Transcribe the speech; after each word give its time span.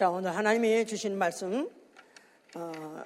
자, 0.00 0.08
오늘 0.08 0.34
하나님이 0.34 0.86
주신 0.86 1.18
말씀, 1.18 1.68
어, 2.54 3.04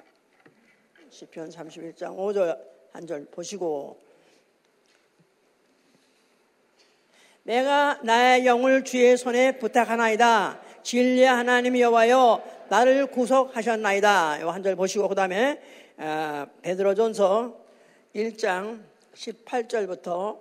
시편 1.09 1.49
31장 1.49 2.15
5절 2.15 2.57
한 2.93 3.05
절 3.05 3.25
보시고, 3.25 3.99
내가 7.43 7.99
나의 8.01 8.45
영을 8.45 8.85
주의 8.85 9.17
손에 9.17 9.57
부탁하나이다. 9.57 10.61
진리 10.83 11.25
하나님 11.25 11.77
여와여 11.77 12.65
나를 12.69 13.07
구속하셨나이다. 13.07 14.37
이한절 14.37 14.77
보시고 14.77 15.09
그 15.09 15.15
다음에 15.15 15.61
어, 15.97 16.45
베드로전서 16.61 17.59
1장 18.15 18.81
18절부터 19.13 20.39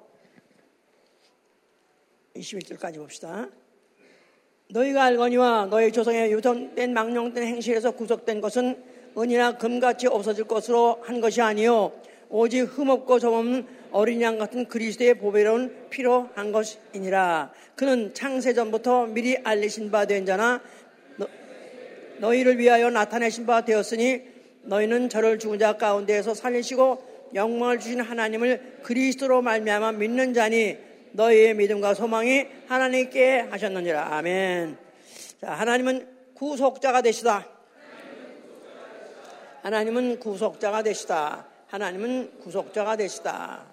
21절까지 2.36 2.98
봅시다. 2.98 3.48
너희가 4.70 5.04
알거니와 5.04 5.66
너희 5.70 5.92
조상의 5.92 6.32
유전된 6.32 6.92
망령된 6.92 7.44
행실에서 7.44 7.92
구속된 7.92 8.40
것은 8.40 8.76
은이나 9.16 9.58
금같이 9.58 10.06
없어질 10.06 10.44
것으로 10.44 10.98
한 11.02 11.20
것이 11.20 11.40
아니요 11.40 11.92
오직 12.28 12.62
흠없고 12.62 13.18
점없는 13.20 13.66
어린 13.92 14.20
양 14.22 14.38
같은 14.38 14.66
그리스도의 14.66 15.14
보배로운 15.14 15.86
피로 15.88 16.28
한 16.34 16.50
것이니라. 16.50 17.52
그는 17.76 18.12
창세전부터 18.12 19.06
미리 19.06 19.36
알리신 19.36 19.92
바 19.92 20.06
된 20.06 20.26
자나 20.26 20.60
너, 22.18 22.34
희를 22.34 22.58
위하여 22.58 22.90
나타내신 22.90 23.46
바 23.46 23.64
되었으니 23.64 24.22
너희는 24.62 25.08
저를 25.10 25.38
죽은 25.38 25.60
자 25.60 25.76
가운데에서 25.76 26.34
살리시고 26.34 27.30
영광을 27.34 27.78
주신 27.78 28.00
하나님을 28.00 28.80
그리스도로 28.82 29.42
말미암아 29.42 29.92
믿는 29.92 30.34
자니 30.34 30.76
너희의 31.14 31.54
믿음과 31.54 31.94
소망이 31.94 32.46
하나님께 32.66 33.46
하셨느니라. 33.50 34.16
아멘. 34.16 34.76
자, 35.40 35.52
하나님은 35.52 36.34
구속자가 36.34 37.02
되시다. 37.02 37.48
하나님은 39.62 40.18
구속자가 40.18 40.82
되시다. 40.82 41.46
하나님은 41.68 42.40
구속자가 42.40 42.96
되시다. 42.96 43.64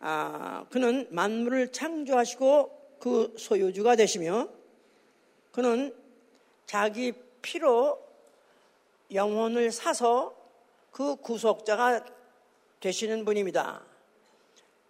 아, 0.00 0.64
그는 0.70 1.06
만물을 1.10 1.72
창조하시고 1.72 2.96
그 2.98 3.34
소유주가 3.36 3.94
되시며 3.94 4.48
그는 5.52 5.94
자기 6.64 7.12
피로 7.42 8.02
영혼을 9.12 9.70
사서 9.70 10.34
그 10.90 11.16
구속자가 11.16 12.06
되시는 12.80 13.26
분입니다. 13.26 13.82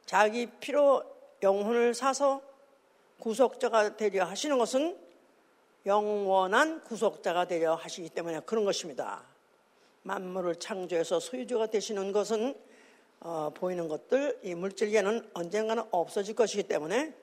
자기 0.06 0.46
피로 0.60 1.11
영혼을 1.42 1.94
사서 1.94 2.40
구속자가 3.18 3.96
되려 3.96 4.24
하시는 4.24 4.58
것은 4.58 4.98
영원한 5.86 6.82
구속자가 6.84 7.46
되려 7.46 7.74
하시기 7.74 8.08
때문에 8.10 8.40
그런 8.40 8.64
것입니다. 8.64 9.22
만물을 10.02 10.56
창조해서 10.56 11.20
소유주가 11.20 11.66
되시는 11.66 12.12
것은 12.12 12.54
어, 13.20 13.50
보이는 13.54 13.86
것들, 13.86 14.40
이 14.42 14.54
물질계는 14.54 15.30
언젠가는 15.34 15.84
없어질 15.92 16.34
것이기 16.34 16.64
때문에 16.64 17.14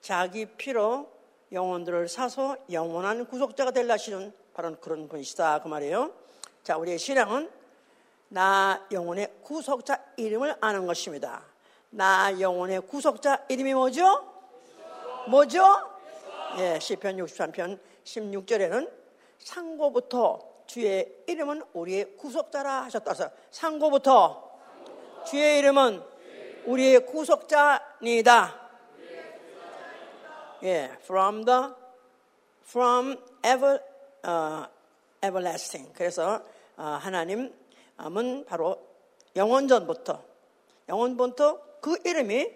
자기 0.00 0.46
피로 0.46 1.10
영혼들을 1.52 2.08
사서 2.08 2.56
영원한 2.70 3.26
구속자가 3.26 3.70
되려 3.70 3.92
하시는 3.92 4.32
바로 4.54 4.74
그런 4.76 5.08
분이시다. 5.08 5.60
그 5.62 5.68
말이에요. 5.68 6.12
자, 6.62 6.78
우리의 6.78 6.98
신앙은 6.98 7.50
나 8.28 8.86
영혼의 8.90 9.30
구속자 9.42 10.02
이름을 10.16 10.56
아는 10.62 10.86
것입니다. 10.86 11.51
나 11.94 12.40
영혼의 12.40 12.80
구속자 12.80 13.44
이름이 13.50 13.74
뭐죠? 13.74 14.26
뭐죠? 15.28 15.62
예, 16.56 16.78
시편 16.80 17.18
63편 17.18 17.78
16절에는 18.04 18.90
상고부터 19.38 20.40
주의 20.66 21.06
이름은 21.26 21.62
우리의 21.74 22.16
구속자라 22.16 22.84
하셨다. 22.84 23.12
상고부터 23.50 24.52
주의 25.26 25.58
이름은 25.58 26.02
우리의 26.64 27.04
구속자니다. 27.04 28.70
예, 30.62 30.96
from 31.02 31.44
the 31.44 31.60
from 32.66 33.18
ever 33.44 33.80
uh, 34.26 34.66
everlasting. 35.22 35.92
그래서 35.92 36.40
uh, 36.78 37.04
하나님은 37.04 38.46
바로 38.46 38.78
영원전부터 39.36 40.22
영원부터 40.88 41.71
그 41.82 41.98
이름이 42.04 42.48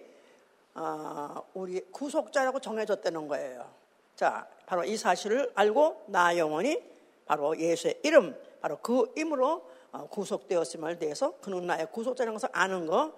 어, 0.76 1.42
우리 1.53 1.81
구속자라고 1.91 2.60
정해졌다는 2.60 3.26
거예요. 3.26 3.69
자, 4.14 4.47
바로 4.66 4.84
이 4.84 4.97
사실을 4.97 5.50
알고 5.54 6.04
나 6.06 6.38
영혼이 6.38 6.81
바로 7.26 7.59
예수의 7.59 8.00
이름, 8.04 8.41
바로 8.60 8.78
그 8.78 9.12
이름으로 9.16 9.69
어, 9.91 10.09
구속되었음을 10.09 11.00
대해서 11.00 11.36
그는 11.41 11.66
나의 11.66 11.91
구속자라는 11.91 12.34
것을 12.34 12.48
아는 12.53 12.86
거. 12.86 13.15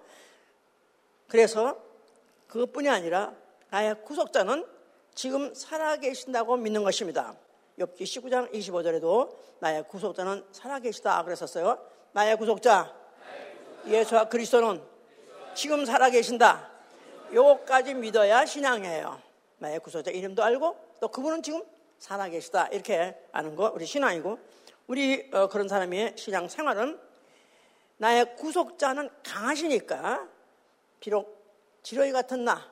그래서 1.27 1.77
그것뿐이 2.47 2.89
아니라 2.89 3.35
나의 3.69 4.03
구속자는 4.03 4.65
지금 5.13 5.53
살아계신다고 5.53 6.57
믿는 6.57 6.83
것입니다. 6.83 7.35
엽기 7.77 8.03
19장 8.03 8.51
25절에도 8.51 9.35
나의 9.59 9.87
구속자는 9.87 10.43
살아계시다 10.51 11.23
그랬었어요. 11.23 11.77
나의 12.13 12.35
구속자 12.35 12.95
예수와 13.85 14.27
그리스도는 14.27 14.81
지금 15.55 15.85
살아계신다. 15.85 16.69
요거까지 17.33 17.93
믿어야 17.93 18.45
신앙이에요. 18.45 19.21
나의 19.57 19.79
구속자 19.79 20.11
이름도 20.11 20.43
알고 20.43 20.95
또 20.99 21.07
그분은 21.09 21.43
지금 21.43 21.63
살아계시다. 21.99 22.67
이렇게 22.67 23.15
아는 23.31 23.55
거 23.55 23.71
우리 23.73 23.85
신앙이고 23.85 24.39
우리 24.87 25.29
어, 25.33 25.47
그런 25.47 25.67
사람의 25.67 26.13
신앙 26.17 26.47
생활은 26.47 26.99
나의 27.97 28.35
구속자는 28.37 29.09
강하시니까 29.23 30.27
비록 30.99 31.39
지렁이 31.83 32.11
같은 32.11 32.45
나 32.45 32.65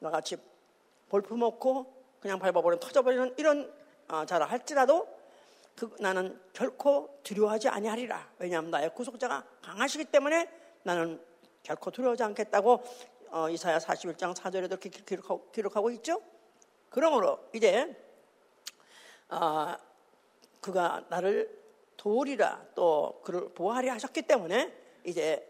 나같이 0.00 0.36
볼품 1.08 1.42
없고 1.42 2.00
그냥 2.20 2.38
밟아버리면 2.38 2.80
터져버리는 2.80 3.34
이런 3.38 3.72
어, 4.08 4.26
자라 4.26 4.46
할지라도 4.46 5.08
그, 5.76 5.94
나는 6.00 6.38
결코 6.52 7.20
두려워하지 7.22 7.68
아니하리라. 7.68 8.28
왜냐하면 8.38 8.70
나의 8.70 8.94
구속자가 8.94 9.44
강하시기 9.62 10.04
때문에 10.06 10.50
나는 10.82 11.20
결코 11.62 11.90
두려워하지 11.90 12.22
않겠다고 12.22 12.82
어, 13.30 13.48
이사야 13.48 13.78
41장 13.78 14.34
4절에도 14.34 14.70
이렇게 14.70 14.88
기록하고, 14.90 15.50
기록하고 15.52 15.90
있죠. 15.92 16.20
그러므로 16.88 17.38
이제 17.54 17.96
어, 19.28 19.74
그가 20.60 21.04
나를 21.08 21.58
도우리라 21.96 22.66
또 22.74 23.20
그를 23.24 23.48
보호하리 23.50 23.88
하셨기 23.88 24.22
때문에 24.22 24.72
이제 25.04 25.46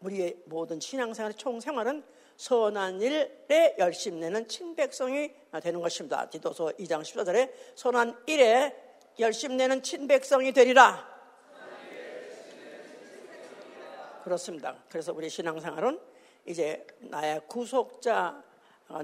우리의 0.00 0.36
모든 0.46 0.78
신앙생활의 0.78 1.36
총생활은 1.36 2.04
선한 2.36 3.02
일에 3.02 3.76
열심 3.78 4.20
내는 4.20 4.48
친백성이 4.48 5.30
되는 5.62 5.80
것입니다. 5.80 6.28
디도서 6.30 6.72
2장 6.78 7.02
14절에 7.02 7.52
선한 7.74 8.22
일에 8.26 8.74
열심 9.18 9.56
내는 9.56 9.82
친백성이 9.82 10.52
되리라. 10.52 11.09
그렇습니다. 14.22 14.76
그래서 14.88 15.12
우리 15.12 15.28
신앙생활은 15.28 15.98
이제 16.46 16.86
나의 17.00 17.42
구속자 17.46 18.42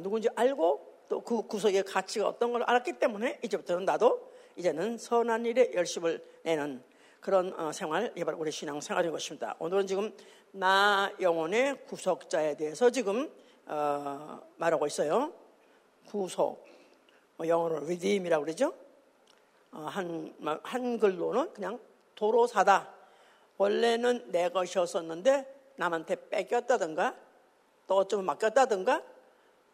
누군지 0.01 0.29
알고 0.35 0.97
또 1.09 1.21
그 1.21 1.43
구속의 1.43 1.85
가치가 1.85 2.29
어떤 2.29 2.53
걸 2.53 2.63
알았기 2.65 2.95
때문에 2.95 3.41
이제부터는 3.43 3.85
나도 3.85 4.33
이제는 4.57 4.99
선한 4.99 5.47
일에 5.47 5.73
열심을 5.75 6.25
내는 6.43 6.83
그런 7.21 7.53
어, 7.59 7.73
생활, 7.73 8.13
이 8.17 8.25
바로 8.25 8.39
우리 8.39 8.51
신앙 8.51 8.81
생활인 8.81 9.11
것입니다. 9.11 9.57
오늘은 9.59 9.87
지금 9.87 10.15
나 10.53 11.13
영혼의 11.21 11.85
구속자에 11.87 12.57
대해서 12.57 12.91
지금 12.91 13.31
어, 13.67 14.41
말하고 14.57 14.87
있어요. 14.87 15.33
구속, 16.07 16.65
뭐 17.37 17.47
영어로 17.47 17.79
redeem이라고 17.79 18.45
그러죠. 18.45 18.73
어, 19.73 19.81
한 19.91 20.35
한글로는 20.63 21.53
그냥 21.53 21.79
도로 22.15 22.47
사다. 22.47 22.96
원래는 23.59 24.31
내 24.31 24.49
것이었었는데 24.49 25.55
남한테 25.77 26.29
뺏겼다든가 26.29 27.17
또 27.87 27.97
어쩌면 27.97 28.27
맡겼다든가 28.27 29.03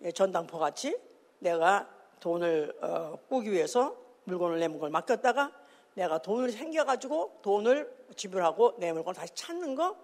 예, 0.02 0.12
전당포 0.12 0.58
같이 0.58 0.98
내가 1.38 1.88
돈을 2.20 2.76
어, 2.80 3.18
꾸기 3.28 3.50
위해서 3.52 3.96
물건을 4.24 4.58
내는 4.60 4.78
걸 4.78 4.90
맡겼다가 4.90 5.52
내가 5.94 6.18
돈을 6.18 6.50
생겨가지고 6.52 7.40
돈을 7.42 8.06
지불하고 8.16 8.74
내 8.78 8.92
물건을 8.92 9.14
다시 9.14 9.32
찾는 9.34 9.74
거 9.74 9.96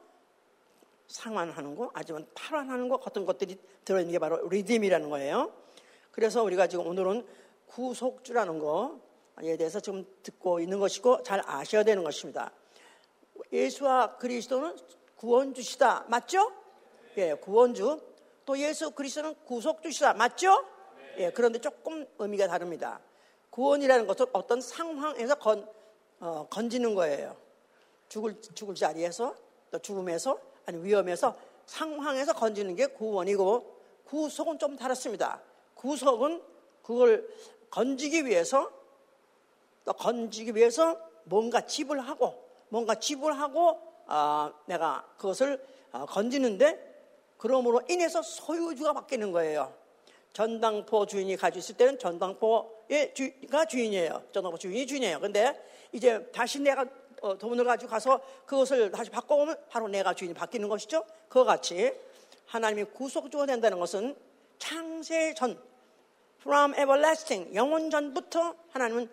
상환하는 1.07 1.75
거 1.75 1.91
아니면 1.95 2.27
탈환하는 2.35 2.89
거 2.89 2.99
같은 2.99 3.25
것들이 3.25 3.59
들어있는 3.85 4.13
게 4.13 4.19
바로 4.19 4.47
리듬이라는 4.49 5.09
거예요. 5.09 5.53
그래서 6.11 6.43
우리가 6.43 6.67
지금 6.67 6.87
오늘은 6.87 7.27
구속주라는 7.67 8.59
거에 8.59 9.57
대해서 9.57 9.81
지금 9.81 10.05
듣고 10.23 10.61
있는 10.61 10.79
것이고 10.79 11.23
잘 11.23 11.43
아셔야 11.47 11.83
되는 11.83 12.05
것입니다. 12.05 12.53
예수와 13.53 14.17
그리스도는 14.17 14.77
구원주시다. 15.17 16.05
맞죠? 16.09 16.53
예, 17.17 17.35
구원주. 17.35 18.01
또 18.45 18.59
예수 18.59 18.91
그리스도는 18.91 19.35
구속주시다. 19.45 20.15
맞죠? 20.15 20.65
예, 21.19 21.31
그런데 21.31 21.61
조금 21.61 22.07
의미가 22.19 22.47
다릅니다. 22.47 23.01
구원이라는 23.51 24.07
것은 24.07 24.27
어떤 24.33 24.61
상황에서 24.61 25.35
건, 25.35 25.69
어, 26.21 26.47
건지는 26.49 26.95
거예요. 26.95 27.37
죽을, 28.09 28.41
죽을 28.55 28.75
자리에서 28.75 29.35
또 29.71 29.79
죽음에서 29.79 30.39
아니 30.67 30.83
위험에서 30.83 31.37
상황에서 31.67 32.33
건지는 32.33 32.75
게 32.77 32.87
구원이고 32.87 33.79
구속은 34.05 34.59
좀 34.59 34.77
다릅니다. 34.77 35.43
구속은 35.75 36.43
그걸 36.83 37.29
건지기 37.71 38.25
위해서 38.25 38.71
또 39.85 39.93
건지기 39.93 40.55
위해서 40.55 40.99
뭔가 41.25 41.61
집을 41.61 42.01
하고 42.01 42.48
뭔가 42.69 42.95
집을 42.95 43.39
하고 43.39 43.81
어, 44.07 44.53
내가 44.67 45.05
그것을 45.17 45.63
어, 45.93 46.07
건지는데 46.07 46.87
그러므로 47.37 47.81
인해서 47.89 48.23
소유주가 48.23 48.93
바뀌는 48.93 49.33
거예요. 49.33 49.73
전당포 50.33 51.07
주인이 51.07 51.37
가지고 51.37 51.59
있을 51.59 51.77
때는 51.77 51.99
전당포의 51.99 53.15
주가 53.15 53.65
주인이에요. 53.65 54.23
전당포 54.33 54.59
주인이 54.59 54.87
주인이에요. 54.87 55.21
근데 55.21 55.61
이제 55.93 56.31
다시 56.33 56.61
내가 56.61 56.85
어, 57.21 57.37
돈을 57.37 57.65
가지고 57.65 57.91
가서 57.91 58.21
그것을 58.47 58.91
다시 58.91 59.11
바꿔오면 59.11 59.57
바로 59.69 59.89
내가 59.89 60.15
주인이 60.15 60.35
바뀌는 60.35 60.69
것이죠. 60.69 61.05
그와 61.29 61.45
같이 61.45 61.93
하나님이 62.47 62.85
구속주가 62.85 63.47
된다는 63.47 63.79
것은 63.79 64.17
창세 64.59 65.35
전, 65.35 65.61
from 66.41 66.73
everlasting, 66.75 67.55
영원 67.55 67.91
전부터 67.91 68.55
하나님은 68.71 69.09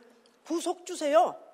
구속주세요. 0.46 1.45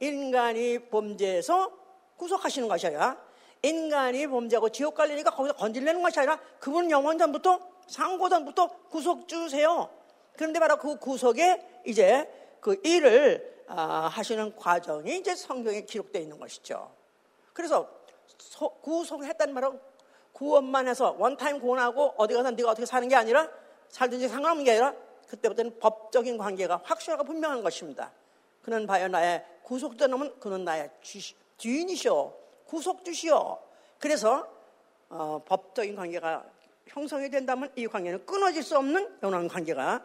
인간이 0.00 0.78
범죄해서 0.90 1.70
구속하시는 2.16 2.68
것이 2.68 2.86
아니라 2.86 3.16
인간이 3.62 4.26
범죄하고 4.26 4.70
지옥 4.70 4.94
갈리니까 4.94 5.30
거기서 5.30 5.54
건질려는 5.54 6.02
것이 6.02 6.18
아니라 6.18 6.38
그분은 6.58 6.90
영원 6.90 7.18
전부터 7.18 7.60
상고 7.86 8.28
전부터 8.28 8.68
구속 8.88 9.28
주세요. 9.28 9.90
그런데 10.36 10.58
바로 10.58 10.76
그 10.76 10.96
구속에 10.96 11.82
이제 11.84 12.28
그 12.60 12.80
일을 12.84 13.64
아, 13.68 14.08
하시는 14.12 14.56
과정이 14.56 15.18
이제 15.18 15.34
성경에 15.34 15.82
기록되어 15.82 16.22
있는 16.22 16.38
것이죠. 16.38 16.90
그래서 17.52 17.88
구속을 18.82 19.26
했다는 19.26 19.54
말은 19.54 19.78
구원만 20.32 20.88
해서 20.88 21.14
원타임 21.18 21.60
구원하고 21.60 22.14
어디 22.16 22.34
가서 22.34 22.50
네가 22.50 22.70
어떻게 22.70 22.86
사는 22.86 23.06
게 23.06 23.14
아니라 23.14 23.48
살든지 23.88 24.28
상관없는 24.28 24.64
게 24.64 24.72
아니라 24.72 24.94
그때부터는 25.28 25.78
법적인 25.78 26.38
관계가 26.38 26.80
확실하고 26.84 27.24
분명한 27.24 27.62
것입니다. 27.62 28.10
그는 28.62 28.86
바여 28.86 29.08
나의 29.08 29.44
구속되는 29.70 30.40
그는 30.40 30.64
나의 30.64 30.90
주인이시오. 31.56 32.34
구속주시오. 32.66 33.58
그래서 34.00 34.44
어, 35.08 35.40
법적인 35.46 35.94
관계가 35.94 36.44
형성이 36.88 37.30
된다면 37.30 37.70
이 37.76 37.86
관계는 37.86 38.26
끊어질 38.26 38.64
수 38.64 38.76
없는 38.76 39.18
연한 39.22 39.46
관계가 39.46 40.04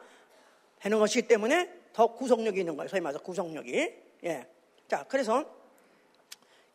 되는 0.80 1.00
것이기 1.00 1.28
때문에 1.28 1.82
더 1.94 2.06
구속력이 2.14 2.60
있는 2.60 2.78
거예요. 2.78 2.88
소위 2.88 3.02
말해서 3.02 3.24
구속력이. 3.24 3.94
예. 4.26 4.48
자, 4.88 5.04
그래서 5.08 5.44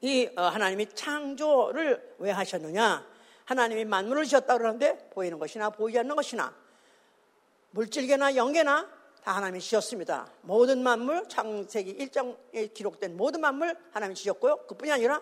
이 0.00 0.28
어, 0.36 0.42
하나님이 0.42 0.92
창조를 0.92 2.16
왜 2.18 2.32
하셨느냐? 2.32 3.06
하나님이 3.44 3.84
만물을 3.84 4.24
지었다 4.24 4.58
그러는데 4.58 5.10
보이는 5.10 5.38
것이나 5.38 5.70
보이지 5.70 6.00
않는 6.00 6.16
것이나 6.16 6.52
물질계나 7.70 8.34
영계나 8.34 8.99
다 9.24 9.36
하나님이 9.36 9.60
지었습니다. 9.60 10.26
모든 10.42 10.82
만물, 10.82 11.28
창세기 11.28 11.96
1장에 11.96 12.72
기록된 12.74 13.16
모든 13.16 13.40
만물 13.40 13.76
하나님이 13.92 14.14
지었고요. 14.14 14.66
그뿐이 14.66 14.90
아니라 14.90 15.20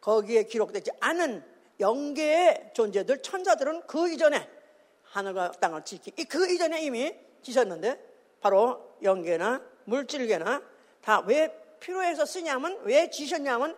거기에 0.00 0.44
기록되지 0.44 0.90
않은 1.00 1.44
영계의 1.78 2.70
존재들, 2.74 3.22
천사들은 3.22 3.86
그 3.86 4.10
이전에 4.10 4.48
하늘과 5.02 5.52
땅을 5.52 5.84
지키, 5.84 6.10
그 6.24 6.50
이전에 6.50 6.82
이미 6.82 7.14
지셨는데 7.42 7.98
바로 8.40 8.96
영계나 9.02 9.62
물질계나 9.84 10.62
다 11.02 11.22
왜 11.26 11.66
필요해서 11.80 12.24
쓰냐면 12.24 12.80
왜 12.82 13.08
지셨냐면 13.10 13.76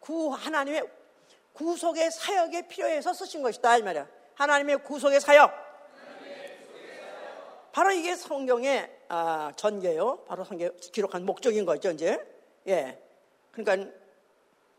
구 0.00 0.30
하나님의 0.30 0.88
구속의 1.52 2.10
사역에 2.10 2.68
필요해서 2.68 3.14
쓰신 3.14 3.42
것이다 3.42 3.78
이 3.78 3.82
말이야. 3.82 4.06
하나님의 4.34 4.84
구속의 4.84 5.20
사역. 5.20 5.66
바로 7.72 7.90
이게 7.92 8.14
성경의 8.14 8.95
아, 9.08 9.52
전개요. 9.56 10.24
바로 10.26 10.44
성경 10.44 10.70
기록한 10.92 11.24
목적인 11.24 11.64
거죠 11.64 11.90
이제. 11.90 12.18
예. 12.66 13.00
그러니까 13.52 13.90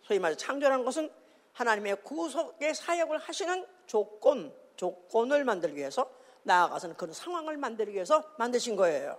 소위 0.02 0.20
말해 0.20 0.36
창조라는 0.36 0.86
것은 0.86 1.10
하나님의 1.54 2.04
구속의 2.04 2.76
사역을 2.76 3.18
하시는 3.18 3.66
조건, 3.88 4.54
조건을 4.76 5.44
만들기 5.44 5.78
위해서 5.78 6.10
나아가서는 6.44 6.96
그런 6.96 7.14
상황을 7.14 7.58
만들기 7.58 7.94
위해서 7.94 8.24
만드신 8.38 8.76
거예요. 8.76 9.18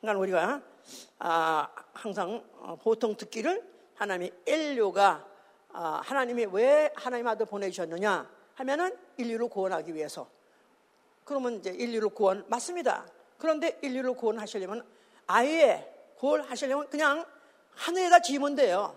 그러니까 0.00 0.20
우리가 0.20 0.62
아, 1.18 1.68
항상 1.92 2.44
어, 2.58 2.76
보통 2.76 3.16
듣기를 3.16 3.68
하나님이 3.94 4.32
인류가 4.46 5.26
아, 5.72 6.00
하나님이 6.02 6.46
왜 6.52 6.92
하나님 6.96 7.26
아들 7.26 7.46
보내주셨느냐 7.46 8.30
하면은 8.54 8.96
인류를 9.16 9.48
구원하기 9.48 9.94
위해서. 9.94 10.28
그러면 11.24 11.54
이제 11.56 11.70
인류를 11.70 12.08
구원 12.10 12.44
맞습니다. 12.48 13.06
그런데 13.40 13.78
인류를 13.82 14.14
구원하시려면 14.14 14.86
아예 15.26 15.92
구원하시려면 16.16 16.88
그냥 16.88 17.24
하늘에다 17.74 18.20
지으면 18.20 18.54
돼요. 18.54 18.96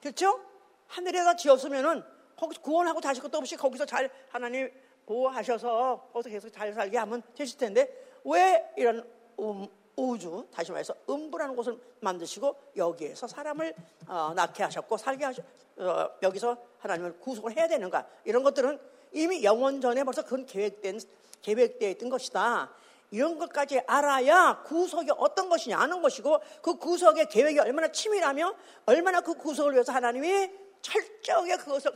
그렇죠? 0.00 0.40
하늘에다 0.86 1.36
지었으면은 1.36 2.02
거기서 2.36 2.60
구원하고 2.60 3.00
다시 3.00 3.20
것도 3.20 3.38
없이 3.38 3.56
거기서 3.56 3.84
잘 3.84 4.10
하나님 4.28 4.70
보호하셔서 5.06 6.10
거기서 6.12 6.30
계속 6.30 6.50
잘 6.50 6.72
살게 6.72 6.96
하면 6.98 7.22
되실 7.34 7.58
텐데 7.58 7.90
왜 8.24 8.72
이런 8.76 9.06
음, 9.38 9.66
우주, 9.96 10.46
다시 10.52 10.72
말해서 10.72 10.94
음부라는 11.08 11.54
곳을 11.56 11.78
만드시고 12.00 12.56
여기에서 12.76 13.26
사람을 13.26 13.74
어, 14.08 14.32
낳게 14.34 14.62
하셨고 14.64 14.96
살게 14.96 15.24
하셨, 15.24 15.44
어, 15.76 16.08
여기서 16.22 16.56
하나님을 16.78 17.18
구속을 17.20 17.56
해야 17.56 17.68
되는가 17.68 18.06
이런 18.24 18.42
것들은 18.42 18.78
이미 19.12 19.44
영원 19.44 19.80
전에 19.80 20.02
벌써 20.04 20.22
그건 20.22 20.46
계획된 20.46 21.00
계획되어 21.42 21.90
있던 21.90 22.08
것이다. 22.08 22.70
이런 23.14 23.38
것까지 23.38 23.80
알아야 23.86 24.62
구속이 24.64 25.12
어떤 25.16 25.48
것이냐 25.48 25.78
아는 25.78 26.02
것이고 26.02 26.40
그 26.60 26.74
구속의 26.74 27.28
계획이 27.28 27.60
얼마나 27.60 27.86
치밀하며 27.86 28.54
얼마나 28.86 29.20
그 29.20 29.34
구속을 29.34 29.74
위해서 29.74 29.92
하나님이 29.92 30.50
철저하게 30.82 31.56
그것을 31.58 31.92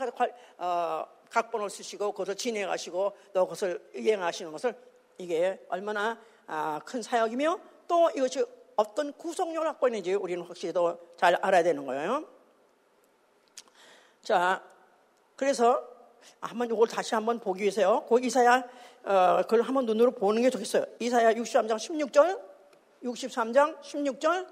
어, 0.59 1.05
각본을 1.29 1.71
쓰시고 1.71 2.13
그것을 2.13 2.37
진행하시고 2.37 3.17
또 3.33 3.45
그것을 3.47 3.91
이행하시는 3.97 4.53
것을 4.53 4.77
이게 5.19 5.61
얼마나 5.69 6.17
아, 6.47 6.81
큰 6.85 7.03
사역이며 7.03 7.59
또 7.89 8.09
이것이 8.11 8.47
어떤 8.77 9.13
구속력을 9.13 9.67
갖고 9.67 9.89
있는지 9.89 10.15
우리는 10.15 10.45
확실히 10.45 10.73
더 10.73 10.97
잘 11.17 11.35
알아야 11.43 11.65
되는 11.65 11.85
거예요. 11.85 12.25
자, 14.23 14.63
그래서 15.35 15.83
한번 16.41 16.69
이걸 16.69 16.87
다시 16.87 17.17
한번 17.17 17.41
보기 17.41 17.63
위해서요. 17.63 18.07
그 18.09 18.21
이사야 18.21 18.63
어, 19.09 19.41
그걸 19.41 19.63
한번 19.63 19.87
눈으로 19.87 20.11
보는 20.11 20.43
게 20.43 20.51
좋겠어요. 20.51 20.85
이사야 21.01 21.33
63장 21.33 21.77
16절, 21.77 22.39
63장 23.05 23.81
16절. 23.81 24.47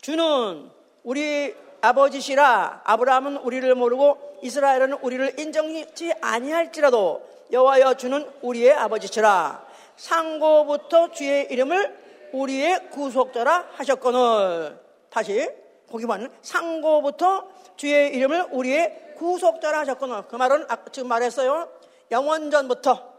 주는 0.00 0.70
우리 1.02 1.52
아버지시라 1.80 2.82
아브라함은 2.84 3.38
우리를 3.38 3.74
모르고 3.74 4.38
이스라엘은 4.42 4.92
우리를 5.02 5.40
인정치 5.40 6.12
아니할지라도 6.20 7.28
여호와여 7.50 7.94
주는 7.94 8.30
우리의 8.40 8.72
아버지시라 8.72 9.66
상고부터 9.96 11.10
주의 11.10 11.48
이름을 11.50 12.30
우리의 12.32 12.90
구속자라 12.90 13.70
하셨거늘 13.72 14.78
다시 15.10 15.63
보기만 15.94 16.28
상고부터 16.42 17.48
주의 17.76 18.14
이름을 18.14 18.48
우리의 18.50 19.14
구속자라 19.16 19.80
하셨거늘 19.80 20.26
그 20.26 20.34
말은 20.34 20.66
지금 20.90 21.08
말했어요. 21.08 21.68
영원전부터. 22.10 23.14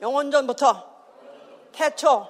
영원전부터. 0.00 0.92
태초. 1.72 2.28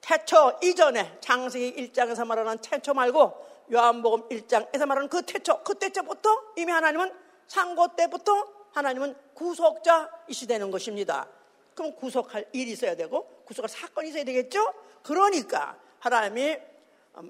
태초 0.00 0.58
이전에 0.62 1.18
장세기 1.20 1.92
1장에서 1.92 2.26
말하는 2.26 2.58
태초 2.58 2.94
말고 2.94 3.46
요한복음 3.72 4.28
1장에서 4.28 4.86
말하는 4.86 5.08
그 5.08 5.22
태초 5.22 5.62
그 5.62 5.74
때부터 5.74 6.30
이미 6.56 6.72
하나님은 6.72 7.12
상고 7.46 7.94
때부터 7.94 8.46
하나님은 8.72 9.14
구속자이시 9.34 10.46
되는 10.46 10.70
것입니다. 10.70 11.28
그럼 11.74 11.94
구속할 11.94 12.46
일이 12.52 12.72
있어야 12.72 12.96
되고 12.96 13.42
구속할 13.44 13.68
사건이 13.68 14.08
있어야 14.08 14.24
되겠죠? 14.24 14.72
그러니까 15.02 15.76
하나님이 16.00 16.52
음, 16.52 16.71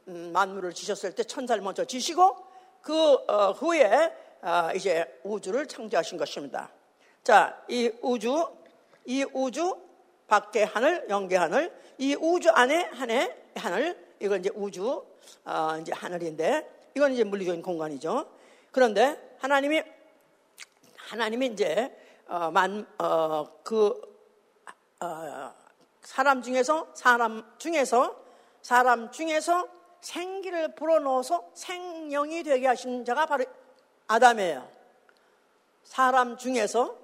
만물을 0.04 0.72
지셨을 0.72 1.14
때 1.14 1.24
천사를 1.24 1.60
먼저 1.62 1.84
지시고 1.84 2.36
그 2.80 2.94
어, 2.94 3.52
후에 3.52 4.12
어, 4.42 4.70
이제 4.74 5.20
우주를 5.22 5.66
창조하신 5.66 6.18
것입니다. 6.18 6.70
자, 7.22 7.62
이 7.68 7.90
우주, 8.00 8.44
이 9.04 9.24
우주 9.32 9.76
밖에 10.26 10.64
하늘, 10.64 11.06
영계 11.08 11.36
하늘, 11.36 11.72
이 11.98 12.16
우주 12.16 12.50
안에 12.50 12.90
하늘, 12.92 13.36
하늘, 13.54 14.14
이건 14.18 14.40
이제 14.40 14.50
우주, 14.54 15.04
어, 15.44 15.78
이제 15.80 15.92
하늘인데, 15.92 16.68
이건 16.96 17.12
이제 17.12 17.22
물리적인 17.22 17.62
공간이죠. 17.62 18.26
그런데 18.72 19.36
하나님이 19.38 19.82
하나님이 20.96 21.46
이제 21.48 21.94
어, 22.26 22.50
만, 22.50 22.86
어, 22.98 23.46
그 23.62 24.00
어, 25.00 25.52
사람 26.00 26.42
중에서 26.42 26.88
사람 26.94 27.44
중에서 27.58 28.21
사람 28.62 29.10
중에서 29.10 29.68
생기를 30.00 30.74
불어넣어서 30.74 31.50
생명이 31.54 32.42
되게 32.44 32.66
하신 32.66 33.04
자가 33.04 33.26
바로 33.26 33.44
아담이에요. 34.06 34.68
사람 35.84 36.36
중에서 36.36 36.96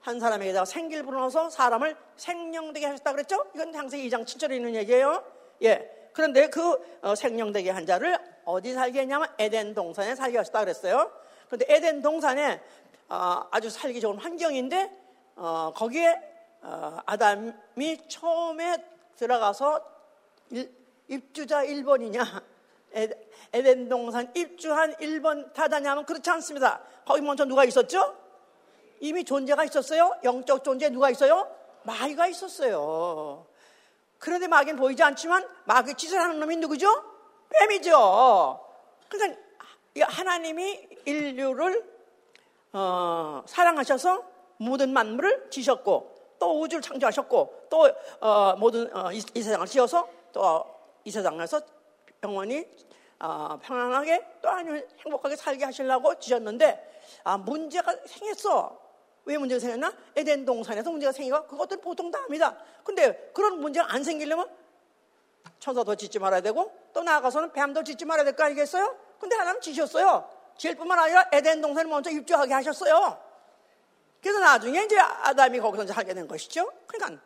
한 0.00 0.20
사람에게다가 0.20 0.64
생기를 0.64 1.04
불어넣어서 1.04 1.50
사람을 1.50 1.96
생명되게 2.16 2.86
하셨다 2.86 3.12
그랬죠? 3.12 3.46
이건 3.54 3.72
창세기 3.72 4.08
2장 4.08 4.24
7절에 4.24 4.52
있는 4.52 4.74
얘기예요. 4.74 5.22
예. 5.62 6.10
그런데 6.12 6.48
그 6.48 6.78
어, 7.02 7.14
생명되게 7.14 7.70
한 7.70 7.86
자를 7.86 8.18
어디 8.44 8.72
살게 8.74 9.00
했냐면 9.00 9.28
에덴 9.38 9.74
동산에 9.74 10.14
살게 10.14 10.38
하셨다 10.38 10.60
그랬어요. 10.60 11.12
그런데 11.46 11.66
에덴 11.68 12.02
동산에 12.02 12.60
어, 13.08 13.46
아주 13.50 13.70
살기 13.70 14.00
좋은 14.00 14.18
환경인데 14.18 14.90
어, 15.36 15.72
거기에 15.74 16.20
아담이 16.60 18.08
처음에 18.08 18.76
들어가서 19.16 19.97
입주자 21.08 21.64
1번이냐 21.64 22.42
에덴 23.52 23.88
동산 23.88 24.30
입주한 24.34 24.94
1번 24.94 25.52
타다냐면 25.52 26.04
그렇지 26.04 26.28
않습니다. 26.30 26.80
거기 27.04 27.20
먼저 27.20 27.44
누가 27.44 27.64
있었죠? 27.64 28.16
이미 29.00 29.24
존재가 29.24 29.64
있었어요. 29.64 30.16
영적 30.24 30.64
존재 30.64 30.88
누가 30.90 31.10
있어요? 31.10 31.48
마귀가 31.84 32.26
있었어요. 32.26 33.46
그런데 34.18 34.48
마귀는 34.48 34.76
보이지 34.76 35.02
않지만 35.02 35.46
마귀 35.64 35.94
짓을 35.94 36.20
하는 36.20 36.40
놈이 36.40 36.56
누구죠? 36.56 36.88
뱀이죠. 37.50 38.60
그러니까 39.08 39.40
하나님이 40.00 40.88
인류를 41.04 41.98
어, 42.72 43.42
사랑하셔서 43.46 44.22
모든 44.58 44.92
만물을 44.92 45.48
지셨고 45.50 46.18
또 46.38 46.60
우주를 46.60 46.82
창조하셨고 46.82 47.66
또 47.70 47.90
어, 48.20 48.54
모든 48.56 48.94
어, 48.94 49.12
이, 49.12 49.22
이, 49.34 49.42
세상을 49.42 49.66
지어서 49.66 50.08
또 50.38 50.78
이 51.04 51.10
세상에서 51.10 51.60
영원히 52.22 52.68
어, 53.18 53.58
평안하게 53.62 54.24
또 54.42 54.48
행복하게 55.04 55.34
살게 55.36 55.64
하시려고 55.64 56.18
지셨는데 56.18 57.00
아, 57.24 57.36
문제가 57.38 57.96
생겼어. 58.06 58.78
왜 59.24 59.38
문제가 59.38 59.58
생겼나? 59.58 59.92
에덴 60.16 60.44
동산에서 60.44 60.90
문제가 60.90 61.12
생기고 61.12 61.46
그것들 61.46 61.80
보통 61.80 62.10
다 62.10 62.20
합니다. 62.20 62.56
근데 62.84 63.30
그런 63.34 63.60
문제가 63.60 63.92
안 63.92 64.04
생기려면 64.04 64.48
천사도 65.58 65.96
짓지 65.96 66.18
말아야 66.18 66.40
되고 66.40 66.70
또 66.92 67.02
나아가서는 67.02 67.52
뱀도 67.52 67.84
짓지 67.84 68.04
말아야 68.04 68.24
될 68.24 68.36
거 68.36 68.44
아니겠어요? 68.44 68.94
근데 69.18 69.34
하나님 69.34 69.60
지셨어요. 69.60 70.28
지을 70.56 70.74
뿐만 70.74 70.98
아니라 70.98 71.28
에덴 71.32 71.60
동산을 71.60 71.90
먼저 71.90 72.10
입주하게 72.10 72.52
하셨어요. 72.54 73.18
그래서 74.20 74.40
나중에 74.40 74.82
이제 74.82 74.98
아담이 74.98 75.58
거기서 75.60 75.84
이제 75.84 75.92
하게 75.92 76.12
된 76.14 76.28
것이죠. 76.28 76.70
그러니까 76.86 77.22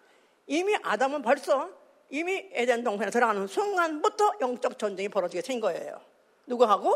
이미 0.47 0.77
아담은 0.83 1.23
벌써 1.23 1.69
이미 2.13 2.51
에덴 2.53 2.85
동산에 2.85 3.11
들어가는 3.11 3.47
순간부터 3.47 4.35
영적 4.43 4.79
전쟁이 4.79 5.09
벌어지게 5.09 5.41
된 5.41 5.61
거예요. 5.61 5.99
누구하고? 6.47 6.95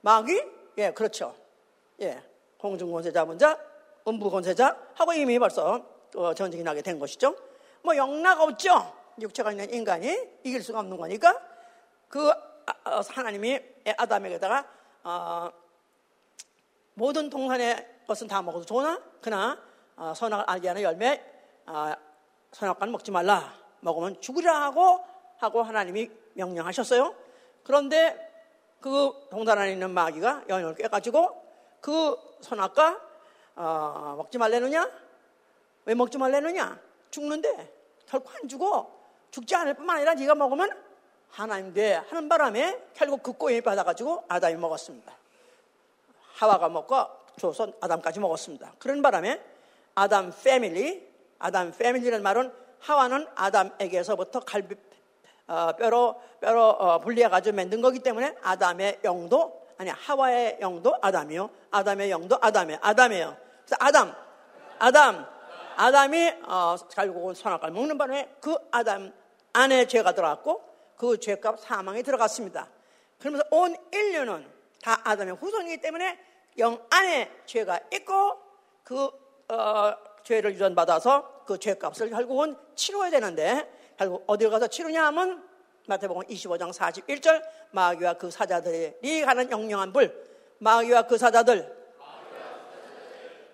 마귀? 0.00 0.42
예, 0.78 0.90
그렇죠. 0.90 1.36
예. 2.00 2.20
공중권세자 2.58 3.24
먼저 3.24 3.56
음부권세자 4.08 4.76
하고 4.94 5.12
이미 5.12 5.38
벌써 5.38 5.86
어, 6.16 6.34
전쟁이 6.34 6.64
나게 6.64 6.82
된 6.82 6.98
것이죠. 6.98 7.36
뭐 7.82 7.96
영락 7.96 8.40
없죠. 8.40 8.92
육체가 9.20 9.52
있는 9.52 9.72
인간이 9.72 10.18
이길 10.42 10.64
수가 10.64 10.80
없는 10.80 10.96
거니까 10.96 11.40
그 12.08 12.28
아, 12.28 12.90
어, 12.90 13.00
하나님이 13.08 13.60
아담에게다가 13.96 14.68
어, 15.04 15.52
모든 16.94 17.30
동산의 17.30 18.00
것은 18.08 18.26
다 18.26 18.42
먹어도 18.42 18.64
좋으나 18.64 19.00
그나 19.20 19.62
어, 19.94 20.12
선악을 20.12 20.44
알게 20.48 20.66
하는 20.66 20.82
열매 20.82 21.22
어, 21.66 21.92
선악과는 22.50 22.90
먹지 22.90 23.12
말라 23.12 23.65
먹으면 23.86 24.20
죽으라 24.20 24.62
하고 24.62 25.04
하고 25.38 25.62
하나님이 25.62 26.10
명령하셨어요. 26.34 27.14
그런데 27.62 28.26
그 28.80 29.12
동산 29.30 29.58
안에 29.58 29.72
있는 29.72 29.90
마귀가 29.90 30.44
연을 30.48 30.74
깨가지고 30.74 31.42
그 31.80 32.16
선악과 32.40 33.00
어, 33.54 34.14
먹지 34.18 34.38
말래느냐? 34.38 34.90
왜 35.86 35.94
먹지 35.94 36.18
말래느냐? 36.18 36.78
죽는데 37.10 37.72
결코 38.06 38.30
안 38.30 38.48
죽어. 38.48 38.94
죽지 39.30 39.54
않을 39.54 39.74
뿐만 39.74 39.96
아니라 39.96 40.14
네가 40.14 40.34
먹으면 40.34 40.70
하나님 41.30 41.72
돼 41.72 41.94
하는 41.94 42.28
바람에 42.28 42.78
결국 42.94 43.22
그 43.22 43.32
꼬임이 43.32 43.60
받아가지고 43.60 44.24
아담이 44.28 44.56
먹었습니다. 44.56 45.12
하와가 46.34 46.68
먹고 46.68 46.96
줘서 47.38 47.72
아담까지 47.80 48.20
먹었습니다. 48.20 48.72
그런 48.78 49.02
바람에 49.02 49.42
아담 49.94 50.32
패밀리, 50.42 51.06
아담 51.38 51.72
패밀리라는 51.72 52.22
말은 52.22 52.65
하와는 52.86 53.26
아담에게서부터 53.34 54.40
갈비 54.40 54.76
어, 55.48 55.72
뼈로 55.76 56.20
뼈로 56.40 56.68
어, 56.70 57.00
분리해 57.00 57.28
가지고 57.28 57.56
만든 57.56 57.80
거기 57.80 57.98
때문에 57.98 58.36
아담의 58.42 59.00
영도 59.04 59.66
아니 59.78 59.90
하와의 59.90 60.58
영도 60.60 60.96
아담이요. 61.02 61.50
아담의 61.70 62.10
영도 62.10 62.38
아담이에요. 62.40 62.78
아담이에요. 62.82 63.36
그래서 63.64 63.76
아담, 63.78 64.14
아담, 64.78 65.26
아담이 65.76 66.32
어, 66.44 66.76
결국은 66.90 67.34
선악과를 67.34 67.74
먹는 67.74 67.98
바람에 67.98 68.36
그 68.40 68.56
아담 68.70 69.12
안에 69.52 69.86
죄가 69.86 70.12
들어갔고 70.12 70.64
그 70.96 71.20
죄값 71.20 71.60
사망이 71.60 72.02
들어갔습니다. 72.02 72.68
그러면서 73.18 73.44
온 73.50 73.76
인류는 73.92 74.50
다 74.82 75.00
아담의 75.04 75.34
후손이기 75.34 75.80
때문에 75.80 76.18
영 76.58 76.80
안에 76.90 77.30
죄가 77.44 77.80
있고 77.92 78.38
그 78.82 79.10
어, 79.48 79.94
죄를 80.26 80.54
유전받아서 80.54 81.44
그 81.46 81.56
죄값을 81.58 82.10
결국은 82.10 82.56
치러야 82.74 83.10
되는데 83.10 83.70
결국 83.96 84.24
어디로 84.26 84.50
가서 84.50 84.66
치르냐 84.66 85.06
하면 85.06 85.42
마태복음 85.86 86.24
25장 86.24 86.72
41절 86.72 87.42
마귀와 87.70 88.14
그 88.14 88.28
사자들이 88.28 89.22
가는 89.24 89.48
영영한 89.48 89.92
불. 89.92 90.26
마귀와 90.58 91.02
그 91.02 91.16
사자들. 91.16 91.76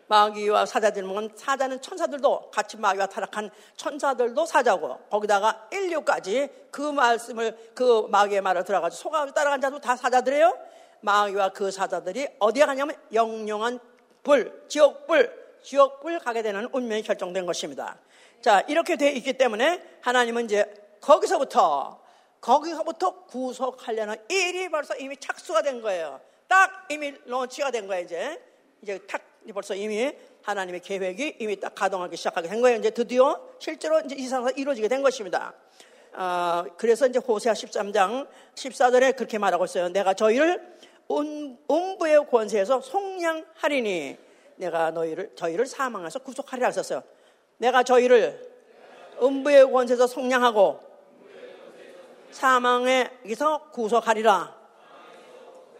마귀와 0.07 0.65
사자들 0.65 1.05
은 1.05 1.31
사자는 1.35 1.83
천사들도 1.83 2.51
같이 2.51 2.79
마귀와 2.79 3.07
타락한 3.07 3.51
천사들도 3.77 4.47
사자고 4.47 4.97
거기다가 5.11 5.69
인류까지 5.73 6.49
그 6.71 6.81
말씀을 6.81 7.73
그 7.75 8.07
마귀의 8.09 8.41
말을 8.41 8.65
들어가지고 8.65 8.99
속아 8.99 9.27
따라간 9.33 9.61
자도 9.61 9.79
다 9.79 9.95
사자들이에요. 9.95 10.59
마귀와 11.01 11.51
그 11.51 11.71
사자들이 11.71 12.29
어디에 12.39 12.65
가냐면 12.65 12.97
영영한 13.13 13.79
불, 14.23 14.65
지옥 14.69 15.07
불, 15.07 15.42
지옥불 15.63 16.19
가게 16.21 16.43
되는 16.43 16.69
운명이 16.73 17.03
결정된 17.03 17.47
것입니다. 17.47 17.99
자, 18.41 18.61
이렇게 18.69 18.97
돼 18.97 19.13
있기 19.13 19.35
때문에 19.35 19.83
하나님은 20.01 20.47
이제 20.47 20.73
거기서부터 21.01 22.01
거기서부터 22.41 23.25
구속하려는 23.27 24.17
일이 24.29 24.69
벌써 24.69 24.97
이미 24.97 25.17
착수가 25.17 25.63
된 25.63 25.81
거예요. 25.81 26.21
딱 26.49 26.87
이미 26.91 27.15
런치가 27.25 27.71
된 27.71 27.87
거예요, 27.87 28.05
이제. 28.05 28.43
이제 28.83 28.99
탁 29.07 29.23
벌써 29.55 29.75
이미 29.75 30.13
하나님의 30.43 30.81
계획이 30.81 31.37
이미 31.39 31.59
딱 31.59 31.75
가동하기 31.75 32.17
시작하게 32.17 32.49
된 32.49 32.61
거예요. 32.61 32.79
이제 32.79 32.91
드디어 32.91 33.41
실제로 33.59 34.01
이제 34.01 34.17
이상사 34.17 34.51
이루어지게 34.57 34.89
된 34.89 35.03
것입니다. 35.03 35.55
어, 36.15 36.65
그래서 36.77 37.07
이제 37.07 37.19
호세아 37.21 37.53
13장 37.53 38.29
14절에 38.55 39.17
그렇게 39.17 39.39
말하고 39.39 39.65
있어요. 39.65 39.89
내가 39.89 40.15
저희를 40.15 40.61
음부의 41.71 42.27
권세에서 42.29 42.81
속량하리니 42.81 44.19
내가 44.63 44.93
너희를 44.93 45.33
저희를 45.35 45.67
사망에서 45.67 46.21
구속하리라 46.21 46.69
하셨어요. 46.69 47.03
내가 47.59 47.83
저희를 47.83 48.53
음부의 49.21 49.71
권세에서 49.71 50.07
속량하고 50.07 50.81
사망에서 52.31 53.71
구속하리라. 53.73 54.63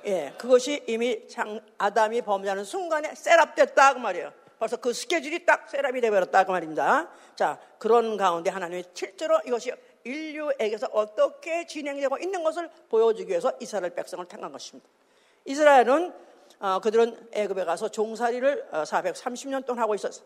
예, 0.05 0.35
그것이 0.37 0.83
이미 0.89 1.27
장, 1.29 1.61
아담이 1.79 2.23
범죄하는 2.23 2.65
순간에 2.65 3.15
setup됐다 3.15 3.95
그 3.95 3.99
말이에요. 4.01 4.33
벌써 4.59 4.77
그 4.77 4.93
스케줄이 4.93 5.45
딱 5.47 5.69
setup이 5.71 6.01
되어버렸다 6.01 6.45
그 6.45 6.51
말입니다. 6.51 7.09
자, 7.37 7.59
그런 7.79 8.17
가운데 8.17 8.51
하나님이 8.51 8.85
실제로 8.95 9.41
이것이 9.47 9.73
인류에게서 10.05 10.89
어떻게 10.93 11.67
진행되고 11.67 12.19
있는 12.19 12.43
것을 12.43 12.69
보여주기 12.89 13.31
위해서 13.31 13.53
이스라엘 13.61 13.95
백성을 13.95 14.25
택한 14.27 14.51
것입니다. 14.51 14.89
이스라엘은 15.45 16.32
어, 16.63 16.79
그들은 16.79 17.29
애굽에 17.33 17.65
가서 17.65 17.89
종살이를 17.89 18.69
어, 18.71 18.83
430년 18.85 19.67
동안 19.67 19.83
하고 19.83 19.97
있었어요. 19.97 20.25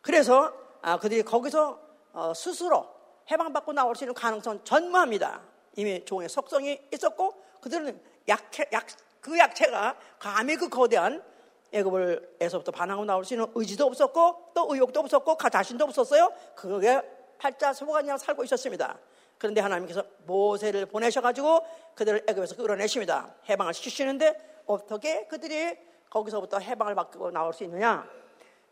그래서 0.00 0.52
아, 0.82 0.98
그들이 0.98 1.22
거기서 1.22 1.78
어, 2.12 2.32
스스로 2.34 2.88
해방받고 3.30 3.72
나올 3.72 3.94
수 3.94 4.02
있는 4.02 4.12
가능성은 4.12 4.64
전무합니다. 4.64 5.40
이미 5.76 6.04
종의 6.04 6.28
속성이 6.28 6.80
있었고 6.92 7.40
그들은 7.60 8.00
약체, 8.26 8.66
약, 8.72 8.84
그 9.20 9.38
약체가 9.38 9.96
감히 10.18 10.56
그 10.56 10.68
거대한 10.68 11.22
애굽을에서부터 11.70 12.72
반항하고 12.72 13.04
나올 13.04 13.24
수 13.24 13.34
있는 13.34 13.46
의지도 13.54 13.86
없었고 13.86 14.50
또 14.52 14.66
의욕도 14.70 14.98
없었고 14.98 15.36
가 15.36 15.48
자신도 15.48 15.84
없었어요. 15.84 16.32
그게 16.56 17.00
팔자 17.38 17.74
소관이랑 17.74 18.18
살고 18.18 18.42
있었습니다. 18.42 18.98
그런데 19.38 19.60
하나님께서 19.60 20.02
모세를 20.26 20.86
보내셔가지고 20.86 21.64
그들을 21.94 22.24
애굽에서 22.26 22.56
끌어내십니다. 22.56 23.36
해방을 23.48 23.72
시키시는데 23.72 24.50
어떻게 24.70 25.26
그들이 25.26 25.76
거기서부터 26.08 26.58
해방을 26.58 26.94
받고 26.94 27.30
나올 27.30 27.52
수 27.52 27.64
있느냐? 27.64 28.08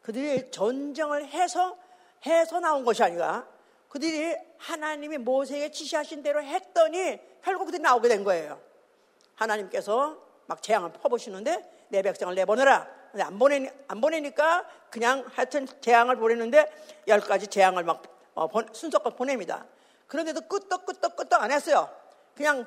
그들이 0.03 0.51
전쟁을 0.51 1.27
해서 1.27 1.77
해서 2.27 2.61
나온 2.61 2.85
것이 2.85 3.03
아니라 3.03 3.47
그들이 3.89 4.37
하나님이 4.59 5.19
모세에게 5.19 5.71
지시하신 5.71 6.23
대로 6.23 6.43
했더니 6.43 7.19
결국 7.43 7.67
그들이 7.67 7.83
나오게 7.83 8.09
된 8.09 8.25
거예요. 8.25 8.61
하나님께서 9.35 10.17
막 10.47 10.63
재앙을 10.63 10.93
퍼부시는데 10.93 11.87
내 11.89 12.03
백성을 12.03 12.35
내보내라. 12.35 12.89
근데 13.11 13.23
안 13.23 13.39
보내 13.39 13.73
안 13.89 14.01
보내니까 14.01 14.67
그냥 14.91 15.25
하여튼 15.33 15.67
재앙을 15.81 16.17
보내는데 16.17 16.71
열 17.09 17.21
가지 17.21 17.47
재앙을 17.47 17.85
막 17.85 18.03
어, 18.35 18.49
순서껏 18.73 19.17
보냅니다. 19.17 19.67
그런데도 20.07 20.43
끄떡 20.43 20.87
끄떡 20.87 21.17
끄떡 21.17 21.43
안 21.43 21.51
했어요. 21.51 21.89
그냥 22.35 22.67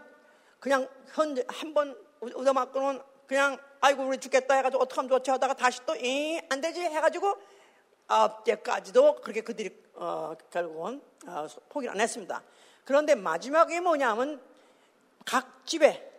그냥 0.60 0.88
현재 1.14 1.44
한번 1.48 1.96
얻어맞고는 2.22 3.02
그냥 3.32 3.58
아이고 3.80 4.04
우리 4.04 4.18
죽겠다 4.18 4.56
해가지고 4.56 4.84
어떡하면 4.84 5.08
좋지 5.08 5.32
하다가 5.32 5.54
다시 5.54 5.80
또 5.86 5.96
이 5.96 6.42
안 6.50 6.60
되지 6.60 6.82
해가지고 6.82 7.34
아홉 8.10 8.44
때까지도 8.44 9.22
그렇게 9.22 9.40
그들이 9.40 9.74
어, 9.94 10.34
결국은 10.50 11.02
어, 11.26 11.48
포기를 11.70 11.94
안 11.94 12.02
했습니다. 12.02 12.44
그런데 12.84 13.16
마지막에 13.16 13.80
뭐냐면 13.80 14.42
각 15.26 15.66
집에 15.66 16.12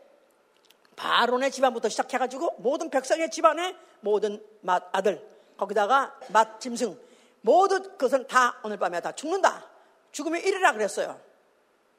바론의 0.97 1.51
집안부터 1.51 1.91
시작해가지고 1.91 2.55
모든 2.61 2.89
백성의 2.89 3.31
집안에 3.31 3.77
모든 4.01 4.43
맏 4.63 4.89
아들 4.93 5.23
거기다가 5.59 6.19
맏 6.29 6.61
짐승 6.61 6.99
모든 7.43 7.83
그것은 7.83 8.27
다 8.27 8.59
오늘 8.65 8.79
밤에 8.79 9.03
다 9.03 9.13
죽는다. 9.13 9.69
죽으면 10.13 10.41
이르라 10.41 10.73
그랬어요. 10.73 11.21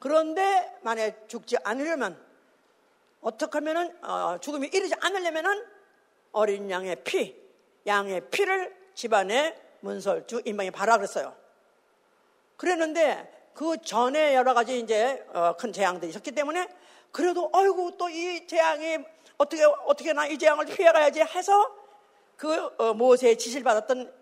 그런데 0.00 0.76
만약 0.82 1.28
죽지 1.28 1.58
않으려면 1.62 2.20
어떻게 3.24 3.58
하면은 3.58 3.96
어, 4.04 4.38
죽음이 4.38 4.68
이르지 4.68 4.94
않으려면은 5.00 5.64
어린 6.32 6.70
양의 6.70 7.02
피, 7.04 7.34
양의 7.86 8.28
피를 8.30 8.76
집안에 8.94 9.58
문설주 9.80 10.42
인방에 10.44 10.70
바라 10.70 10.98
그랬어요. 10.98 11.34
그랬는데 12.58 13.50
그 13.54 13.80
전에 13.82 14.34
여러 14.34 14.52
가지 14.52 14.78
이제 14.78 15.24
어, 15.32 15.56
큰 15.56 15.72
재앙들이 15.72 16.10
있었기 16.10 16.32
때문에 16.32 16.68
그래도 17.12 17.48
어이구 17.52 17.96
또 17.96 18.08
이 18.10 18.46
재앙이 18.46 18.98
어떻게 19.38 19.64
어떻게 19.64 20.12
나 20.12 20.26
이 20.26 20.36
재앙을 20.38 20.66
피해가야지 20.66 21.20
해서 21.20 21.74
그 22.36 22.70
어, 22.76 22.92
모세의 22.92 23.38
지시를 23.38 23.64
받았던 23.64 24.12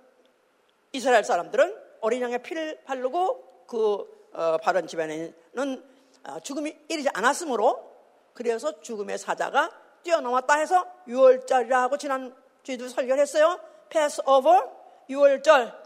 이스라엘 0.92 1.24
사람들은 1.24 1.76
어린 2.02 2.22
양의 2.22 2.42
피를 2.42 2.80
바르고 2.84 3.66
그 3.66 4.28
어, 4.32 4.58
바른 4.58 4.86
집안에는 4.86 5.90
어, 6.24 6.40
죽음이 6.40 6.76
이르지 6.88 7.08
않았으므로 7.14 7.91
그래서 8.34 8.80
죽음의 8.80 9.18
사자가 9.18 9.70
뛰어넘었다 10.02 10.54
해서 10.54 10.86
6월절이라고 11.06 11.98
지난 11.98 12.34
주에도 12.62 12.88
설교를 12.88 13.20
했어요. 13.20 13.60
패스오버 13.88 15.04
6월절. 15.10 15.82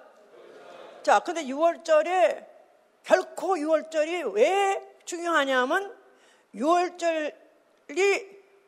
자, 1.02 1.20
근데 1.20 1.44
6월절에 1.44 2.46
결코 3.02 3.56
6월절이 3.56 4.34
왜 4.34 4.82
중요하냐면 5.04 5.96
6월절이 6.54 7.32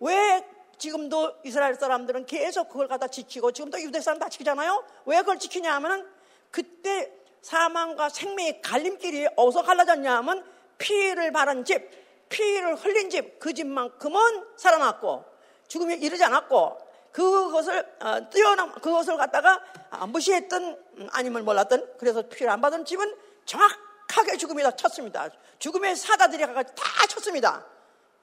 왜 0.00 0.49
지금도 0.78 1.38
이스라엘 1.44 1.75
사람들은 1.75 2.26
계속 2.26 2.68
그걸 2.68 2.87
갖다 2.87 3.08
지키고 3.08 3.52
지금도 3.52 3.80
유대 3.80 4.00
사람 4.00 4.18
다 4.18 4.28
지키잖아요. 4.28 4.85
왜 5.06 5.18
그걸 5.18 5.38
지키냐 5.38 5.75
하면 5.75 6.08
그때 6.50 7.12
사망과 7.42 8.08
생명의 8.08 8.62
갈림길이 8.62 9.28
어디서 9.37 9.62
갈라졌냐 9.62 10.16
하면 10.18 10.44
피를 10.78 11.32
바른 11.32 11.64
집, 11.64 11.90
피를 12.28 12.75
흘린 12.76 13.11
집, 13.11 13.38
그 13.38 13.52
집만큼은 13.52 14.44
살아났고 14.56 15.25
죽음에 15.68 15.97
이르지 15.97 16.25
않았고 16.25 16.88
그것을 17.12 17.87
어, 18.00 18.28
뛰어넘 18.30 18.73
그것을 18.73 19.16
갖다가 19.16 19.61
무시했던 20.08 20.85
음, 20.99 21.08
아니면 21.12 21.44
몰랐던 21.44 21.94
그래서 21.99 22.23
피를 22.23 22.50
안 22.50 22.61
받은 22.61 22.85
집은 22.85 23.16
정확하게 23.44 24.37
죽음이 24.37 24.62
다 24.62 24.70
쳤습니다. 24.73 25.28
죽음의 25.58 25.97
사다들이 25.97 26.44
다 26.47 27.06
쳤습니다. 27.08 27.64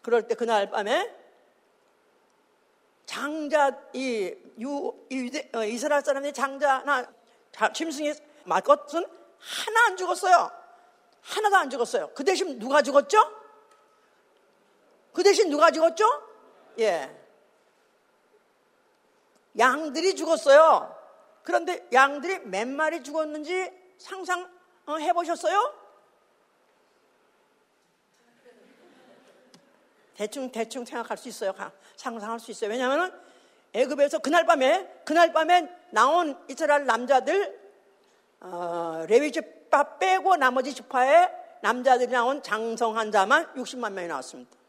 그럴 0.01 0.27
때 0.27 0.35
그날 0.35 0.69
밤에 0.69 1.13
장자 3.05 3.71
이 3.93 4.33
유, 4.59 4.93
이, 5.09 5.31
어, 5.53 5.63
이스라엘 5.63 6.03
사람의 6.03 6.33
장자나 6.33 7.05
짐승이 7.73 8.13
맞것은 8.45 9.05
하나 9.39 9.85
안 9.87 9.97
죽었어요. 9.97 10.51
하나도 11.21 11.55
안 11.57 11.69
죽었어요. 11.69 12.11
그 12.13 12.23
대신 12.23 12.59
누가 12.59 12.81
죽었죠? 12.81 13.44
그 15.15 15.23
대신 15.23 15.49
누가 15.49 15.71
죽었죠? 15.71 16.06
예. 16.80 17.10
양들이 19.58 20.13
죽었어요. 20.13 20.93
그런데 21.41 21.88
양들이 21.93 22.39
몇 22.39 22.67
마리 22.67 23.01
죽었는지 23.01 23.71
상상해 23.97 24.45
어, 24.86 25.13
보셨어요? 25.13 25.73
대충 30.15 30.51
대충 30.51 30.84
생각할 30.84 31.17
수 31.17 31.30
있어요. 31.30 31.54
상상할 31.95 32.39
수 32.39 32.51
있어요. 32.51 32.69
왜냐하면 32.69 33.17
애굽에서 33.71 34.19
그날 34.19 34.45
밤에 34.45 35.01
그날 35.06 35.32
밤에 35.32 35.69
나온 35.91 36.38
이스라엘 36.49 36.86
남자들 36.86 37.58
어, 38.41 39.06
레위 39.08 39.32
지파 39.32 39.97
빼고 39.97 40.36
나머지 40.36 40.73
지파에 40.73 41.32
남자들이 41.62 42.12
나온 42.12 42.43
장성한 42.43 43.13
자만 43.13 43.54
60만 43.54 43.93
명이 43.93 44.10
나왔습니다. 44.10 44.64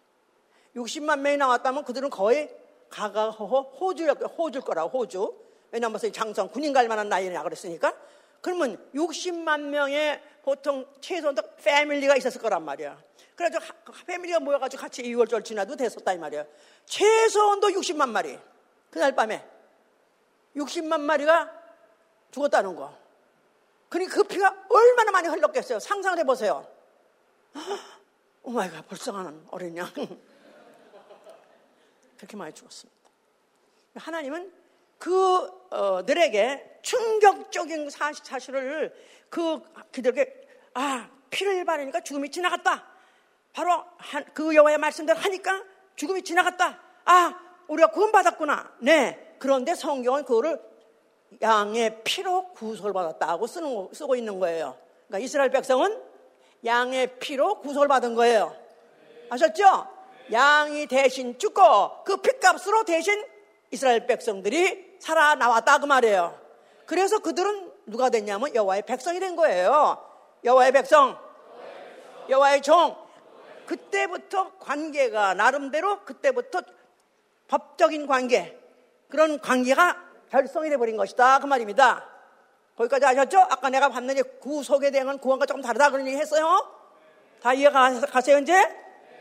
60만 0.76 1.20
명이 1.20 1.38
나왔다면 1.38 1.84
그들은 1.84 2.10
거의 2.10 2.54
가가호호 2.90 3.60
호주 3.80 4.06
호주일 4.06 4.62
거라고 4.62 4.98
호주. 4.98 5.34
왜냐하면 5.72 5.98
장성 6.12 6.48
군인 6.48 6.72
갈 6.72 6.86
만한 6.86 7.08
나이냐 7.08 7.42
그랬으니까. 7.42 7.94
그러면 8.40 8.78
60만 8.94 9.60
명의 9.60 10.22
보통 10.42 10.86
최소한 11.00 11.34
패밀리가 11.56 12.16
있었을 12.16 12.40
거란 12.40 12.64
말이야. 12.64 12.96
그래서 13.34 13.58
패밀리가 14.06 14.38
모여가지고 14.40 14.80
같이 14.80 15.02
2월절 15.02 15.44
지나도 15.44 15.76
됐었다 15.76 16.12
이 16.12 16.18
말이야. 16.18 16.44
최소한도 16.84 17.68
60만 17.68 18.08
마리. 18.08 18.38
그날 18.90 19.14
밤에 19.14 19.44
60만 20.54 21.00
마리가 21.00 21.52
죽었다는 22.30 22.76
거. 22.76 22.96
그러니 23.88 24.08
그 24.08 24.22
피가 24.24 24.66
얼마나 24.68 25.10
많이 25.10 25.28
흘렀겠어요. 25.28 25.80
상상을 25.80 26.18
해보세요. 26.18 26.66
Oh 28.42 28.54
my 28.54 28.65
God, 28.65 28.88
불쌍한 28.88 29.48
어린 29.50 29.76
양. 29.76 29.90
그렇게 32.16 32.36
많이 32.36 32.52
죽었습니다. 32.52 33.10
하나님은 33.96 34.52
그들에게 34.98 36.80
충격적인 36.82 37.90
사실을 37.90 38.94
그 39.28 39.60
그들에게 39.92 40.46
아 40.74 41.08
피를 41.30 41.64
바르니까 41.64 42.00
죽음이 42.00 42.30
지나갔다. 42.30 42.86
바로 43.52 43.84
그 44.34 44.54
여호와의 44.54 44.78
말씀대로 44.78 45.18
하니까 45.18 45.64
죽음이 45.96 46.22
지나갔다. 46.22 46.80
아 47.04 47.40
우리가 47.68 47.90
구원받았구나. 47.90 48.76
네. 48.80 49.36
그런데 49.38 49.74
성경은 49.74 50.24
그거를 50.24 50.60
양의 51.42 52.02
피로 52.04 52.48
구속을 52.52 52.92
받았다고 52.92 53.46
쓰는, 53.46 53.88
쓰고 53.92 54.16
있는 54.16 54.38
거예요. 54.38 54.76
그러니까 55.06 55.24
이스라엘 55.24 55.50
백성은 55.50 56.02
양의 56.64 57.18
피로 57.18 57.60
구속을 57.60 57.88
받은 57.88 58.14
거예요. 58.14 58.56
아셨죠? 59.28 59.95
양이 60.32 60.86
대신 60.86 61.38
죽고 61.38 62.04
그 62.04 62.16
핏값으로 62.18 62.84
대신 62.84 63.24
이스라엘 63.70 64.06
백성들이 64.06 64.96
살아나왔다 65.00 65.78
그 65.78 65.86
말이에요. 65.86 66.38
그래서 66.86 67.18
그들은 67.18 67.72
누가 67.86 68.10
됐냐면 68.10 68.54
여호와의 68.54 68.82
백성이 68.82 69.20
된 69.20 69.36
거예요. 69.36 70.02
여호와의 70.44 70.72
백성, 70.72 71.18
여호와의 72.28 72.62
종. 72.62 72.96
그때부터 73.66 74.52
관계가 74.58 75.34
나름대로 75.34 76.04
그때부터 76.04 76.62
법적인 77.48 78.06
관계 78.06 78.56
그런 79.08 79.40
관계가 79.40 79.96
결성이 80.30 80.70
돼 80.70 80.76
버린 80.76 80.96
것이다 80.96 81.40
그 81.40 81.46
말입니다. 81.46 82.06
거기까지 82.76 83.06
아셨죠? 83.06 83.40
아까 83.40 83.68
내가 83.70 83.88
봤는데 83.88 84.22
구속에 84.40 84.90
대한 84.90 85.18
구원과 85.18 85.46
조금 85.46 85.62
다르다 85.62 85.90
그런 85.90 86.06
얘기 86.06 86.16
했어요. 86.16 86.70
다 87.42 87.52
이해가 87.52 88.00
가세요 88.02 88.38
이제? 88.38 88.54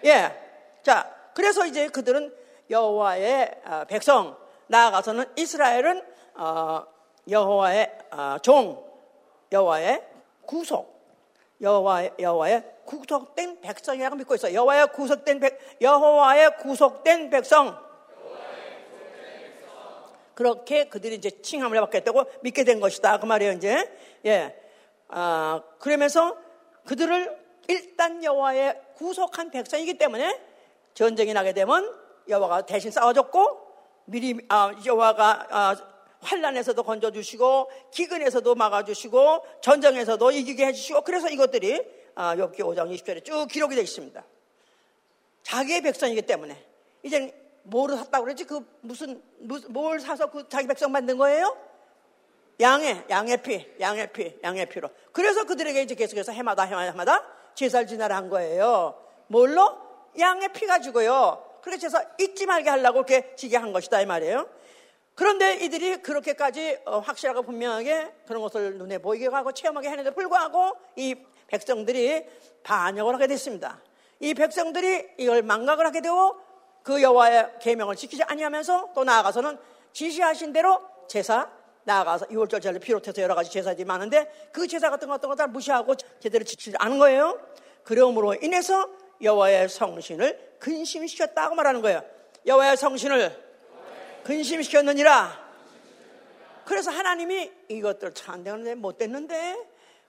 예. 0.06 0.44
자, 0.86 1.12
그래서 1.34 1.65
이제 1.65 1.88
그들은 1.88 2.32
여호와의 2.69 3.62
어, 3.65 3.86
백성 3.88 4.38
나아가서는 4.67 5.26
이스라엘은 5.36 6.04
어, 6.36 6.86
여호와의 7.28 7.98
어, 8.12 8.38
종, 8.43 8.86
여호와의 9.52 10.04
구속, 10.45 11.04
여호와의 11.60 12.13
여호와의 12.19 12.63
구속된 12.86 13.62
백성이라고 13.62 14.15
믿고 14.17 14.36
있어요. 14.36 14.54
여호와의 14.54 14.91
구속된 14.91 15.39
백 15.39 15.60
여호와의 15.82 16.58
구속된 16.58 17.32
백성. 17.32 17.84
그렇게 20.36 20.88
그들이 20.88 21.15
이제 21.15 21.32
칭함을 21.32 21.80
받겠다고 21.82 22.26
믿게 22.41 22.63
된 22.63 22.80
것이다. 22.80 23.17
그 23.17 23.26
말이에요, 23.26 23.54
이제. 23.54 23.91
예. 24.26 24.56
아, 25.08 25.63
그러면서 25.80 26.38
그들을 26.86 27.43
일단 27.69 28.24
여호와의 28.24 28.82
구속한 28.93 29.50
백성이기 29.50 29.98
때문에 29.98 30.54
전쟁이 30.95 31.34
나게 31.34 31.53
되면 31.53 31.93
여호와가 32.27 32.65
대신 32.65 32.89
싸워줬고 32.89 33.65
미리 34.05 34.39
아, 34.49 34.73
여호와가 34.84 35.47
아, 35.51 35.75
환란에서도 36.21 36.81
건져주시고 36.81 37.69
기근에서도 37.91 38.55
막아주시고 38.55 39.45
전쟁에서도 39.62 40.31
이기게 40.31 40.65
해주시고 40.67 41.01
그래서 41.01 41.29
이것들이 41.29 41.86
아, 42.15 42.36
엽기 42.38 42.63
5장 42.63 42.91
20절에 42.95 43.23
쭉 43.23 43.45
기록이 43.47 43.75
되어 43.75 43.84
있습니다. 43.84 44.23
자기의 45.43 45.81
백성이기 45.81 46.23
때문에 46.23 46.65
이제 47.03 47.34
뭐를 47.63 47.97
샀다고 47.97 48.23
그러지? 48.23 48.45
그 48.45 48.65
무슨, 48.81 49.21
무슨 49.39 49.71
뭘 49.73 49.99
사서 49.99 50.31
그 50.31 50.47
자기 50.47 50.67
백성 50.67 50.91
만든 50.91 51.17
거예요? 51.17 51.55
양의 52.60 53.03
양의 53.10 53.43
피, 53.43 53.67
양의 53.81 54.13
피, 54.13 54.39
양의 54.41 54.67
피로. 54.67 54.89
그래서 55.12 55.43
그들에게 55.43 55.81
이제 55.81 55.93
계속해서 55.93 56.31
해마다 56.31 56.63
해마다 56.63 56.91
해마다 56.91 57.25
제사를 57.53 57.86
지나라 57.86 58.15
한 58.15 58.29
거예요. 58.29 58.95
뭘로? 59.27 59.85
양의 60.19 60.49
피 60.54 60.65
가지고요. 60.65 61.43
그렇게 61.62 61.80
제사 61.80 62.04
잊지 62.19 62.45
말게 62.45 62.69
하려고 62.69 62.99
이렇게 62.99 63.36
지게 63.36 63.58
한 63.58 63.73
것이다 63.73 64.01
이 64.01 64.06
말이에요. 64.06 64.47
그런데 65.15 65.56
이들이 65.56 66.01
그렇게까지 66.01 66.80
어, 66.86 66.99
확실하고 66.99 67.43
분명하게 67.43 68.12
그런 68.28 68.41
것을 68.41 68.78
눈에 68.78 68.97
보이게 68.97 69.28
하고 69.28 69.51
체험하게 69.54 69.89
했는데 69.89 70.12
불구하고 70.12 70.75
이 70.97 71.15
백성들이 71.47 72.25
반역을 72.63 73.13
하게 73.13 73.28
됐습니다. 73.28 73.82
이 74.19 74.34
백성들이 74.34 75.12
이걸 75.17 75.41
망각을 75.41 75.86
하게 75.86 76.01
되고 76.01 76.36
그 76.84 77.01
여호와의 77.01 77.54
계명을 77.62 77.95
지키지 77.95 78.23
아니하면서 78.23 78.91
또 78.93 79.04
나아가서는 79.04 79.58
지시하신 79.93 80.54
대로 80.54 80.82
제사 81.08 81.49
나아가서 81.86 82.28
6월절 82.28 82.62
제를 82.62 82.80
비롯해서 82.80 83.21
여러 83.21 83.36
가지 83.36 83.49
제사들이 83.51 83.86
많은데 83.86 84.49
그 84.51 84.67
제사 84.67 84.89
같은 84.89 85.08
것 85.08 85.15
어떤 85.15 85.30
거다 85.30 85.47
무시하고 85.47 85.95
제대로 86.19 86.43
지키지 86.43 86.75
않은 86.78 86.99
거예요. 86.99 87.39
그러므로 87.84 88.36
인해서 88.36 88.89
여호와의 89.21 89.69
성신을 89.69 90.56
근심시켰다고 90.60 91.56
말하는 91.56 91.82
거예요. 91.82 92.04
여호와의 92.45 92.78
성신을 92.78 93.43
근심시켰느니라. 94.23 95.45
그래서 96.65 96.91
하나님이 96.91 97.51
이것들 97.69 98.13
참 98.13 98.43
되는데 98.43 98.75
못 98.75 98.97
됐는데 98.97 99.56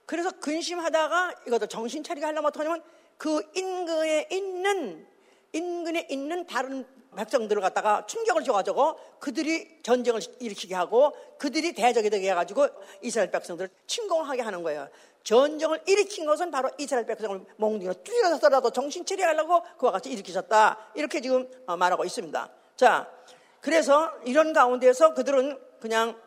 그래서 0.05 0.31
근심하다가 0.31 1.33
이것도 1.47 1.67
정신 1.67 2.03
차리게 2.03 2.25
하려면 2.25 2.47
어떡하냐면 2.47 2.81
그 3.17 3.41
인근에 3.53 4.27
있는 4.31 5.05
인근에 5.53 6.07
있는 6.09 6.45
다른 6.45 6.85
백성들을 7.15 7.61
갖다가 7.61 8.05
충격을 8.05 8.43
줘가지고 8.43 8.95
그들이 9.19 9.81
전쟁을 9.81 10.21
일으키게 10.39 10.75
하고 10.75 11.13
그들이 11.39 11.73
대적이 11.73 12.09
되게 12.09 12.29
해가지고 12.29 12.67
이스라엘 13.01 13.31
백성들을 13.31 13.69
침공하게 13.87 14.41
하는 14.41 14.61
거예요. 14.61 14.87
전쟁을 15.27 15.81
일으킨 15.85 16.25
것은 16.25 16.51
바로 16.51 16.71
이스라엘 16.77 17.05
백성을 17.05 17.41
몽둥이로 17.57 17.95
뚫어서라도 17.95 18.69
정신 18.69 19.05
차리하려고 19.05 19.61
그와 19.77 19.91
같이 19.91 20.09
일으키셨다. 20.09 20.91
이렇게 20.95 21.19
지금 21.19 21.51
어, 21.65 21.75
말하고 21.75 22.05
있습니다. 22.05 22.49
자, 22.77 23.11
그래서 23.59 24.09
이런 24.23 24.53
가운데서 24.53 25.13
그들은 25.15 25.59
그냥 25.81 26.17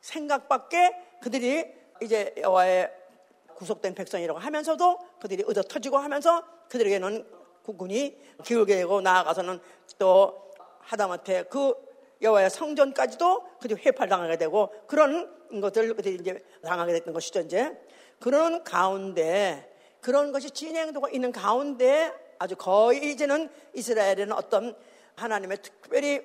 생각밖에 0.00 0.90
그들이 1.22 1.72
이제 2.02 2.34
여호와의 2.36 2.92
구속된 3.54 3.94
백성이라고 3.94 4.40
하면서도 4.40 4.98
그들이 5.20 5.44
얻어 5.46 5.62
터지고 5.62 5.98
하면서 5.98 6.42
그들에게는 6.68 7.24
국군이 7.62 8.18
기울게 8.44 8.74
되고 8.74 9.00
나아가서는 9.00 9.60
또 10.00 10.50
하다못해 10.80 11.44
그 11.44 11.74
여호와의 12.22 12.50
성전까지도 12.50 13.58
그들이 13.60 13.80
회팔당하게 13.86 14.36
되고 14.36 14.72
그런 14.88 15.60
것들 15.60 15.94
그들이 15.94 16.16
이제 16.16 16.44
당하게 16.64 16.94
됐던 16.94 17.14
것이죠 17.14 17.40
이제 17.40 17.78
그런 18.20 18.64
가운데 18.64 19.74
그런 20.00 20.32
것이 20.32 20.50
진행되고 20.50 21.08
있는 21.08 21.32
가운데 21.32 22.12
아주 22.38 22.56
거의 22.56 23.12
이제는 23.12 23.50
이스라엘에는 23.74 24.32
어떤 24.32 24.76
하나님의 25.16 25.58
특별히 25.62 26.22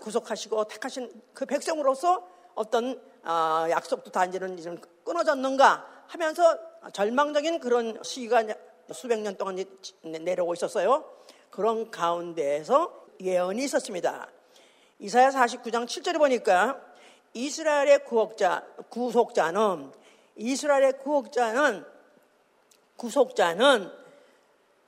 구속하시고 0.00 0.64
택하신 0.64 1.10
그 1.34 1.46
백성으로서 1.46 2.26
어떤 2.54 3.00
아, 3.22 3.66
약속도 3.70 4.10
다 4.10 4.24
이제는 4.24 4.80
끊어졌는가 5.04 6.04
하면서 6.06 6.58
절망적인 6.92 7.60
그런 7.60 7.98
시기가 8.02 8.44
수백 8.92 9.20
년 9.20 9.36
동안 9.36 9.62
내려오고 10.02 10.54
있었어요. 10.54 11.04
그런 11.50 11.90
가운데에서 11.90 13.04
예언이 13.20 13.64
있었습니다. 13.64 14.28
이사야 14.98 15.30
49장 15.30 15.86
7절에 15.86 16.18
보니까 16.18 16.80
이스라엘의 17.32 18.04
구속자, 18.04 18.66
구속자는 18.88 19.92
이스라엘의 20.36 20.98
구속자는 20.98 21.84
구속자는 22.96 23.92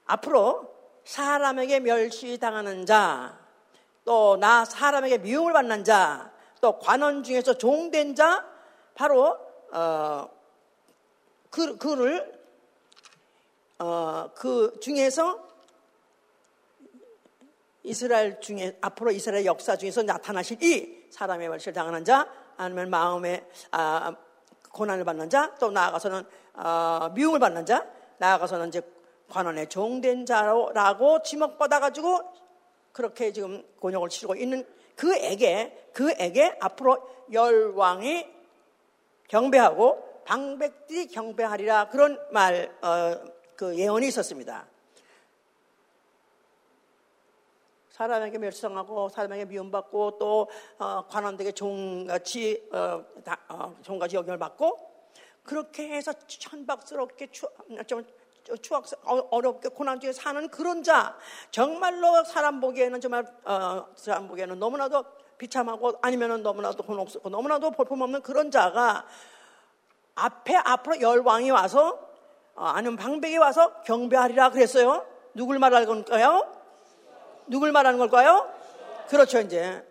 앞으로 0.06 0.72
사람에게 1.04 1.80
멸시당하는 1.80 2.86
자, 2.86 3.38
또 4.04 4.36
나 4.36 4.64
사람에게 4.64 5.18
미움을 5.18 5.52
받는 5.52 5.84
자, 5.84 6.32
또 6.60 6.78
관원 6.78 7.22
중에서 7.22 7.54
종된 7.54 8.14
자, 8.14 8.46
바로 8.94 9.38
어, 9.72 10.28
그, 11.50 11.76
그를 11.78 12.40
어, 13.78 14.30
그 14.34 14.78
중에서 14.80 15.48
이스라엘 17.84 18.40
중에 18.40 18.78
앞으로 18.80 19.10
이스라엘 19.10 19.44
역사 19.44 19.76
중에서 19.76 20.02
나타나실 20.02 20.62
이 20.62 21.06
사람의 21.10 21.48
멸시를 21.48 21.72
당하는 21.72 22.04
자 22.04 22.28
아니면 22.56 22.90
마음에 22.90 23.44
아, 23.72 24.14
고난을 24.72 25.04
받는 25.04 25.30
자 25.30 25.54
또 25.58 25.70
나아가서는 25.70 26.24
어, 26.54 27.10
미움을 27.14 27.38
받는 27.38 27.66
자 27.66 27.86
나아가서는 28.18 28.68
이제 28.68 28.82
관원의 29.28 29.68
종된 29.68 30.26
자라고 30.26 31.22
지목받아 31.22 31.80
가지고 31.80 32.20
그렇게 32.92 33.32
지금 33.32 33.62
곤욕을 33.80 34.08
치르고 34.08 34.34
있는 34.34 34.66
그에게 34.96 35.88
그에게 35.92 36.56
앞으로 36.60 36.98
열왕이 37.32 38.28
경배하고 39.28 40.22
방백들이 40.24 41.06
경배하리라 41.08 41.88
그런 41.88 42.18
말 42.30 42.70
어, 42.82 43.14
그 43.56 43.76
예언이 43.78 44.08
있었습니다. 44.08 44.66
사람에게 48.08 48.38
멸성하고 48.38 49.08
사람에게 49.08 49.44
미움받고 49.44 50.18
또 50.18 50.48
어, 50.78 51.06
관원들에게 51.06 51.52
종같이 51.52 52.68
어, 52.72 53.04
다, 53.24 53.38
어, 53.48 53.74
종같이 53.82 54.16
여김을 54.16 54.38
받고 54.38 54.76
그렇게 55.44 55.88
해서 55.88 56.12
천박스럽게 56.26 57.30
추, 57.30 57.46
좀 57.86 58.04
추악 58.60 58.86
어, 59.04 59.28
어렵게 59.30 59.68
고난 59.68 60.00
중에 60.00 60.12
사는 60.12 60.48
그런 60.48 60.82
자 60.82 61.16
정말로 61.50 62.24
사람 62.24 62.60
보기에는 62.60 63.00
정말 63.00 63.24
어, 63.44 63.86
사람 63.94 64.26
보기에는 64.26 64.58
너무나도 64.58 65.04
비참하고 65.38 65.98
아니면은 66.02 66.42
너무나도 66.42 66.82
곤혹스럽고 66.82 67.28
너무나도 67.28 67.70
볼품없는 67.70 68.22
그런 68.22 68.50
자가 68.50 69.06
앞에 70.14 70.56
앞으로 70.56 71.00
열왕이 71.00 71.50
와서 71.50 71.98
어, 72.54 72.64
아니면 72.64 72.96
방백이 72.96 73.36
와서 73.38 73.82
경배하리라 73.82 74.50
그랬어요. 74.50 75.06
누굴 75.34 75.58
말하는 75.58 75.86
걸까요? 75.86 76.61
누굴 77.52 77.70
말하는 77.70 77.98
걸까요? 77.98 78.50
그렇죠, 79.10 79.38
이제. 79.38 79.86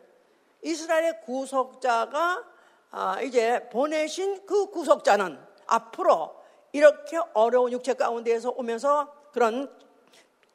이스라엘의 0.64 1.22
구속자가 1.22 2.44
아, 2.90 3.22
이제 3.22 3.70
보내신 3.70 4.48
그 4.48 4.72
구속자는 4.72 5.40
앞으로 5.68 6.42
이렇게 6.72 7.20
어려운 7.36 7.72
육체 7.72 7.94
가운데에서 7.94 8.50
오면서 8.50 9.14
그런 9.32 9.72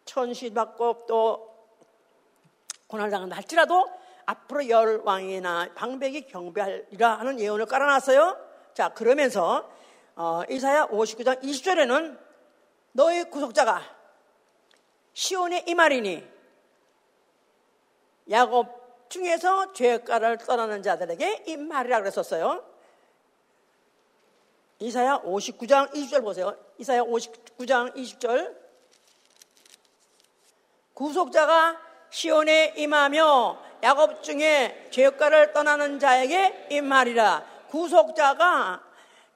천시받고 0.04 1.06
또 1.06 1.54
고난을 2.88 3.12
당한다 3.12 3.36
할지라도 3.36 3.88
앞으로 4.26 4.68
열왕이나 4.68 5.74
방백이 5.76 6.26
경배하리라 6.26 7.20
하는 7.20 7.38
예언을 7.38 7.66
깔아놨어요. 7.66 8.36
자, 8.74 8.88
그러면서 8.88 9.70
어, 10.16 10.42
이사야 10.50 10.88
59장 10.88 11.40
20절에는 11.40 12.18
너의 12.90 13.30
구속자가 13.30 13.80
시온의 15.12 15.66
이말이니 15.68 16.35
야곱 18.30 19.08
중에서 19.08 19.72
죄가를 19.72 20.38
떠나는 20.38 20.82
자들에게 20.82 21.44
이 21.46 21.56
말이라 21.56 22.00
그랬었어요. 22.00 22.64
이사야 24.78 25.22
59장 25.22 25.92
20절 25.92 26.22
보세요. 26.22 26.56
이사야 26.78 27.02
59장 27.02 27.94
20절. 27.94 28.54
구속자가 30.92 31.80
시온에 32.10 32.74
임하며 32.76 33.58
야곱 33.82 34.22
중에 34.22 34.88
죄가를 34.90 35.52
떠나는 35.52 35.98
자에게 35.98 36.68
이 36.70 36.80
말이라. 36.80 37.44
구속자가 37.68 38.82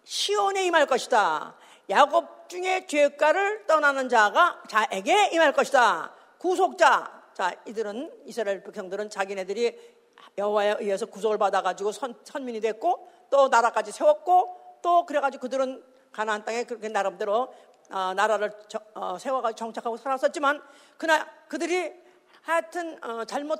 시온에 0.04 0.64
임할 0.64 0.86
것이다. 0.86 1.54
야곱 1.88 2.48
중에 2.48 2.86
죄가를 2.86 3.66
떠나는 3.66 4.08
자가 4.08 4.62
자에게 4.68 5.30
임할 5.32 5.52
것이다. 5.52 6.12
구속자. 6.38 7.19
자, 7.40 7.54
이들은 7.64 8.24
이스라엘 8.26 8.62
백성들은 8.62 9.08
자기네들이 9.08 9.74
여호와에 10.36 10.76
의해서 10.80 11.06
구속을 11.06 11.38
받아가지고 11.38 11.90
선, 11.90 12.14
선민이 12.22 12.60
됐고 12.60 13.08
또 13.30 13.48
나라까지 13.48 13.92
세웠고 13.92 14.78
또 14.82 15.06
그래가지고 15.06 15.40
그들은 15.40 15.82
가나안 16.12 16.44
땅에 16.44 16.64
그렇게 16.64 16.90
나름대로 16.90 17.54
어, 17.90 18.12
나라를 18.12 18.52
저, 18.68 18.78
어, 18.92 19.16
세워가지고 19.16 19.56
정착하고 19.56 19.96
살았었지만 19.96 20.62
그나 20.98 21.26
그들이 21.48 21.94
하여튼 22.42 23.02
어, 23.02 23.24
잘못 23.24 23.58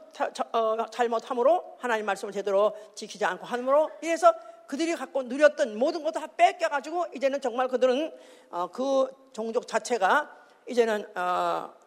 어, 0.53 0.87
잘못함으로 0.91 1.79
하나님 1.79 2.05
말씀을 2.05 2.35
제대로 2.35 2.77
지키지 2.95 3.25
않고 3.25 3.47
함으로 3.47 3.91
이래서 4.03 4.35
그들이 4.67 4.95
갖고 4.95 5.23
누렸던 5.23 5.79
모든 5.79 6.03
것도 6.03 6.21
다 6.21 6.27
뺏겨가지고 6.27 7.07
이제는 7.15 7.41
정말 7.41 7.67
그들은 7.67 8.15
어, 8.51 8.67
그 8.67 9.09
종족 9.33 9.67
자체가 9.67 10.37
이제는 10.67 11.17
어, 11.17 11.80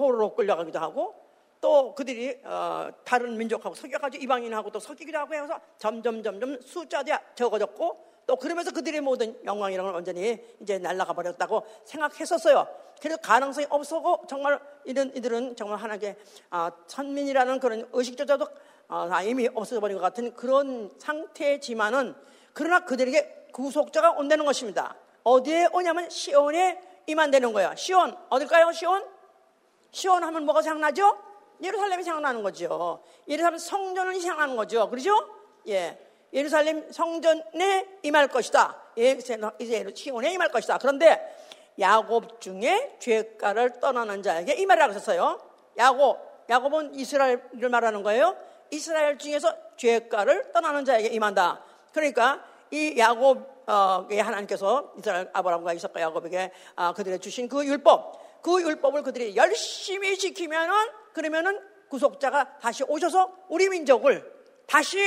포로로 0.00 0.34
끌려가기도 0.34 0.78
하고 0.78 1.14
또 1.60 1.94
그들이 1.94 2.40
어, 2.44 2.88
다른 3.04 3.36
민족하고 3.36 3.74
섞여가지고 3.74 4.24
이방인하고 4.24 4.70
또 4.70 4.80
섞이기도 4.80 5.18
하고 5.18 5.34
해서 5.34 5.60
점점 5.76 6.22
점점 6.22 6.58
숫자도 6.62 7.12
적어졌고 7.34 8.10
또 8.26 8.36
그러면서 8.36 8.70
그들의 8.70 9.02
모든 9.02 9.36
영광이라는 9.44 9.84
걸 9.84 9.94
완전히 9.94 10.38
이제 10.60 10.78
날아가 10.78 11.12
버렸다고 11.12 11.66
생각했었어요. 11.84 12.66
그래서 13.00 13.18
가능성이 13.18 13.66
없었고 13.68 14.26
정말 14.26 14.58
이런 14.84 15.14
이들은 15.14 15.56
정말 15.56 15.78
하나님의 15.78 16.16
아, 16.48 16.70
천민이라는 16.86 17.60
그런 17.60 17.88
의식조차도 17.92 18.46
아, 18.88 19.22
이미 19.22 19.48
없어져 19.52 19.80
버린 19.80 19.98
것 19.98 20.02
같은 20.02 20.32
그런 20.34 20.90
상태지만은 20.98 22.14
그러나 22.54 22.84
그들에게 22.84 23.48
구속자가 23.52 24.12
온다는 24.12 24.46
것입니다. 24.46 24.96
어디에 25.24 25.68
오냐면 25.72 26.08
시온에 26.08 26.80
임한되는 27.06 27.52
거예요. 27.52 27.74
시온 27.76 28.16
어딜까요? 28.30 28.72
시온? 28.72 29.04
시온 29.92 30.22
하면 30.22 30.44
뭐가 30.44 30.62
생각나죠? 30.62 31.18
예루살렘이 31.62 32.02
생각나는 32.02 32.42
거죠. 32.42 33.02
예루살렘 33.28 33.58
성전이 33.58 34.20
생각나는 34.20 34.56
거죠. 34.56 34.88
그러죠? 34.88 35.12
예. 35.68 35.98
예루살렘 36.32 36.90
성전에 36.92 37.98
임할 38.02 38.28
것이다. 38.28 38.76
예, 38.98 39.10
이제 39.58 39.86
시온에 39.94 40.32
임할 40.32 40.50
것이다. 40.50 40.78
그런데 40.78 41.36
야곱 41.78 42.40
중에 42.40 42.96
죄가를 43.00 43.80
떠나는 43.80 44.22
자에게 44.22 44.54
임하라 44.54 44.88
그랬어요. 44.88 45.40
야곱, 45.76 46.46
야곱은 46.48 46.94
이스라엘을 46.94 47.68
말하는 47.70 48.02
거예요. 48.02 48.36
이스라엘 48.70 49.18
중에서 49.18 49.54
죄가를 49.76 50.52
떠나는 50.52 50.84
자에게 50.84 51.08
임한다. 51.08 51.64
그러니까 51.92 52.44
이 52.70 52.94
야곱 52.96 53.60
어, 53.66 54.06
하나님께서 54.10 54.92
이스라엘 54.98 55.30
아브라함과 55.32 55.72
이삭과 55.74 56.00
야곱에게 56.00 56.50
아, 56.76 56.92
그들의 56.92 57.20
주신 57.20 57.48
그 57.48 57.64
율법, 57.64 58.29
그 58.42 58.62
율법을 58.62 59.02
그들이 59.02 59.36
열심히 59.36 60.16
지키면은 60.18 60.74
그러면은 61.12 61.60
구속자가 61.88 62.58
다시 62.58 62.84
오셔서 62.84 63.32
우리 63.48 63.68
민족을 63.68 64.32
다시 64.66 64.98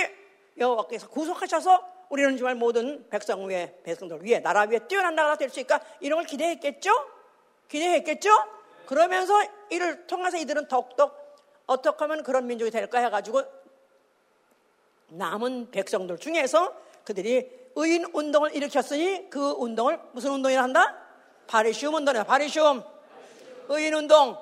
여호와께서 0.58 1.08
구속하셔서 1.10 1.94
우리는 2.10 2.38
정말 2.38 2.56
모든 2.56 3.08
백성 3.10 3.48
위에 3.48 3.80
백성들 3.84 4.20
위에 4.24 4.40
나라 4.40 4.62
위에 4.62 4.80
뛰어난 4.88 5.16
나라가 5.16 5.36
될 5.36 5.50
수 5.50 5.60
있을까 5.60 5.82
이런 6.00 6.20
걸 6.20 6.26
기대했겠죠? 6.26 6.92
기대했겠죠? 7.70 8.30
그러면서 8.86 9.34
이를 9.70 10.06
통해서 10.06 10.38
이들은 10.38 10.68
더욱더 10.68 11.12
어떻게 11.66 11.98
하면 12.04 12.22
그런 12.22 12.46
민족이 12.46 12.70
될까 12.70 13.00
해가지고 13.00 13.42
남은 15.08 15.72
백성들 15.72 16.18
중에서 16.20 16.76
그들이 17.06 17.50
의인 17.76 18.06
운동을 18.14 18.56
일으켰으니 18.56 19.30
그 19.30 19.52
운동을 19.58 20.00
무슨 20.12 20.32
운동이라 20.32 20.62
한다? 20.62 20.96
바리시움 21.48 21.96
운동이다. 21.96 22.26
바리시움. 22.26 22.84
의인 23.70 23.94
운동. 23.94 24.38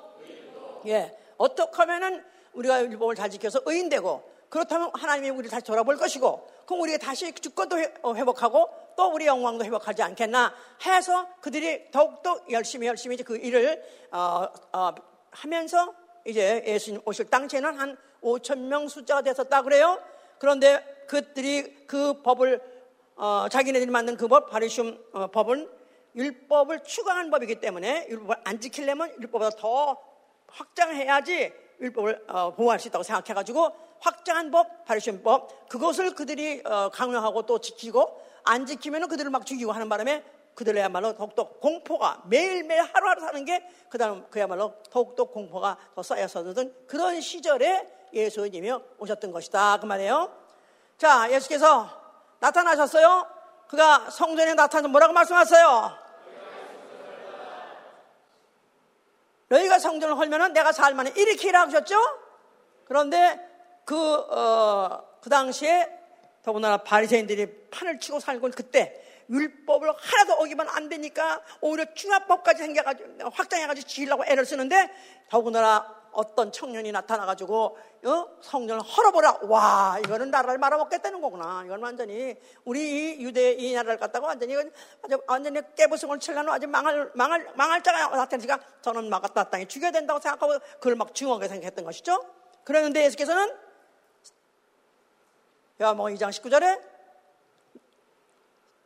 예. 0.86 1.16
어떻게 1.36 1.76
하면은 1.76 2.24
우리가 2.52 2.82
율법을 2.82 3.14
잘 3.14 3.30
지켜서 3.30 3.60
의인되고 3.64 4.30
그렇다면 4.48 4.90
하나님이 4.92 5.30
우리를 5.30 5.50
다시 5.50 5.64
돌아볼 5.64 5.96
것이고 5.96 6.46
그럼 6.66 6.82
우리가 6.82 6.98
다시 6.98 7.32
주권도 7.32 7.76
어, 8.02 8.14
회복하고 8.14 8.68
또 8.96 9.08
우리 9.08 9.26
영광도 9.26 9.64
회복하지 9.64 10.02
않겠나 10.02 10.54
해서 10.84 11.26
그들이 11.40 11.90
더욱더 11.90 12.38
열심히 12.50 12.86
열심히 12.86 13.16
그 13.16 13.36
일을 13.36 13.82
어, 14.10 14.46
어, 14.72 14.94
하면서 15.30 15.94
이제 16.26 16.62
예수님 16.66 17.00
오실 17.04 17.30
당시에는 17.30 17.78
한 17.78 17.96
5천 18.22 18.58
명 18.58 18.88
숫자가 18.88 19.22
됐었다 19.22 19.62
그래요. 19.62 19.98
그런데 20.38 20.84
그들이 21.08 21.86
그 21.86 22.22
법을 22.22 22.60
어, 23.16 23.46
자기네들이 23.50 23.90
만든 23.90 24.16
그 24.16 24.28
법, 24.28 24.50
바리슘 24.50 24.98
어, 25.12 25.26
법은 25.28 25.68
율법을 26.14 26.82
추가한 26.84 27.30
법이기 27.30 27.60
때문에 27.60 28.06
율법을 28.08 28.36
안 28.44 28.60
지키려면 28.60 29.10
율법보다 29.20 29.56
더 29.56 29.98
확장해야지 30.48 31.52
율법을 31.80 32.24
어, 32.28 32.54
보호할 32.54 32.78
수 32.78 32.88
있다고 32.88 33.02
생각해가지고 33.02 33.70
확장한 34.00 34.50
법, 34.50 34.84
바리심법 34.84 35.68
그것을 35.68 36.14
그들이 36.14 36.62
어, 36.64 36.90
강요하고 36.90 37.46
또 37.46 37.60
지키고 37.60 38.20
안 38.44 38.66
지키면 38.66 39.08
그들을 39.08 39.30
막 39.30 39.46
죽이고 39.46 39.72
하는 39.72 39.88
바람에 39.88 40.24
그들야말로 40.54 41.14
더욱더 41.14 41.48
공포가 41.48 42.22
매일매일 42.26 42.82
하루하루 42.82 43.20
사는 43.22 43.44
게 43.44 43.66
그다음 43.88 44.26
그야말로 44.28 44.74
더욱더 44.90 45.24
공포가 45.24 45.78
더 45.94 46.02
쌓였었던 46.02 46.74
그런 46.86 47.20
시절에 47.20 47.88
예수님이 48.12 48.72
오셨던 48.98 49.32
것이다 49.32 49.78
그 49.78 49.86
말이에요. 49.86 50.30
자 50.98 51.30
예수께서 51.30 51.88
나타나셨어요. 52.40 53.26
그가 53.68 54.10
성전에 54.10 54.52
나타나서 54.52 54.88
뭐라고 54.88 55.14
말씀하셨어요? 55.14 56.01
너희가 59.52 59.78
성전을 59.78 60.16
헐면은 60.16 60.54
내가 60.54 60.72
살만에 60.72 61.12
일으키라 61.14 61.66
하셨죠? 61.66 61.96
그런데 62.86 63.38
그, 63.84 63.96
어, 63.96 65.04
그 65.20 65.28
당시에 65.28 65.88
더군다나 66.42 66.78
바리새인들이 66.78 67.68
판을 67.70 68.00
치고 68.00 68.18
살고 68.18 68.50
그때 68.56 68.98
율법을 69.28 69.92
하나도 69.96 70.34
어기면 70.42 70.68
안 70.70 70.88
되니까 70.88 71.42
오히려 71.60 71.84
중화법까지 71.94 72.62
생겨가지고 72.62 73.30
확장해가지고 73.30 73.86
지으려고 73.86 74.24
애를 74.26 74.44
쓰는데 74.44 74.90
더군다나 75.28 76.01
어떤 76.12 76.52
청년이 76.52 76.92
나타나가지고 76.92 77.78
어? 78.04 78.28
성전을 78.40 78.82
헐어보라. 78.82 79.38
와 79.42 79.98
이거는 80.04 80.30
나라를 80.30 80.58
말아먹겠다는 80.58 81.20
거구나. 81.20 81.62
이건 81.64 81.82
완전히 81.82 82.36
우리 82.64 83.20
유대 83.20 83.52
이 83.52 83.74
나라를 83.74 83.98
갖다가 83.98 84.28
완전히 84.28 84.56
아주 85.02 85.20
완전히 85.26 85.60
깨부승을 85.74 86.18
칠려는 86.20 86.52
아주 86.52 86.68
망할 86.68 87.10
망할 87.14 87.50
망할 87.54 87.82
자가 87.82 88.08
나타나니까 88.16 88.58
저는 88.82 89.08
막았다 89.08 89.44
땅에 89.44 89.66
죽여야 89.66 89.90
된다고 89.90 90.20
생각하고 90.20 90.58
그걸 90.74 90.94
막 90.96 91.14
중하게 91.14 91.48
생각했던 91.48 91.84
것이죠. 91.84 92.24
그러는데 92.64 93.04
예수께서는 93.04 93.56
야뭐 95.80 96.06
2장 96.06 96.30
19절에 96.30 96.80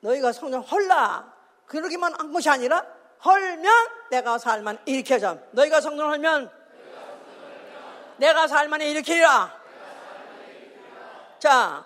너희가 0.01 0.33
성전 0.33 0.63
헐라 0.63 1.35
그러기만 1.67 2.15
한 2.19 2.33
것이 2.33 2.49
아니라 2.49 2.87
헐면 3.25 3.89
내가 4.11 4.39
살만 4.39 4.79
일으켜져. 4.87 5.39
너희가 5.51 5.81
성전 5.81 6.09
헐면 6.11 6.56
내가 8.19 8.49
살만에 8.49 8.91
일으키리라. 8.91 9.53
자, 11.39 11.85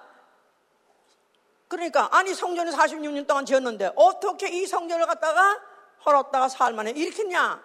그러니까 1.69 2.09
아니 2.13 2.35
성전을 2.35 2.73
46년 2.73 3.27
동안 3.27 3.47
지었는데 3.47 3.93
어떻게 3.97 4.49
이 4.49 4.67
성전을 4.67 5.07
갖다가 5.07 5.61
헐었다가 6.05 6.49
살만에 6.49 6.93
일으켰냐? 6.93 7.63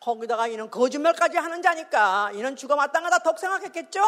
거기다가 0.00 0.46
이는 0.46 0.70
거짓말까지 0.70 1.38
하는 1.38 1.62
자니까 1.62 2.30
이는 2.32 2.56
죽어 2.56 2.76
마땅하다 2.76 3.18
덕 3.20 3.38
생각했겠죠? 3.38 4.02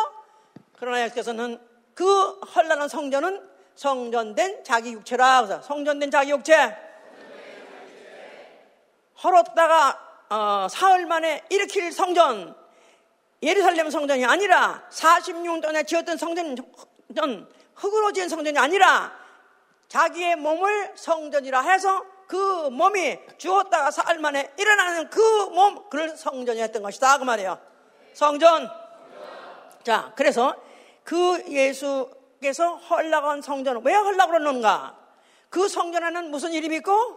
그러나 0.78 1.02
예수께서는 1.04 1.60
그 1.94 2.40
헐라는 2.54 2.88
성전은 2.88 3.48
성전된 3.74 4.64
자기 4.64 4.92
육체라 4.92 5.60
성전된 5.60 6.10
자기 6.10 6.30
육체 6.30 6.76
헐었다가 9.22 10.08
어, 10.30 10.66
사흘 10.70 11.06
만에 11.06 11.44
일으킬 11.48 11.92
성전 11.92 12.54
예루살렘 13.42 13.90
성전이 13.90 14.24
아니라 14.24 14.82
46년 14.90 15.60
동안에 15.60 15.84
지었던 15.84 16.16
성전, 16.16 16.56
흙으로 17.74 18.12
지은 18.12 18.28
성전이 18.28 18.58
아니라 18.58 19.12
자기의 19.88 20.36
몸을 20.36 20.92
성전이라 20.96 21.60
해서 21.62 22.04
그 22.26 22.68
몸이 22.70 23.18
죽었다가 23.38 23.90
사흘 23.90 24.18
만에 24.18 24.52
일어나는 24.58 25.08
그 25.08 25.20
몸, 25.46 25.88
그걸 25.88 26.16
성전이 26.16 26.60
했던 26.60 26.82
것이다. 26.82 27.18
그 27.18 27.24
말이에요. 27.24 27.58
성전. 28.12 28.68
자, 29.82 30.12
그래서 30.14 30.54
그 31.04 31.42
예수께서 31.48 32.74
헐락한 32.74 33.40
성전을 33.40 33.80
왜 33.84 33.94
헐락을 33.94 34.34
하는가? 34.34 34.94
그 35.48 35.68
성전에는 35.68 36.30
무슨 36.30 36.52
이름이 36.52 36.76
있고? 36.76 37.16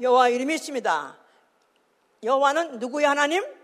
여호와 0.00 0.30
이름이 0.30 0.54
있습니다. 0.54 1.16
여호와는 2.24 2.78
누구의 2.80 3.06
하나님? 3.06 3.59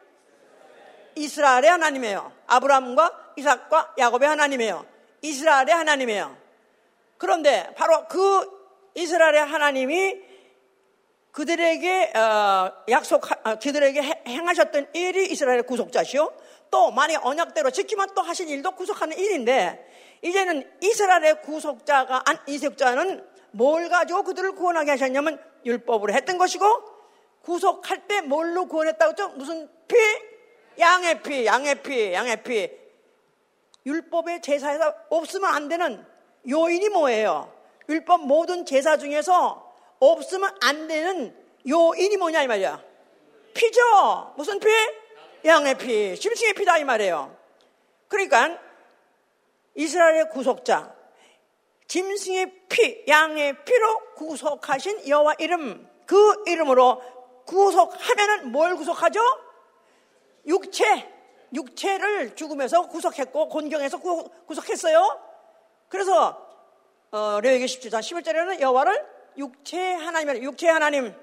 이스라엘의 1.16 1.70
하나님이에요. 1.70 2.32
아브라함과 2.46 3.32
이삭과 3.36 3.94
야곱의 3.98 4.28
하나님이에요. 4.28 4.86
이스라엘의 5.22 5.74
하나님이에요. 5.74 6.36
그런데 7.18 7.72
바로 7.74 8.06
그 8.08 8.56
이스라엘의 8.94 9.44
하나님이 9.44 10.22
그들에게 11.32 12.12
어, 12.16 12.72
약속, 12.88 13.24
어, 13.46 13.58
그들에게 13.58 14.00
행하셨던 14.26 14.88
일이 14.94 15.26
이스라엘의 15.32 15.64
구속자시요. 15.64 16.32
또 16.70 16.90
만약 16.90 17.24
언약대로 17.24 17.70
지키면 17.70 18.10
또 18.14 18.22
하신 18.22 18.48
일도 18.48 18.72
구속하는 18.72 19.18
일인데 19.18 19.86
이제는 20.22 20.70
이스라엘의 20.80 21.42
구속자가 21.42 22.24
이색자는 22.46 23.26
뭘 23.52 23.88
가지고 23.88 24.22
그들을 24.22 24.52
구원하게 24.52 24.92
하셨냐면 24.92 25.42
율법으로 25.64 26.12
했던 26.12 26.38
것이고 26.38 26.64
구속할 27.42 28.08
때 28.08 28.20
뭘로 28.22 28.66
구원했다고 28.66 29.10
했죠? 29.10 29.28
무슨 29.36 29.68
피? 29.88 29.94
양의 30.78 31.22
피, 31.22 31.46
양의 31.46 31.82
피, 31.82 32.12
양의 32.12 32.42
피. 32.42 32.70
율법의 33.84 34.42
제사에서 34.42 34.94
없으면 35.10 35.54
안 35.54 35.68
되는 35.68 36.04
요인이 36.48 36.88
뭐예요? 36.88 37.52
율법 37.88 38.26
모든 38.26 38.66
제사 38.66 38.96
중에서 38.96 39.72
없으면 40.00 40.56
안 40.60 40.88
되는 40.88 41.36
요인이 41.68 42.16
뭐냐 42.16 42.42
이 42.42 42.46
말이야. 42.46 42.82
피죠. 43.54 44.34
무슨 44.36 44.58
피? 44.58 44.66
양의 45.44 45.78
피, 45.78 46.16
짐승의 46.16 46.54
피다 46.54 46.78
이 46.78 46.84
말이에요. 46.84 47.36
그러니까 48.08 48.58
이스라엘의 49.74 50.30
구속자, 50.30 50.94
짐승의 51.86 52.66
피, 52.68 53.04
양의 53.06 53.64
피로 53.64 54.14
구속하신 54.14 55.08
여호와 55.08 55.34
이름, 55.38 55.88
그 56.06 56.42
이름으로 56.46 57.00
구속하면은 57.46 58.50
뭘 58.50 58.74
구속하죠? 58.74 59.20
육체, 60.46 61.12
육체를 61.52 62.36
죽음에서 62.36 62.88
구속했고 62.88 63.48
곤경에서 63.48 63.98
구속했어요. 64.46 65.20
그래서 65.88 66.46
어, 67.10 67.40
레위기 67.40 67.66
17장 67.66 68.00
11절에는 68.00 68.60
여호와를 68.60 69.06
육체 69.38 69.94
하나님, 69.94 70.42
육체 70.42 70.68
하나님, 70.68 71.14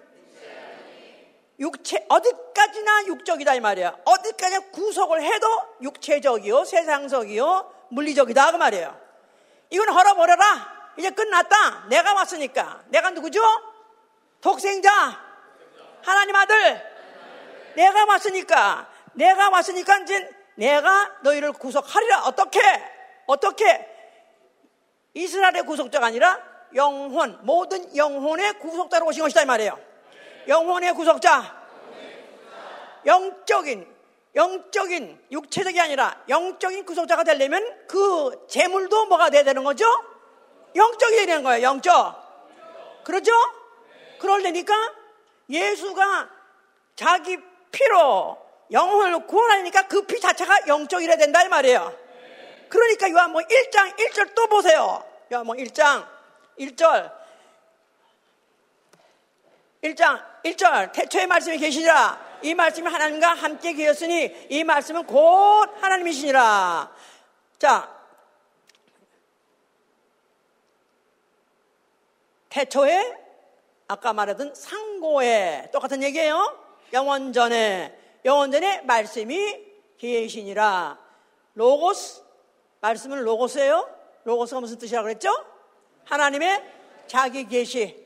육체 1.60 2.06
어디까지나 2.10 3.06
육적이다 3.08 3.56
이 3.56 3.60
말이야. 3.60 3.98
어디까지 4.06 4.72
구속을 4.72 5.22
해도 5.22 5.48
육체적이요, 5.82 6.66
세상적이요, 6.66 7.74
물리적이다 7.90 8.52
그 8.52 8.58
말이에요. 8.58 9.00
이건 9.70 9.90
헐어버려라. 9.90 10.74
이제 10.98 11.10
끝났다. 11.10 11.86
내가 11.90 12.14
왔으니까. 12.14 12.84
내가 12.88 13.10
누구죠? 13.10 13.42
독생자. 14.42 15.20
하나님 16.04 16.36
아들. 16.36 16.82
내가 17.76 18.06
왔으니까. 18.06 18.93
내가 19.14 19.50
왔으니까 19.50 20.00
이제 20.00 20.30
내가 20.56 21.12
너희를 21.22 21.54
구속하리라. 21.54 22.24
어떻게? 22.26 22.60
어떻게? 23.26 23.90
이스라엘의 25.14 25.64
구속자가 25.64 26.08
아니라 26.08 26.42
영혼, 26.76 27.40
모든 27.44 27.96
영혼의 27.96 28.60
구속자로 28.60 29.06
오신 29.08 29.24
것이다 29.24 29.44
이 29.44 29.46
말이에요. 29.46 29.80
영혼의 30.48 30.94
구속자. 30.94 31.64
영적인 33.06 33.94
영적인 34.36 35.26
육체적이 35.32 35.80
아니라 35.80 36.24
영적인 36.28 36.86
구속자가 36.86 37.24
되려면 37.24 37.64
그 37.88 38.46
재물도 38.48 39.06
뭐가 39.06 39.30
돼야 39.30 39.44
되는 39.44 39.64
거죠? 39.64 39.86
영적이 40.76 41.26
되는 41.26 41.44
거예요. 41.44 41.62
영적. 41.62 43.04
그러죠? 43.04 43.32
그러려니까 44.20 44.74
예수가 45.50 46.30
자기 46.96 47.38
피로 47.72 48.43
영혼을 48.72 49.26
구원하니까 49.28 49.88
그 49.88 50.06
피 50.06 50.20
자체가 50.20 50.68
영적이라 50.68 51.16
된다 51.18 51.44
이 51.44 51.48
말이에요. 51.48 51.98
그러니까 52.70 53.10
요한뭐 53.10 53.42
1장 53.42 53.96
1절 53.98 54.34
또 54.36 54.48
보세요. 54.48 55.04
요한뭐 55.32 55.56
1장 55.56 56.08
1절 56.60 57.12
1장 59.84 60.24
1절 60.44 60.92
태초의 60.94 61.28
말씀이 61.28 61.58
계시니라 61.58 62.40
이 62.42 62.54
말씀이 62.54 62.88
하나님과 62.88 63.34
함께 63.34 63.74
계셨으니 63.74 64.48
이 64.50 64.64
말씀은 64.64 65.06
곧 65.06 65.70
하나님이시니라. 65.82 66.92
자, 67.60 67.90
태초에 72.50 73.18
아까 73.88 74.14
말했던 74.14 74.56
상고에 74.56 75.70
똑같은 75.72 76.04
얘기예요. 76.04 76.60
영원전에 76.92 78.03
영원전에 78.26 78.82
말씀이 78.82 79.74
계시니라. 79.98 80.98
로고스 81.56 82.22
말씀은 82.82 83.24
로고스예요. 83.24 83.90
로고스가 84.24 84.62
무슨 84.62 84.78
뜻이라고 84.78 85.06
그랬죠? 85.06 85.30
하나님의 86.06 86.64
자기 87.08 87.48
계시. 87.48 88.06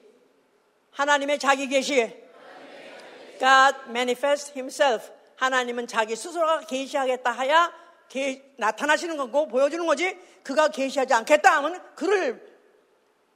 하나님의 0.92 1.40
자기 1.40 1.68
계시. 1.68 1.96
God 3.40 3.90
manifests 3.90 4.52
himself. 4.54 5.12
하나님은 5.36 5.88
자기 5.88 6.16
스스로가 6.16 6.62
계시하겠다 6.62 7.32
하야 7.32 7.72
게, 8.10 8.44
나타나시는 8.58 9.18
거고 9.18 9.48
보여주는 9.48 9.86
거지 9.86 10.18
그가 10.44 10.70
계시하지 10.70 11.14
않겠다 11.14 11.58
하면 11.58 11.84
그를 11.96 12.58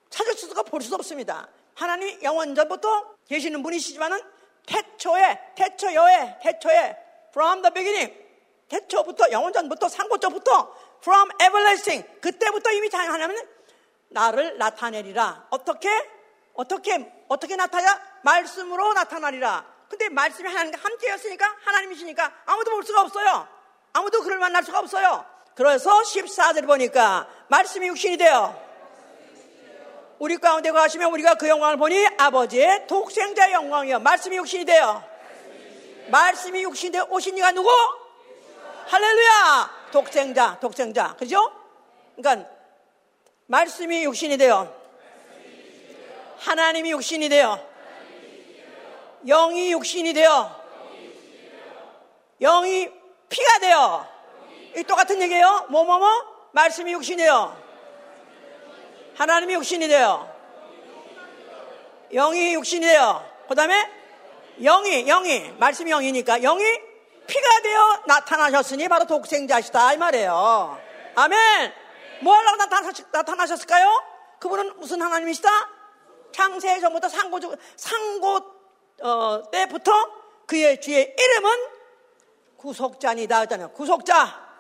찾을 0.10 0.34
수가 0.34 0.63
볼수 0.63 0.94
없습니다. 0.96 1.48
하나님이 1.76 2.24
영원전부터 2.24 3.15
계시는 3.28 3.62
분이시지만은 3.63 4.20
태초에 4.72 5.54
태초여에 5.56 6.40
태초에 6.42 6.98
from 7.30 7.62
the 7.62 7.74
beginning. 7.74 8.22
태초부터 8.70 9.32
영원전부터 9.32 9.90
상고전부터 9.90 10.76
from 11.00 11.30
everlasting. 11.42 12.08
그때부터 12.22 12.72
이미 12.72 12.90
하나님은 12.92 13.36
나를 14.10 14.58
나타내리라. 14.58 15.48
어떻게? 15.50 15.90
어떻게 16.54 17.12
어떻게 17.28 17.56
나타나? 17.56 18.00
말씀으로 18.24 18.94
나타나리라. 18.94 19.66
근데 19.90 20.10
말씀이 20.10 20.48
하나님과 20.48 20.80
함께였으니까 20.82 21.56
하나님이시니까 21.64 22.32
아무도 22.46 22.72
볼 22.72 22.84
수가 22.84 23.02
없어요. 23.02 23.48
아무도 23.94 24.22
그를 24.22 24.38
만날 24.38 24.64
수가 24.64 24.80
없어요. 24.80 25.26
그래서 25.56 26.02
14절 26.02 26.66
보니까 26.66 27.28
말씀이 27.50 27.88
육신이 27.88 28.18
되어 28.18 28.71
우리 30.22 30.38
가운데 30.38 30.70
가시면 30.70 31.12
우리가 31.14 31.34
그 31.34 31.50
영광을 31.50 31.78
보니 31.78 32.06
아버지의 32.16 32.86
독생자 32.86 33.52
영광이요. 33.52 34.02
말씀이 34.02 34.38
육신이 34.38 34.66
되어 34.66 35.04
말씀이 36.10 36.62
육신이 36.62 36.92
되어 36.92 37.08
오신 37.10 37.40
이가 37.40 37.52
누구? 37.54 37.72
할렐루야! 38.86 39.88
독생자, 39.92 40.60
독생자. 40.60 41.16
그죠? 41.16 41.52
그러니까 42.16 42.48
말씀이 43.48 44.04
육신이 44.04 44.38
되어 44.38 44.72
하나님이 46.38 46.92
육신이 46.92 47.28
되어 47.28 47.60
영이 49.26 49.72
육신이 49.72 50.14
되어 50.14 50.56
영이 52.40 52.92
피가 53.28 53.60
되어 53.60 54.08
이 54.78 54.84
똑같은 54.84 55.20
얘기예요. 55.20 55.66
뭐뭐뭐 55.72 56.10
말씀이 56.52 56.94
육신이 56.94 57.18
되어 57.18 57.71
하나님이 59.15 59.54
육신이 59.56 59.88
되어 59.88 60.30
영이 62.13 62.54
육신이 62.54 62.86
되어 62.86 63.24
그 63.47 63.56
다음에 63.56 63.89
영이 64.62 65.06
영이 65.06 65.54
말씀이 65.58 65.91
영이니까 65.91 66.39
영이 66.39 66.63
피가 67.28 67.62
되어 67.62 68.04
나타나셨으니 68.08 68.88
바로 68.88 69.06
독생자시다 69.06 69.93
이 69.93 69.97
말이에요. 69.97 70.78
아멘. 71.15 71.74
뭐 72.21 72.36
하려고 72.36 72.58
나타나셨 73.12 73.62
을까요? 73.62 74.04
그분은 74.39 74.80
무슨 74.80 75.02
하나님이시다? 75.02 75.50
창세 76.34 76.80
전부터 76.80 77.10
상고 77.10 77.39
상고 77.76 78.39
어, 79.02 79.43
때부터 79.52 79.91
그의 80.45 80.82
주의 80.82 81.15
이름은 81.17 81.52
구속자니다 82.58 83.39
하잖아요. 83.41 83.71
구속자. 83.71 84.52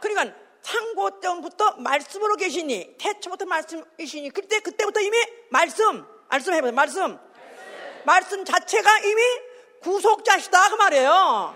그러니까 0.00 0.36
상고 0.64 1.20
때부터 1.20 1.76
말씀으로 1.76 2.36
계시니 2.36 2.96
태초부터 2.98 3.44
말씀이시니 3.44 4.30
그때 4.30 4.60
그때부터 4.60 5.00
이미 5.00 5.16
말씀 5.50 6.04
말씀 6.28 6.52
해보세요. 6.52 6.74
말씀. 6.74 7.18
말씀 8.04 8.44
자체가 8.44 8.98
이미 9.00 9.22
구속자시다 9.82 10.70
그 10.70 10.74
말이에요. 10.74 11.54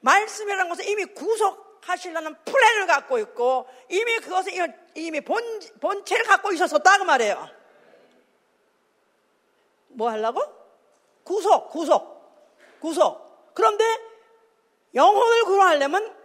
말씀이라는 0.00 0.68
것은 0.68 0.88
이미 0.88 1.04
구속하시려는 1.04 2.34
플랜을 2.44 2.86
갖고 2.86 3.18
있고 3.18 3.68
이미 3.88 4.16
그것을 4.18 4.52
이미 4.94 5.20
본, 5.20 5.60
본체를 5.80 6.24
갖고 6.24 6.52
있었었다 6.52 6.98
그 6.98 7.04
말이에요. 7.04 7.48
뭐 9.88 10.10
하려고? 10.10 10.42
구속, 11.22 11.70
구속, 11.70 12.80
구속. 12.80 13.54
그런데 13.54 13.84
영혼을 14.94 15.44
구원하려면 15.44 16.16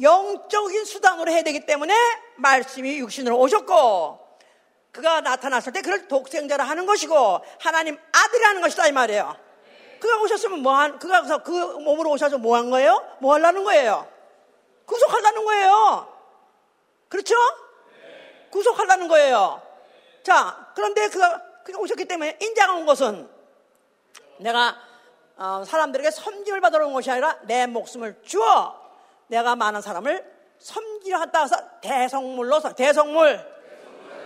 영적인 0.00 0.84
수단으로 0.84 1.30
해야 1.30 1.42
되기 1.42 1.66
때문에 1.66 1.94
말씀이 2.36 2.98
육신으로 2.98 3.38
오셨고 3.38 4.18
그가 4.92 5.20
나타났을 5.20 5.72
때 5.72 5.82
그를 5.82 6.08
독생자로 6.08 6.62
하는 6.62 6.86
것이고 6.86 7.40
하나님 7.60 7.98
아들이라는 8.12 8.60
것이다 8.62 8.88
이 8.88 8.92
말이에요. 8.92 9.36
그가 10.00 10.20
오셨으면 10.22 10.60
뭐한 10.60 10.98
그가 10.98 11.42
그 11.42 11.50
몸으로 11.50 12.10
오셔서 12.10 12.38
뭐 12.38 12.56
한 12.56 12.70
거예요? 12.70 13.06
뭐 13.20 13.34
하려는 13.34 13.64
거예요? 13.64 14.08
구속하려는 14.86 15.44
거예요. 15.44 16.20
그렇죠? 17.08 17.34
구속하려는 18.50 19.08
거예요. 19.08 19.62
자, 20.22 20.72
그런데 20.74 21.08
그가, 21.08 21.42
그가 21.64 21.78
오셨기 21.78 22.06
때문에 22.06 22.38
인자가 22.40 22.74
온 22.74 22.86
것은 22.86 23.28
내가 24.38 24.76
어, 25.36 25.64
사람들에게 25.64 26.10
섬김을 26.10 26.60
받으러 26.60 26.86
온 26.86 26.92
것이 26.92 27.10
아니라 27.10 27.38
내 27.42 27.66
목숨을 27.66 28.20
주어 28.24 28.79
내가 29.30 29.54
많은 29.54 29.80
사람을 29.80 30.28
섬기려 30.58 31.18
한다 31.18 31.42
해서 31.42 31.56
대성물로 31.80 32.60
대성물 32.76 33.40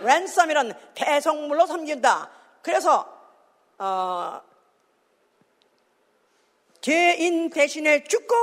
랜섬이라는 0.01 0.73
대성물로 0.95 1.65
섬긴다. 1.67 2.29
그래서 2.61 3.07
어, 3.77 4.41
죄인 6.81 7.49
대신에 7.49 8.03
죽고 8.03 8.35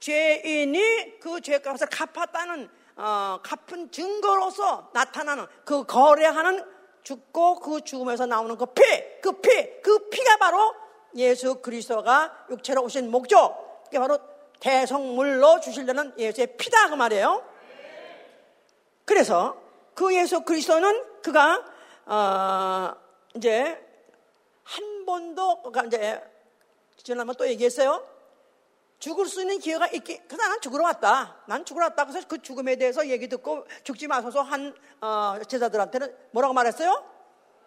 죄인이 0.00 1.20
그 1.20 1.40
죄값을 1.40 1.86
갚았다는 1.88 2.68
어, 2.96 3.38
갚은 3.42 3.90
증거로서 3.90 4.90
나타나는 4.92 5.46
그 5.64 5.84
거래하는 5.84 6.64
죽고 7.02 7.60
그 7.60 7.80
죽음에서 7.82 8.26
나오는 8.26 8.56
그 8.56 8.66
피, 8.66 8.82
그 9.20 9.32
피, 9.40 9.80
그 9.80 10.08
피가 10.08 10.36
바로 10.38 10.74
예수 11.16 11.60
그리스도가 11.60 12.46
육체로 12.50 12.82
오신 12.82 13.10
목적, 13.10 13.84
그게 13.84 13.98
바로 13.98 14.18
대성물로 14.64 15.60
주시려는 15.60 16.14
예수의 16.18 16.56
피다 16.56 16.88
그 16.88 16.94
말이에요. 16.94 17.46
그래서 19.04 19.60
그 19.94 20.14
예수 20.16 20.40
그리스도는 20.40 21.20
그가 21.20 21.62
어, 22.06 22.96
이제 23.34 23.78
한 24.62 25.04
번도 25.04 25.60
그러니까 25.64 25.84
이제 25.84 26.22
지난번 26.96 27.36
또 27.36 27.46
얘기했어요. 27.46 28.08
죽을 28.98 29.26
수 29.26 29.42
있는 29.42 29.58
기회가 29.58 29.86
있기, 29.88 30.22
그래서 30.26 30.42
나는 30.42 30.58
죽으러 30.62 30.84
왔다. 30.84 31.36
난 31.46 31.62
죽으러 31.66 31.84
왔다. 31.84 32.06
그래서 32.06 32.26
그 32.26 32.40
죽음에 32.40 32.76
대해서 32.76 33.06
얘기 33.06 33.28
듣고 33.28 33.66
죽지 33.82 34.06
마소서 34.06 34.40
한 34.40 34.74
어, 35.02 35.36
제자들한테는 35.46 36.16
뭐라고 36.30 36.54
말했어요? 36.54 37.04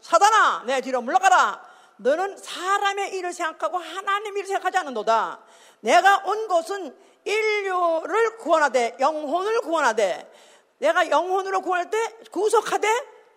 사단아, 0.01 0.63
내 0.65 0.81
뒤로 0.81 1.03
물러가라. 1.03 1.61
너는 1.97 2.37
사람의 2.37 3.15
일을 3.15 3.33
생각하고 3.33 3.77
하나님 3.77 4.37
일을 4.37 4.47
생각하지 4.47 4.77
않는도다. 4.77 5.39
내가 5.81 6.23
온 6.25 6.47
것은 6.47 6.95
인류를 7.25 8.37
구원하되 8.37 8.97
영혼을 8.99 9.61
구원하되 9.61 10.31
내가 10.79 11.09
영혼으로 11.09 11.61
구원할 11.61 11.89
때 11.89 11.97
구속하되 12.31 12.87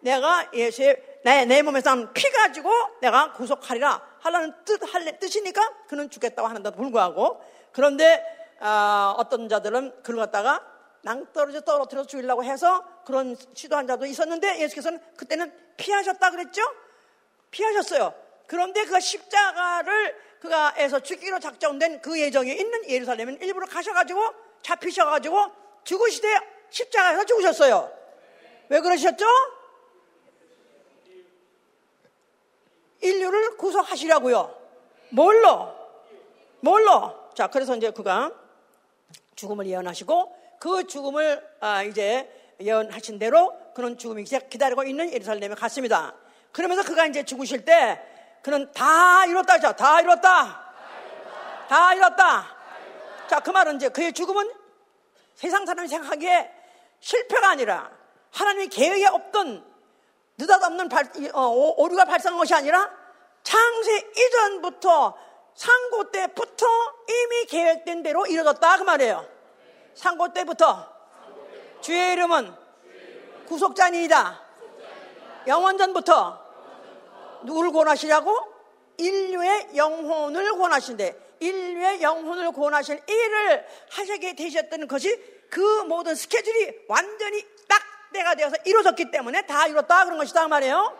내가 0.00 0.48
예수의 0.52 1.20
내, 1.24 1.44
내 1.44 1.62
몸에 1.62 1.80
서피 1.80 2.30
가지고 2.30 2.70
내가 3.00 3.32
구속하리라 3.32 4.10
하라는 4.20 4.54
뜻, 4.64 4.80
할래, 4.94 5.18
뜻이니까 5.18 5.60
그는 5.88 6.08
죽겠다고 6.08 6.48
하는데도 6.48 6.76
불구하고 6.76 7.42
그런데 7.72 8.24
어, 8.60 9.14
어떤 9.16 9.48
자들은 9.48 10.02
그걸 10.02 10.16
갖다가 10.16 10.64
낭떠러지 11.02 11.64
떨어뜨려서 11.64 12.06
죽이려고 12.06 12.44
해서 12.44 12.84
그런 13.06 13.36
시도한 13.54 13.86
자도 13.86 14.04
있었는데 14.04 14.60
예수께서는 14.60 15.00
그때는 15.16 15.52
피하셨다 15.76 16.30
그랬죠? 16.30 16.62
피하셨어요. 17.50 18.29
그런데 18.50 18.84
그 18.84 18.98
십자가를 18.98 20.16
그가에서 20.40 20.98
죽기로 20.98 21.38
작정된 21.38 22.00
그 22.02 22.20
예정이 22.20 22.50
있는 22.50 22.90
예루살렘은 22.90 23.40
일부러 23.40 23.64
가셔가지고 23.64 24.20
잡히셔가지고 24.62 25.52
죽으시되 25.84 26.26
십자가에서 26.68 27.24
죽으셨어요. 27.26 27.92
왜 28.68 28.80
그러셨죠? 28.80 29.24
인류를 33.00 33.56
구속하시라고요. 33.56 34.52
뭘로? 35.10 35.72
뭘로? 36.58 37.30
자, 37.34 37.46
그래서 37.46 37.76
이제 37.76 37.92
그가 37.92 38.32
죽음을 39.36 39.64
예언하시고 39.66 40.36
그 40.58 40.88
죽음을 40.88 41.40
아, 41.60 41.84
이제 41.84 42.28
예언하신 42.60 43.20
대로 43.20 43.56
그는 43.74 43.96
죽음이 43.96 44.24
기다리고 44.24 44.82
있는 44.82 45.12
예루살렘에 45.12 45.54
갔습니다. 45.54 46.16
그러면서 46.50 46.82
그가 46.82 47.06
이제 47.06 47.22
죽으실 47.22 47.64
때 47.64 48.09
그는 48.42 48.70
다 48.72 49.24
이뤘다 49.26 49.54
하죠. 49.54 49.72
다 49.72 50.00
이뤘다. 50.00 50.72
다 51.68 51.94
이뤘다. 51.94 52.56
자, 53.28 53.40
그 53.40 53.50
말은 53.50 53.76
이제 53.76 53.88
그의 53.88 54.12
죽음은 54.12 54.52
세상 55.34 55.64
사람이 55.64 55.88
생각하기에 55.88 56.50
실패가 57.00 57.50
아니라 57.50 57.90
하나님의 58.32 58.68
계획에 58.68 59.06
없던 59.06 59.64
느닷없는 60.38 60.88
발, 60.88 61.04
어, 61.32 61.46
오류가 61.76 62.04
발생한 62.04 62.38
것이 62.38 62.54
아니라 62.54 62.90
창세 63.42 64.10
이전부터 64.16 65.16
상고 65.54 66.10
때부터 66.10 66.66
이미 67.08 67.44
계획된 67.46 68.02
대로 68.02 68.26
이루어졌다 68.26 68.78
그 68.78 68.82
말이에요. 68.82 69.26
상고 69.94 70.32
때부터 70.32 70.90
주의 71.80 72.12
이름은 72.12 72.54
구속자니이다. 73.46 74.40
영원전부터 75.46 76.39
누구를 77.44 77.72
권하시냐고? 77.72 78.36
인류의 78.98 79.70
영혼을 79.76 80.52
권하신대. 80.58 81.16
인류의 81.40 82.02
영혼을 82.02 82.52
권하실 82.52 83.02
일을 83.06 83.66
하시게 83.90 84.34
되셨던 84.34 84.88
것이 84.88 85.16
그 85.48 85.60
모든 85.84 86.14
스케줄이 86.14 86.70
완전히 86.86 87.44
딱 87.66 87.82
때가 88.12 88.34
되어서 88.34 88.56
이루어졌기 88.64 89.10
때문에 89.10 89.42
다 89.42 89.66
이뤘다 89.66 90.04
그런 90.04 90.18
것이다 90.18 90.42
그 90.42 90.48
말이에요. 90.48 90.96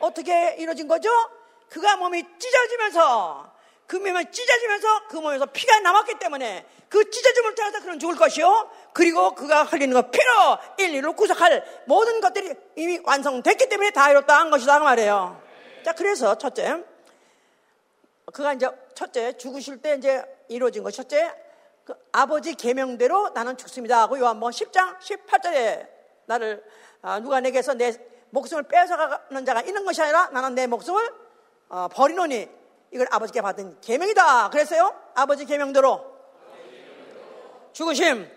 어떻게 0.00 0.56
이루어진 0.58 0.88
거죠? 0.88 1.10
그가 1.68 1.96
몸이 1.96 2.22
찢어지면서 2.38 3.52
그 3.86 3.96
몸이 3.96 4.30
찢어지면서 4.30 5.08
그 5.08 5.16
몸에서 5.16 5.46
피가 5.46 5.80
남았기 5.80 6.14
때문에 6.18 6.64
그 6.88 7.10
찢어짐을 7.10 7.54
통해서 7.54 7.80
그는 7.80 7.98
죽을 7.98 8.16
것이요. 8.16 8.70
그리고 8.92 9.34
그가 9.34 9.64
흘리는 9.64 9.92
것 9.92 10.10
피로 10.10 10.58
인류를 10.78 11.14
구속할 11.14 11.82
모든 11.86 12.20
것들이 12.20 12.54
이미 12.76 13.00
완성됐기 13.02 13.68
때문에 13.68 13.90
다 13.90 14.10
이뤘다 14.10 14.38
한 14.38 14.50
것이다 14.50 14.78
그 14.78 14.84
말이에요. 14.84 15.49
자, 15.82 15.92
그래서 15.92 16.36
첫째, 16.36 16.84
그가 18.32 18.52
이제 18.52 18.68
첫째 18.94 19.36
죽으실 19.36 19.80
때 19.80 19.94
이제 19.94 20.22
이루어진 20.48 20.82
것 20.82 20.92
첫째, 20.92 21.34
그 21.84 21.94
아버지 22.12 22.54
계명대로 22.54 23.30
나는 23.30 23.56
죽습니다 23.56 24.02
하고 24.02 24.18
요한복음 24.18 24.52
10장 24.52 24.98
18절에 24.98 25.88
나를 26.26 26.62
아, 27.02 27.18
누가 27.18 27.40
내게서 27.40 27.74
내 27.74 27.92
목숨을 28.30 28.64
뺏어가는 28.64 29.44
자가 29.44 29.62
있는 29.62 29.84
것이 29.84 30.02
아니라 30.02 30.28
나는 30.30 30.54
내 30.54 30.66
목숨을 30.66 31.12
어, 31.68 31.88
버리노니 31.88 32.48
이걸 32.92 33.06
아버지께 33.10 33.40
받은 33.40 33.80
계명이다. 33.80 34.50
그랬어요. 34.50 34.94
아버지 35.14 35.44
계명대로 35.46 36.04
죽으심. 37.72 38.28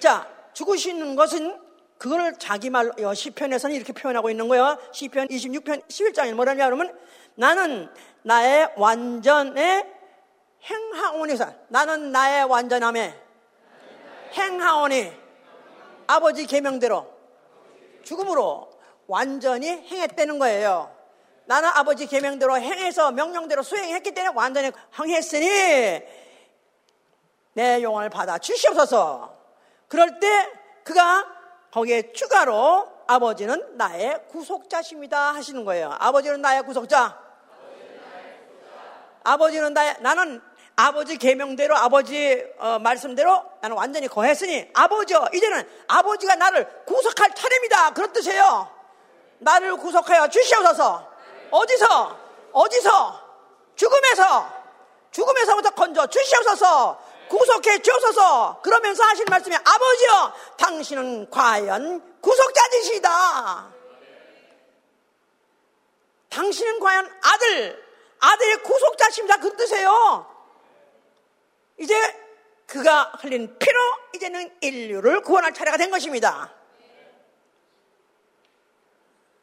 자, 0.00 0.28
죽으시는 0.52 1.16
것은 1.16 1.67
그걸 1.98 2.38
자기 2.38 2.70
말로 2.70 3.12
시편에서는 3.12 3.74
이렇게 3.74 3.92
표현하고 3.92 4.30
있는 4.30 4.48
거예요. 4.48 4.78
시편 4.92 5.28
26편 5.28 5.86
11장에 5.88 6.32
뭐라냐 6.32 6.66
그러면 6.66 6.96
나는 7.34 7.88
나의 8.22 8.70
완전의 8.76 9.86
행하오니사 10.64 11.52
나는 11.68 12.12
나의 12.12 12.44
완전함에 12.44 13.14
행하오니 14.32 15.12
아버지 16.06 16.46
계명대로 16.46 17.06
죽음으로 18.04 18.70
완전히 19.06 19.68
행했다는 19.68 20.38
거예요. 20.38 20.94
나는 21.46 21.68
아버지 21.70 22.06
계명대로 22.06 22.58
행해서 22.58 23.10
명령대로 23.10 23.62
수행했기 23.62 24.12
때문에 24.12 24.34
완전히 24.36 24.70
행했으니 24.98 26.02
내 27.54 27.82
용을 27.82 28.10
받아 28.10 28.38
주시옵소서. 28.38 29.34
그럴 29.88 30.20
때 30.20 30.52
그가 30.84 31.37
거기에 31.72 32.12
추가로 32.12 32.88
아버지는 33.06 33.76
나의 33.76 34.20
구속자십니다 34.28 35.34
하시는 35.34 35.64
거예요. 35.64 35.94
아버지는 35.98 36.40
나의 36.40 36.62
구속자. 36.62 37.18
아버지는 39.24 39.74
나의 39.74 39.96
나는 40.00 40.40
아버지 40.76 41.18
계명대로 41.18 41.76
아버지 41.76 42.44
어, 42.58 42.78
말씀대로 42.78 43.44
나는 43.60 43.76
완전히 43.76 44.06
거했으니 44.06 44.70
아버지요 44.74 45.26
이제는 45.34 45.68
아버지가 45.88 46.36
나를 46.36 46.84
구속할 46.84 47.34
차례입니다. 47.34 47.90
그런 47.94 48.12
뜻이에요. 48.12 48.70
나를 49.38 49.76
구속하여 49.76 50.28
주시옵소서. 50.28 51.10
어디서 51.50 52.18
어디서 52.52 53.28
죽음에서 53.74 54.58
죽음에서부터 55.10 55.70
건져 55.70 56.06
주시옵소서. 56.06 57.07
구속해 57.28 57.80
주옵소서. 57.82 58.60
그러면서 58.62 59.04
하신 59.04 59.24
말씀이 59.28 59.54
아버지여 59.56 60.34
당신은 60.58 61.30
과연 61.30 62.20
구속자이시다. 62.20 63.72
당신은 66.30 66.80
과연 66.80 67.18
아들 67.22 67.88
아들의 68.20 68.62
구속자십니다. 68.62 69.36
그 69.38 69.56
뜻이에요. 69.56 70.26
이제 71.78 71.94
그가 72.66 73.12
흘린 73.20 73.58
피로 73.58 73.80
이제는 74.14 74.56
인류를 74.60 75.22
구원할 75.22 75.54
차례가 75.54 75.76
된 75.76 75.90
것입니다. 75.90 76.52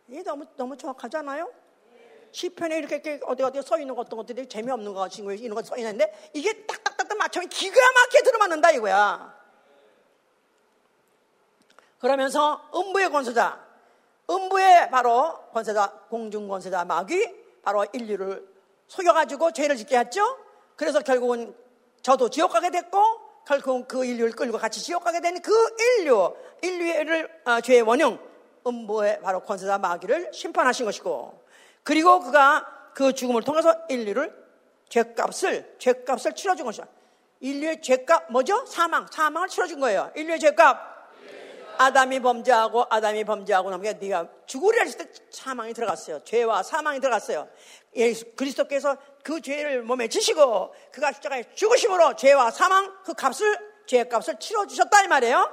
이게 0.08 0.22
너무 0.24 0.46
너무 0.56 0.78
정확하지 0.78 1.18
않아요? 1.18 1.52
시편에 2.36 2.80
이렇게 2.80 3.18
어디 3.24 3.44
어디 3.44 3.62
써 3.62 3.80
있는 3.80 3.98
어떤 3.98 4.18
것들이 4.18 4.46
재미없는 4.50 4.94
거 4.94 5.08
지금 5.08 5.32
이런 5.32 5.56
거써 5.56 5.78
있는데 5.78 6.14
이게 6.34 6.66
딱딱딱딱 6.66 7.18
맞추면 7.18 7.48
기가 7.48 7.80
막히게 7.94 8.24
들어맞는다 8.24 8.72
이거야. 8.72 9.34
그러면서 11.98 12.70
음부의 12.76 13.10
권세자, 13.10 13.66
음부의 14.30 14.92
바로 14.92 15.40
권세자 15.54 16.08
공중 16.10 16.50
권세자 16.50 16.84
마귀 16.84 17.62
바로 17.64 17.86
인류를 17.94 18.46
속여가지고 18.90 19.52
죄를 19.52 19.78
짓게 19.78 19.98
했죠. 19.98 20.38
그래서 20.76 21.00
결국은 21.00 21.56
저도 22.02 22.30
지옥 22.30 22.52
가게 22.52 22.70
됐고 22.70 23.00
결국 23.48 23.88
그 23.88 24.04
인류를 24.04 24.34
끌고 24.34 24.58
같이 24.58 24.82
지옥 24.82 25.06
가게 25.06 25.22
된 25.22 25.42
그 25.42 25.54
인류, 26.00 26.36
인류를 26.62 27.30
어, 27.46 27.62
죄의 27.62 27.84
원형, 27.84 28.20
음보의 28.68 29.22
바로 29.22 29.40
권세자 29.40 29.78
마귀를 29.78 30.34
심판하신 30.34 30.86
것이고 30.86 31.45
그리고 31.86 32.20
그가 32.20 32.92
그 32.96 33.14
죽음을 33.14 33.44
통해서 33.44 33.74
인류를 33.90 34.36
죄값을 34.90 35.76
죄값을 35.78 36.34
치러준 36.34 36.66
것이다. 36.66 36.88
인류의 37.40 37.82
죄값 37.82 38.32
뭐죠? 38.32 38.66
사망. 38.66 39.06
사망을 39.12 39.48
치러준 39.48 39.80
거예요. 39.80 40.12
인류의 40.16 40.40
죄값. 40.40 40.96
아담이 41.78 42.22
범죄하고 42.22 42.86
아담이 42.90 43.24
범죄하고 43.26 43.70
나면 43.70 44.00
네가 44.00 44.28
죽으리라 44.48 44.86
했을 44.86 44.98
때 44.98 45.12
사망이 45.30 45.74
들어갔어요. 45.74 46.24
죄와 46.24 46.64
사망이 46.64 47.00
들어갔어요. 47.00 47.48
예수 47.96 48.26
그리스도께서 48.36 48.98
그 49.24 49.42
죄를 49.42 49.84
몸에 49.84 50.08
지시고 50.08 50.74
그가 50.92 51.12
십자가에 51.12 51.44
죽으심으로 51.54 52.16
죄와 52.16 52.50
사망 52.50 52.96
그 53.04 53.14
값을 53.14 53.58
죄의 53.86 54.10
값을 54.10 54.40
치러 54.40 54.66
주셨다 54.66 55.04
이 55.04 55.08
말이에요. 55.08 55.52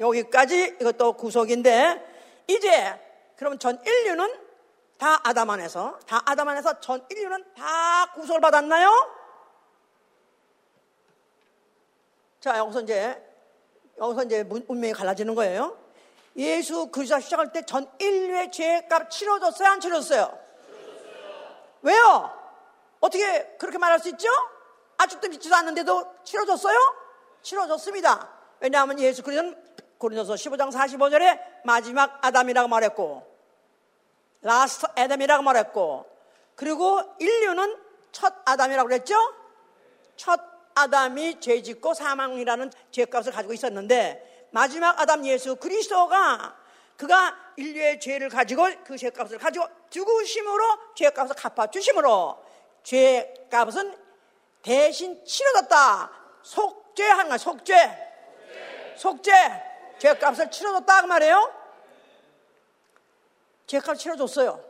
여기까지 0.00 0.76
이것도 0.80 1.14
구속인데 1.14 2.44
이제 2.48 3.00
그럼 3.36 3.58
전 3.58 3.80
인류는 3.86 4.49
다 5.00 5.18
아담 5.24 5.48
안에서 5.48 5.98
다 6.06 6.20
아담 6.26 6.46
안에서 6.48 6.78
전 6.80 7.02
인류는 7.08 7.54
다 7.56 8.12
구속을 8.12 8.38
받았나요? 8.42 8.90
자 12.38 12.58
여기서 12.58 12.82
이제 12.82 13.26
여기서 13.98 14.24
이제 14.24 14.46
운명이 14.68 14.92
갈라지는 14.92 15.34
거예요. 15.34 15.78
예수 16.36 16.88
그리스도 16.90 17.18
시작할 17.18 17.50
때 17.50 17.62
전 17.62 17.90
인류의 17.98 18.52
죄값 18.52 19.10
치러졌어요? 19.10 19.68
안 19.70 19.80
치러졌어요? 19.80 20.38
왜요? 21.80 22.30
어떻게 23.00 23.56
그렇게 23.58 23.78
말할 23.78 24.00
수 24.00 24.10
있죠? 24.10 24.28
아직도 24.98 25.30
믿지도 25.30 25.54
않는데도 25.56 26.14
치러졌어요? 26.24 26.76
치러졌습니다. 27.40 28.28
왜냐하면 28.60 29.00
예수 29.00 29.22
그리스도는 29.22 29.56
고린도서 29.96 30.34
15장 30.34 30.70
45절에 30.70 31.40
마지막 31.64 32.18
아담이라고 32.22 32.68
말했고 32.68 33.29
last 34.42 34.86
Adam이라고 34.96 35.42
말했고 35.42 36.06
그리고 36.54 37.00
인류는 37.18 37.76
첫 38.12 38.34
아담이라고 38.44 38.88
그랬죠? 38.88 39.14
첫 40.16 40.40
아담이 40.74 41.40
죄 41.40 41.62
짓고 41.62 41.94
사망이라는 41.94 42.70
죄값을 42.90 43.32
가지고 43.32 43.52
있었는데 43.52 44.48
마지막 44.50 44.98
아담 45.00 45.24
예수 45.26 45.56
그리스도가 45.56 46.56
그가 46.96 47.34
인류의 47.56 48.00
죄를 48.00 48.28
가지고 48.28 48.68
그 48.84 48.96
죄값을 48.96 49.38
가지고 49.38 49.66
죽으심으로 49.88 50.64
죄값을 50.94 51.34
갚아 51.36 51.68
주심으로 51.68 52.44
죄값은 52.82 53.96
대신 54.62 55.24
치러졌다. 55.24 56.10
속죄한 56.42 57.28
거야, 57.28 57.38
속죄. 57.38 57.74
속죄. 58.96 59.32
죄값을 59.98 60.50
치러줬다. 60.50 61.02
그 61.02 61.06
말이에요. 61.06 61.59
죄값 63.70 63.96
치러줬어요. 63.98 64.60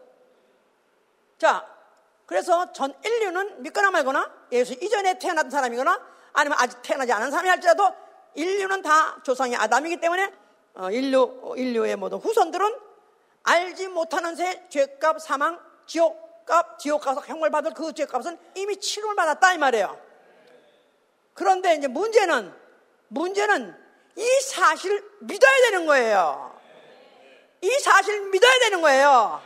자, 1.38 1.66
그래서 2.26 2.70
전 2.72 2.94
인류는 3.02 3.62
믿거나 3.62 3.90
말거나 3.90 4.30
예수 4.52 4.74
이전에 4.74 5.18
태어난 5.18 5.48
사람이거나 5.48 6.00
아니면 6.34 6.58
아직 6.60 6.82
태어나지 6.82 7.10
않은 7.10 7.30
사람이 7.30 7.48
할지라도 7.48 7.94
인류는 8.34 8.82
다 8.82 9.18
조상이 9.22 9.56
아담이기 9.56 10.00
때문에 10.00 10.32
어, 10.74 10.90
인류, 10.90 11.54
인류의 11.56 11.96
모든 11.96 12.18
후손들은 12.18 12.78
알지 13.42 13.88
못하는 13.88 14.36
새 14.36 14.68
죄값, 14.68 15.20
사망, 15.22 15.58
지옥값, 15.86 16.78
지옥 16.78 17.00
가서 17.00 17.22
형벌 17.22 17.50
받을 17.50 17.72
그 17.72 17.94
죄값은 17.94 18.38
이미 18.54 18.76
치료를 18.76 19.16
받았다 19.16 19.54
이 19.54 19.58
말이에요. 19.58 19.98
그런데 21.32 21.74
이제 21.74 21.88
문제는 21.88 22.54
문제는 23.08 23.74
이 24.16 24.40
사실을 24.42 25.02
믿어야 25.20 25.70
되는 25.70 25.86
거예요. 25.86 26.59
이 27.62 27.70
사실을 27.80 28.30
믿어야 28.30 28.58
되는 28.60 28.80
거예요. 28.80 29.40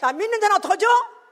자, 0.00 0.12
믿는 0.12 0.40
자는 0.40 0.56
어떠죠? 0.56 0.86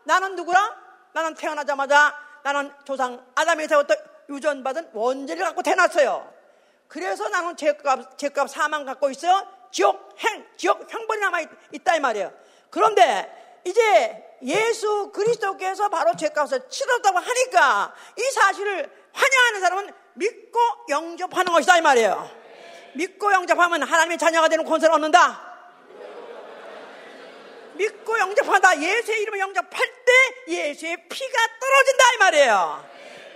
나는 0.05 0.37
누구랑 0.37 0.75
나는 1.13 1.35
태어나자마자 1.35 2.15
나는 2.43 2.73
조상 2.85 3.25
아담에서부터 3.35 3.95
유전받은 4.31 4.91
원죄를 4.93 5.45
갖고 5.45 5.63
태어났어요. 5.63 6.33
그래서 6.87 7.29
나는 7.29 7.57
죄값, 7.57 8.17
죄값 8.17 8.49
사망 8.49 8.85
갖고 8.85 9.11
있어요. 9.11 9.47
지옥 9.71 10.15
행, 10.19 10.47
지옥 10.57 10.87
형벌이 10.93 11.21
남아 11.21 11.41
있, 11.73 11.85
다 11.85 11.97
이 11.97 12.01
말이에요. 12.01 12.33
그런데 12.71 13.61
이제 13.65 14.25
예수 14.43 15.11
그리스도께서 15.13 15.89
바로 15.89 16.15
죄값을 16.17 16.69
치렀다고 16.69 17.19
하니까 17.19 17.95
이 18.17 18.23
사실을 18.23 18.91
환영하는 19.13 19.61
사람은 19.61 19.93
믿고 20.15 20.59
영접하는 20.89 21.53
것이다 21.53 21.79
이 21.79 21.81
말이에요. 21.81 22.31
믿고 22.95 23.33
영접하면 23.33 23.83
하나님의 23.83 24.17
자녀가 24.19 24.49
되는 24.49 24.65
권세를 24.65 24.95
얻는다. 24.95 25.48
믿고 27.79 28.19
영접하다 28.19 28.83
예수의 28.83 29.23
이름을 29.23 29.39
영접할 29.39 29.95
때 30.05 30.53
예수의 30.53 31.09
피가 31.09 31.39
떨어진다 31.61 32.05
이 32.15 32.19
말이에요. 32.19 32.89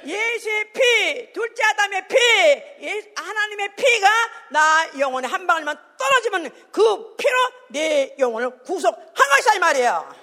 예수의 0.05 0.73
피, 0.73 1.33
둘째 1.33 1.63
아담의 1.63 2.09
피, 2.09 2.17
하나님의 3.15 3.77
피가 3.77 4.09
나 4.51 4.99
영혼의 4.99 5.31
한 5.31 5.47
방울만 5.47 5.79
떨어지면 5.97 6.51
그 6.73 7.17
피로 7.17 7.37
내 7.71 8.15
영혼을 8.19 8.59
구속한 8.65 9.15
것이다 9.15 9.55
이 9.55 9.59
말이에요. 9.61 10.15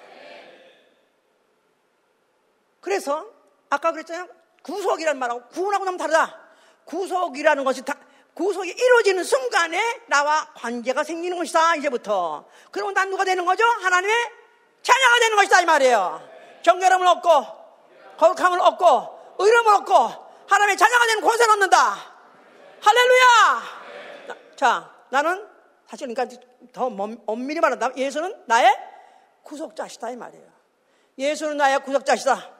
그래서 2.81 3.25
아까 3.69 3.91
그랬잖아요. 3.91 4.27
구속이라는 4.63 5.17
말하고 5.17 5.47
구원하고 5.47 5.85
너무 5.85 5.97
다르다. 5.97 6.37
구속이라는 6.85 7.63
것이 7.63 7.83
다, 7.83 7.95
구속이 8.39 8.69
이루어지는 8.69 9.23
순간에 9.25 10.01
나와 10.07 10.47
관계가 10.55 11.03
생기는 11.03 11.37
것이다, 11.37 11.75
이제부터. 11.75 12.45
그러면 12.71 12.93
난 12.93 13.09
누가 13.09 13.25
되는 13.25 13.43
거죠? 13.43 13.65
하나님의 13.65 14.15
자녀가 14.81 15.19
되는 15.19 15.35
것이다, 15.35 15.61
이 15.61 15.65
말이에요. 15.65 16.29
정결함을 16.61 17.05
얻고, 17.05 17.29
거룩함을 18.17 18.61
얻고, 18.61 19.35
의름을 19.39 19.73
얻고, 19.73 19.93
하나님의 20.47 20.77
자녀가 20.77 21.05
되는 21.05 21.21
권세를 21.21 21.53
얻는다. 21.53 21.95
할렐루야! 22.81 23.63
자, 24.55 24.89
나는 25.09 25.45
사실 25.85 26.07
그러니까 26.07 26.41
더 26.71 26.89
엄밀히 27.25 27.59
말한다. 27.59 27.91
예수는 27.97 28.43
나의 28.45 28.73
구속자시다, 29.43 30.11
이 30.11 30.15
말이에요. 30.15 30.47
예수는 31.17 31.57
나의 31.57 31.83
구속자시다. 31.83 32.51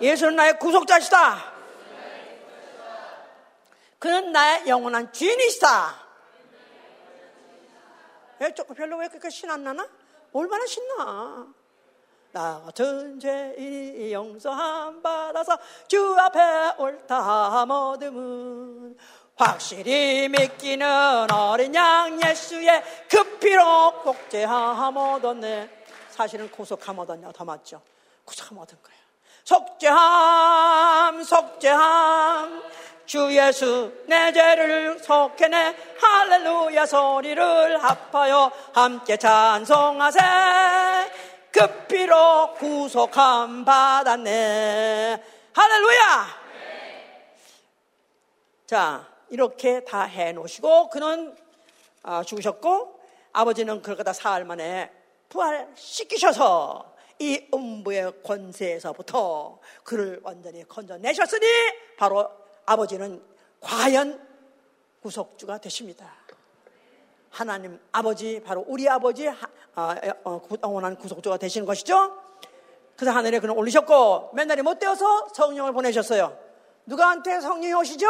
예수는 0.00 0.34
나의 0.34 0.58
구속자시다. 0.58 1.51
그는 4.02 4.32
나의 4.32 4.66
영원한 4.66 5.12
주인이시다. 5.12 5.94
왜 8.40 8.52
조금 8.52 8.74
별로 8.74 8.96
왜 8.96 9.06
그렇게 9.06 9.30
신안 9.30 9.62
나나? 9.62 9.88
얼마나 10.32 10.66
신나? 10.66 11.46
나 12.32 12.62
같은 12.66 13.20
죄인이 13.20 14.12
용서함 14.12 15.02
받아서 15.02 15.56
주 15.86 16.16
앞에 16.18 16.74
옳다 16.78 17.64
모듬은 17.64 18.98
확실히 19.36 20.28
믿기는 20.28 21.30
어린 21.30 21.72
양 21.76 22.20
예수의 22.24 22.82
그 23.08 23.38
피로 23.38 24.02
복제함 24.02 24.96
얻었네. 24.96 25.84
사실은 26.10 26.50
구속함 26.50 26.98
얻었냐 26.98 27.30
더 27.30 27.44
맞죠? 27.44 27.80
구속함 28.24 28.58
얻은 28.58 28.78
거야. 28.82 28.96
속죄함, 29.44 31.22
속죄함. 31.22 32.62
주 33.12 33.30
예수 33.36 33.92
내 34.06 34.32
죄를 34.32 34.98
속해내 34.98 35.76
할렐루야 36.00 36.86
소리를 36.86 37.84
합하여 37.84 38.50
함께 38.72 39.18
찬송하세. 39.18 40.18
그 41.52 41.86
피로 41.88 42.54
구속함 42.54 43.66
받았네. 43.66 45.22
할렐루야! 45.52 46.26
자 48.64 49.06
이렇게 49.28 49.84
다 49.84 50.04
해놓으시고 50.04 50.88
그는 50.88 51.36
아, 52.04 52.22
죽으셨고 52.22 52.98
아버지는 53.34 53.82
그걸 53.82 53.96
갖다 53.96 54.14
사흘 54.14 54.46
만에 54.46 54.90
부활시키셔서 55.28 56.94
이 57.18 57.46
음부의 57.52 58.22
권세에서부터 58.22 59.58
그를 59.84 60.18
완전히 60.22 60.66
건져내셨으니 60.66 61.46
바로 61.98 62.41
아버지는 62.66 63.22
과연 63.60 64.20
구속주가 65.02 65.58
되십니다. 65.58 66.12
하나님 67.30 67.80
아버지 67.92 68.40
바로 68.44 68.64
우리 68.68 68.88
아버지 68.88 69.28
어, 69.74 70.40
영원한 70.62 70.96
구속주가 70.96 71.38
되시는 71.38 71.66
것이죠. 71.66 72.18
그래서 72.96 73.16
하늘에 73.16 73.40
그는 73.40 73.56
올리셨고 73.56 74.30
맨날이 74.34 74.62
못 74.62 74.78
되어서 74.78 75.28
성령을 75.34 75.72
보내셨어요. 75.72 76.38
누가한테 76.86 77.40
성령이 77.40 77.72
오시죠? 77.74 78.06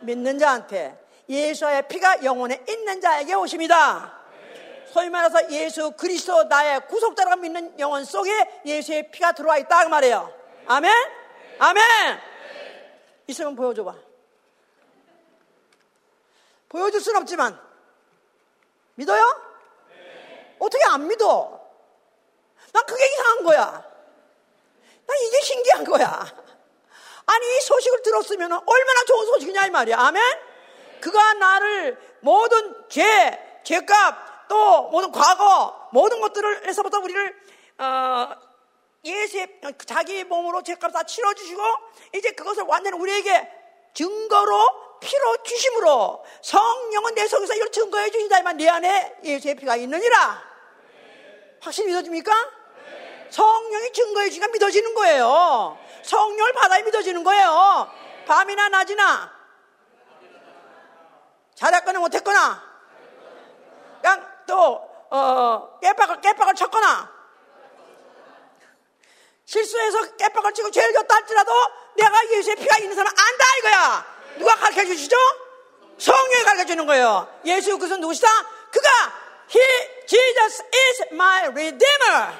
믿는 0.00 0.38
자한테 0.38 0.98
예수의 1.28 1.88
피가 1.88 2.24
영혼에 2.24 2.64
있는 2.68 3.00
자에게 3.00 3.34
오십니다. 3.34 4.12
소위 4.92 5.08
말해서 5.10 5.50
예수 5.50 5.92
그리스도 5.92 6.44
나의 6.44 6.86
구속자라고 6.88 7.40
믿는 7.42 7.78
영혼 7.78 8.04
속에 8.04 8.62
예수의 8.64 9.10
피가 9.10 9.32
들어와 9.32 9.58
있다 9.58 9.84
그 9.84 9.88
말이에요. 9.88 10.32
아멘. 10.66 10.92
아멘. 11.58 12.35
있으면 13.26 13.54
보여줘봐. 13.56 13.94
보여줄 16.68 17.00
순 17.00 17.16
없지만 17.16 17.60
믿어요? 18.94 19.22
네. 19.88 20.56
어떻게 20.58 20.84
안 20.84 21.06
믿어? 21.06 21.60
난 22.72 22.84
그게 22.86 23.06
이상한 23.06 23.44
거야. 23.44 23.84
난 25.06 25.16
이게 25.22 25.40
신기한 25.40 25.84
거야. 25.84 26.06
아 26.08 27.32
아니 27.32 27.56
이 27.56 27.60
소식을 27.60 28.02
들었으면 28.02 28.52
얼마나 28.52 29.04
좋은 29.06 29.26
소식이냐 29.26 29.66
이 29.66 29.70
말이야. 29.70 29.98
아멘. 29.98 30.22
그가 31.00 31.34
나를 31.34 31.98
모든 32.20 32.88
죄, 32.88 33.62
죄값 33.64 34.48
또 34.48 34.88
모든 34.90 35.10
과거 35.12 35.88
모든 35.92 36.20
것들을 36.20 36.66
해서부터 36.66 36.98
우리를 36.98 37.40
어, 37.78 38.28
예수의 39.06 39.60
자기 39.86 40.24
몸으로 40.24 40.62
죄값 40.62 40.92
다 40.92 41.02
치러주시고 41.04 41.62
이제 42.14 42.32
그것을 42.32 42.64
완전히 42.64 42.98
우리에게 42.98 43.48
증거로 43.94 44.98
피로 45.00 45.42
주심으로 45.42 46.24
성령은 46.42 47.14
내 47.14 47.26
속에서 47.26 47.54
이걸 47.54 47.70
증거해 47.70 48.10
주신다면 48.10 48.56
내 48.56 48.68
안에 48.68 49.16
예수의 49.22 49.54
피가 49.54 49.76
있느니라. 49.76 50.42
확실히 51.60 51.88
믿어집니까? 51.88 52.32
성령이 53.30 53.92
증거해 53.92 54.30
주니까 54.30 54.48
믿어지는 54.48 54.94
거예요. 54.94 55.78
성령을 56.02 56.52
받아야 56.52 56.82
믿어지는 56.82 57.24
거예요. 57.24 57.90
밤이나 58.26 58.68
낮이나 58.68 59.32
잘했거나 61.54 61.98
못했거나 62.00 62.62
그냥 64.00 64.28
또 64.46 64.88
어, 65.10 65.78
깨박을 65.80 66.20
깨박을 66.20 66.54
쳤거나 66.54 67.15
실수해서 69.46 70.16
깨박을 70.16 70.52
치고 70.52 70.70
죄를 70.72 70.92
졌다 70.92 71.14
할지라도 71.14 71.52
내가 71.96 72.30
예수의 72.30 72.56
피가 72.56 72.78
있는 72.78 72.94
사람 72.96 73.08
안다 73.08 73.44
이거야. 73.58 74.16
누가 74.38 74.54
가르쳐 74.56 74.84
주시죠? 74.84 75.16
성령이 75.98 76.44
가르쳐 76.44 76.64
주는 76.66 76.84
거예요. 76.84 77.32
예수 77.44 77.70
그것은 77.78 78.00
누구시다? 78.00 78.28
그가 78.70 78.88
He, 79.48 80.06
Jesus 80.06 80.62
is 80.62 81.02
my 81.12 81.46
redeemer. 81.46 82.32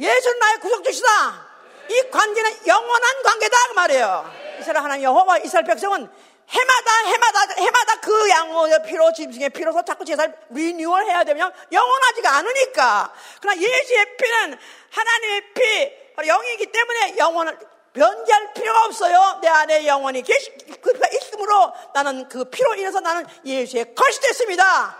예수는 0.00 0.38
나의 0.38 0.60
구속주시다. 0.60 1.46
이 1.90 2.10
관계는 2.10 2.66
영원한 2.66 3.22
관계다 3.22 3.56
그 3.68 3.72
말이에요. 3.74 4.34
이스라엘 4.60 4.84
하나님 4.84 5.04
여호와 5.04 5.38
이스라엘 5.38 5.66
백성은 5.66 6.10
해마다 6.48 6.90
해마다 7.04 7.40
해마다 7.58 8.00
그 8.00 8.30
양호의 8.30 8.82
피로 8.86 9.12
짐승의 9.12 9.50
피로서 9.50 9.84
자꾸 9.84 10.04
제사를 10.04 10.32
리뉴얼 10.50 11.04
해야 11.04 11.22
되면 11.24 11.52
영원하지가 11.70 12.36
않으니까. 12.36 13.12
그러나 13.40 13.60
예수의 13.60 14.16
피는 14.16 14.58
하나님의 14.90 15.42
피 15.54 16.26
영이기 16.26 16.66
때문에 16.72 17.16
영원을 17.18 17.58
변제할 17.92 18.54
필요가 18.54 18.86
없어요. 18.86 19.38
내 19.42 19.48
안에 19.48 19.86
영원히 19.86 20.22
계시 20.22 20.50
그 20.80 20.92
피가 20.92 21.08
있으므로 21.08 21.72
나는 21.92 22.28
그 22.28 22.44
피로 22.46 22.74
인해서 22.74 23.00
나는 23.00 23.26
예수의 23.44 23.94
것이 23.94 24.20
됐습니다. 24.20 24.96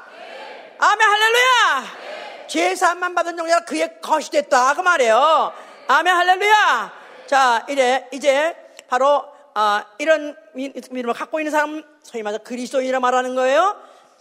아멘 0.79 1.09
할렐루야. 1.09 2.47
제사만 2.47 3.15
받은 3.15 3.37
종자가 3.37 3.65
그의 3.65 4.01
것이 4.03 4.31
됐다 4.31 4.75
그 4.75 4.83
말이에요. 4.83 5.53
아멘 5.87 6.15
할렐루야. 6.15 6.93
자 7.27 7.65
이제 7.69 8.07
이제 8.13 8.55
바로 8.89 9.39
아, 9.61 9.85
이런 9.99 10.37
믿음을 10.59 11.13
갖고 11.13 11.41
있는 11.41 11.51
사람 11.53 11.83
소위 12.03 12.23
말해서 12.23 12.43
그리스도인이라 12.43 13.01
말하는 13.01 13.35
거예요. 13.35 13.77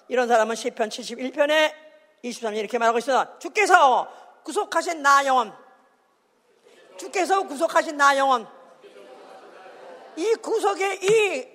이런 0.08 0.28
사람은 0.28 0.56
시편 0.56 0.90
71편에 0.90 1.74
23절 2.24 2.58
이렇게 2.58 2.78
말하고 2.78 3.00
있습니다. 3.00 3.40
주께서 3.40 4.08
구속하신 4.44 5.02
나 5.02 5.26
영혼 5.26 5.54
주께서 6.98 7.44
구속하신 7.44 7.98
나 7.98 8.18
영혼 8.18 8.48
이 10.16 10.34
구속의 10.36 11.00
이 11.04 11.48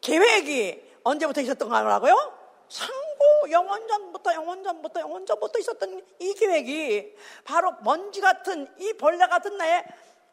계획이 0.00 0.82
언제부터 1.02 1.40
있었던 1.42 1.68
거라고요? 1.68 2.32
상고 2.68 3.50
영원전부터 3.50 4.34
영원전부터 4.34 5.00
영원전부터 5.00 5.58
있었던 5.58 6.02
이 6.18 6.34
계획이 6.34 7.14
바로 7.44 7.74
먼지 7.82 8.20
같은 8.20 8.66
이 8.78 8.92
벌레 8.94 9.26
같은 9.26 9.56
나의 9.56 9.84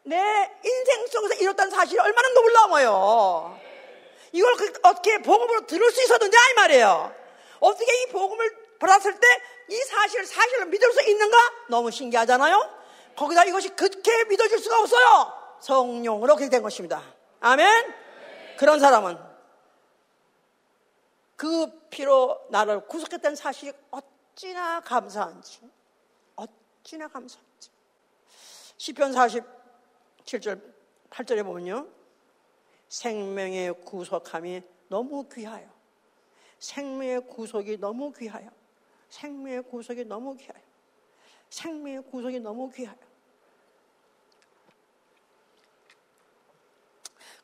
내 0.04 0.16
인생 0.64 1.06
속에서 1.06 1.34
이뤘다는 1.34 1.70
사실이 1.70 1.98
얼마나 1.98 2.28
놀라워요. 2.30 3.58
이걸 4.34 4.54
그 4.56 4.72
어떻게 4.82 5.18
복음으로 5.18 5.66
들을 5.66 5.90
수 5.90 6.02
있었는지 6.02 6.36
이 6.36 6.54
말이에요. 6.56 7.14
어떻게 7.60 8.02
이 8.02 8.06
복음을 8.12 8.76
받았을 8.78 9.18
때 9.18 9.54
이 9.68 9.76
사실을 9.76 10.26
사실을 10.26 10.66
믿을 10.66 10.92
수 10.92 11.02
있는가? 11.08 11.36
너무 11.68 11.90
신기하잖아요. 11.90 12.84
거기다 13.16 13.44
이것이 13.44 13.70
그렇게 13.70 14.24
믿어질 14.24 14.58
수가 14.58 14.80
없어요. 14.80 15.32
성령으로 15.60 16.36
그렇게 16.36 16.50
된 16.50 16.62
것입니다. 16.62 17.02
아멘. 17.40 17.94
그런 18.58 18.80
사람은 18.80 19.18
그 21.36 21.88
피로 21.88 22.40
나를 22.50 22.86
구속했다는 22.86 23.36
사실이 23.36 23.72
어찌나 23.90 24.80
감사한지, 24.80 25.60
어찌나 26.36 27.08
감사한지. 27.08 27.70
시편 28.76 29.12
47절 29.12 30.60
8절에 31.10 31.44
보면요. 31.44 31.86
생명의 32.94 33.74
구속함이 33.84 34.62
너무 34.86 35.28
귀하여. 35.28 35.68
생명의 36.60 37.26
구속이 37.26 37.78
너무 37.78 38.12
귀하여. 38.12 38.48
생명의 39.08 39.62
구속이 39.62 40.04
너무 40.04 40.36
귀하여. 40.36 40.62
생명의 41.50 42.02
구속이 42.04 42.38
너무 42.38 42.70
귀하여. 42.70 42.96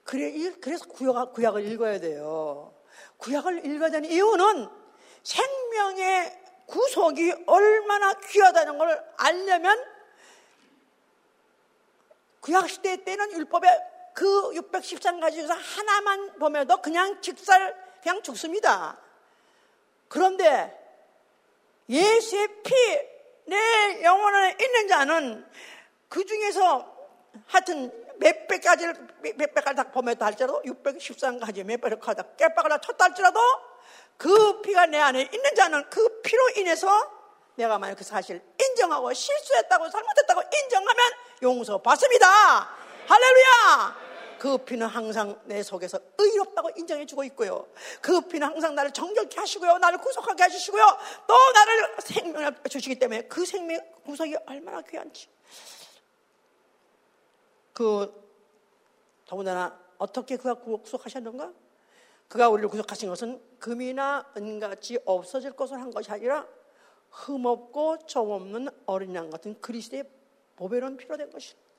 그래, 0.04 0.52
그래서 0.60 0.86
구약, 0.86 1.32
구약을 1.32 1.66
읽어야 1.66 1.98
돼요. 1.98 2.72
구약을 3.16 3.66
읽어야 3.66 3.90
되는 3.90 4.08
이유는 4.08 4.68
생명의 5.24 6.44
구속이 6.66 7.44
얼마나 7.48 8.12
귀하다는 8.12 8.78
걸 8.78 9.14
알려면 9.16 9.84
구약 12.38 12.70
시대 12.70 13.02
때는 13.02 13.32
율법의 13.32 13.89
그 14.20 14.50
613가지 14.50 15.32
중에서 15.32 15.54
하나만 15.54 16.38
보면도 16.38 16.82
그냥 16.82 17.22
직살, 17.22 17.74
그냥 18.02 18.22
죽습니다. 18.22 18.98
그런데 20.08 20.78
예수의 21.88 22.48
피, 22.62 22.74
내 23.46 24.02
영혼에 24.04 24.58
있는 24.60 24.88
자는 24.88 25.50
그 26.10 26.26
중에서 26.26 26.86
하여튼 27.46 27.90
몇백 28.18 28.62
가지를, 28.62 28.94
몇백 29.22 29.64
가지 29.64 29.76
다 29.76 29.84
보면 29.84 30.18
다 30.18 30.26
할지라도 30.26 30.60
613가지 30.64 31.64
몇 31.64 31.80
백을 31.80 31.98
하다 31.98 32.22
깨박을 32.36 32.68
다 32.68 32.78
쳤다 32.78 33.06
할지라도 33.06 33.40
그 34.18 34.60
피가 34.60 34.84
내 34.84 34.98
안에 34.98 35.30
있는 35.32 35.54
자는 35.54 35.88
그 35.88 36.20
피로 36.20 36.46
인해서 36.58 36.90
내가 37.54 37.78
만약 37.78 37.94
그 37.94 38.04
사실 38.04 38.42
인정하고 38.60 39.14
실수했다고 39.14 39.88
잘못했다고 39.88 40.42
인정하면 40.62 41.12
용서 41.42 41.78
받습니다. 41.78 42.68
할렐루야! 43.08 44.09
그 44.40 44.56
피는 44.56 44.86
항상 44.86 45.38
내 45.44 45.62
속에서 45.62 46.00
의롭다고 46.16 46.70
인정해 46.74 47.04
주고 47.04 47.22
있고요. 47.24 47.68
그 48.00 48.22
피는 48.22 48.48
항상 48.48 48.74
나를 48.74 48.90
정결케 48.90 49.38
하시고요. 49.38 49.76
나를 49.76 49.98
구속하게 49.98 50.44
해주시고요. 50.44 50.82
또 51.26 51.34
나를 51.52 51.96
생명을 52.00 52.56
주시기 52.70 52.98
때문에 52.98 53.28
그 53.28 53.44
생명 53.44 53.78
구속이 54.02 54.34
얼마나 54.46 54.80
귀한지. 54.80 55.28
그 57.74 58.10
더군다나 59.26 59.78
어떻게 59.98 60.38
그가 60.38 60.54
구속하셨는가? 60.54 61.52
그가 62.28 62.48
우리를 62.48 62.70
구속하신 62.70 63.10
것은 63.10 63.42
금이나 63.58 64.32
은같이 64.38 64.98
없어질 65.04 65.52
것을 65.52 65.78
한 65.78 65.90
것이 65.90 66.10
아니라 66.10 66.46
흠없고 67.10 68.06
점없는 68.06 68.70
어린 68.86 69.14
양 69.14 69.28
같은 69.28 69.60
그리스도의 69.60 70.04
보배로운 70.56 70.96
피로 70.96 71.18
된 71.18 71.30
것이다. 71.30 71.69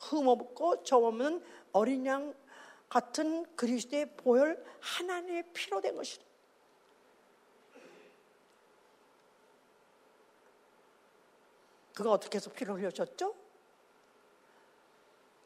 흠없고 0.00 0.82
점없는 0.84 1.44
어린 1.72 2.06
양 2.06 2.34
같은 2.88 3.44
그리스도의 3.56 4.16
보혈 4.16 4.64
하나님의 4.80 5.44
피로 5.52 5.80
된 5.80 5.96
것이다. 5.96 6.24
그가 11.94 12.12
어떻게 12.12 12.36
해서 12.36 12.50
피를 12.50 12.74
흘려줬죠? 12.74 13.34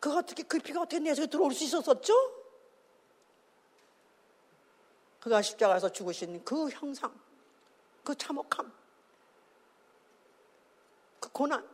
그가 0.00 0.18
어떻게 0.18 0.42
그 0.42 0.58
피가 0.58 0.80
어떻게 0.80 0.98
내 0.98 1.14
속에 1.14 1.28
들어올 1.28 1.52
수 1.54 1.62
있었었죠? 1.62 2.12
그가 5.20 5.42
십자가에서 5.42 5.92
죽으신 5.92 6.42
그 6.44 6.68
형상, 6.70 7.14
그 8.02 8.16
참혹함, 8.16 8.72
그 11.20 11.30
고난. 11.30 11.69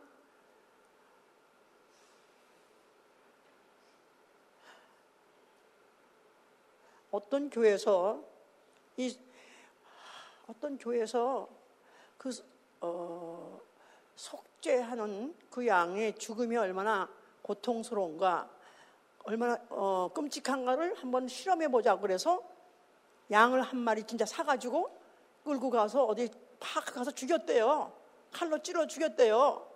어떤 7.17 7.49
교회에서 7.49 8.23
이 8.95 9.17
어떤 10.47 10.77
교회에서 10.77 11.49
그 12.15 12.29
어, 12.79 13.59
속죄하는 14.15 15.35
그 15.49 15.65
양의 15.65 16.15
죽음이 16.19 16.55
얼마나 16.57 17.09
고통스러운가, 17.41 18.47
얼마나 19.23 19.57
어, 19.69 20.11
끔찍한가를 20.13 20.93
한번 21.01 21.27
실험해 21.27 21.69
보자 21.69 21.97
그래서 21.97 22.43
양을 23.31 23.63
한 23.63 23.79
마리 23.79 24.03
진짜 24.03 24.23
사가지고 24.23 24.95
끌고 25.43 25.71
가서 25.71 26.05
어디 26.05 26.29
팍 26.59 26.85
가서 26.85 27.09
죽였대요. 27.09 27.91
칼로 28.31 28.61
찔러 28.61 28.85
죽였대요. 28.85 29.67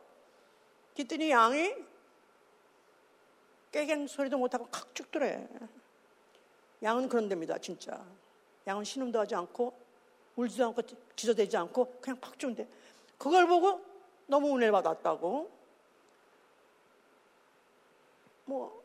그랬더니 0.94 1.32
양이 1.32 1.74
깨갱 3.72 4.06
소리도 4.06 4.38
못하고 4.38 4.68
칵 4.68 4.94
죽더래. 4.94 5.48
양은 6.84 7.10
그런 7.10 7.30
데입니다, 7.30 7.58
진짜. 7.58 8.04
양은 8.68 8.84
신음도 8.84 9.20
하지 9.20 9.36
않고, 9.36 9.74
울지도 10.36 10.66
않고, 10.68 10.82
지저대지 11.16 11.58
않고, 11.58 12.00
그냥 12.02 12.20
팍 12.20 12.38
죽는데. 12.38 12.68
그걸 13.18 13.48
보고 13.48 13.84
너무 14.28 14.56
은혜를 14.56 14.72
받았다고. 14.72 15.52
뭐, 18.46 18.84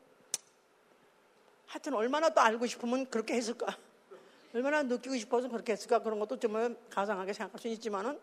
하여튼 1.65 1.93
얼마나 1.93 2.29
또 2.29 2.41
알고 2.41 2.65
싶으면 2.65 3.09
그렇게 3.09 3.33
했을까. 3.33 3.77
얼마나 4.53 4.83
느끼고 4.83 5.17
싶어서 5.17 5.47
그렇게 5.49 5.73
했을까. 5.73 5.99
그런 5.99 6.19
것도 6.19 6.39
좀 6.39 6.77
가상하게 6.89 7.33
생각할 7.33 7.59
수 7.59 7.67
있지만은, 7.67 8.19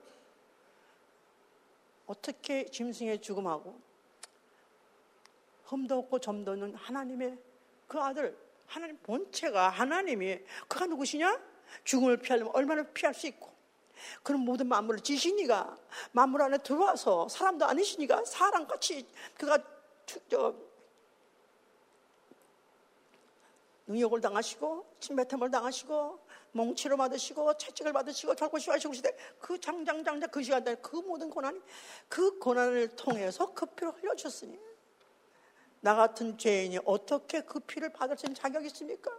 어떻게 2.07 2.66
짐승의 2.66 3.22
죽음하고 3.22 3.81
흠도 5.64 5.99
없고 6.01 6.18
점도 6.18 6.51
없는 6.53 6.75
하나님의 6.75 7.39
그 7.89 7.99
아들 7.99 8.37
하나님 8.67 8.99
본체가 9.03 9.69
하나님이 9.69 10.41
그가 10.69 10.87
누구시냐? 10.87 11.41
죽음을 11.85 12.19
피하려면 12.19 12.55
얼마나 12.55 12.83
피할 12.83 13.15
수 13.15 13.27
있고 13.27 13.53
그런 14.23 14.41
모든 14.41 14.67
만물을 14.69 15.01
지시니가 15.01 15.77
만물 16.12 16.43
안에 16.43 16.59
들어와서 16.59 17.29
사람도 17.29 17.65
아니시니가 17.67 18.25
사람같이 18.25 19.07
그가 19.37 19.59
저, 20.29 20.55
능욕을 23.87 24.21
당하시고 24.21 24.97
침뱉음을 25.01 25.51
당하시고 25.51 26.19
몽치로 26.53 26.97
받으시고 26.97 27.57
채찍을 27.57 27.93
받으시고 27.93 28.35
결국 28.35 28.59
시화시고 28.59 28.95
시대 28.95 29.15
그 29.39 29.61
장장장장 29.61 30.31
그 30.31 30.43
시간대 30.43 30.77
그 30.77 30.97
모든 30.97 31.29
고난이 31.29 31.61
그 32.09 32.39
고난을 32.39 32.97
통해서 32.97 33.53
그 33.53 33.67
피를 33.67 33.93
흘려주셨으니 33.93 34.59
나 35.85 35.95
같은 35.95 36.39
죄인이 36.39 36.78
어떻게 36.87 37.43
그 37.43 37.61
피를 37.61 37.91
받을 37.91 38.16
수 38.16 38.24
있는 38.24 38.35
자격이 38.35 38.68
있습니까? 38.68 39.11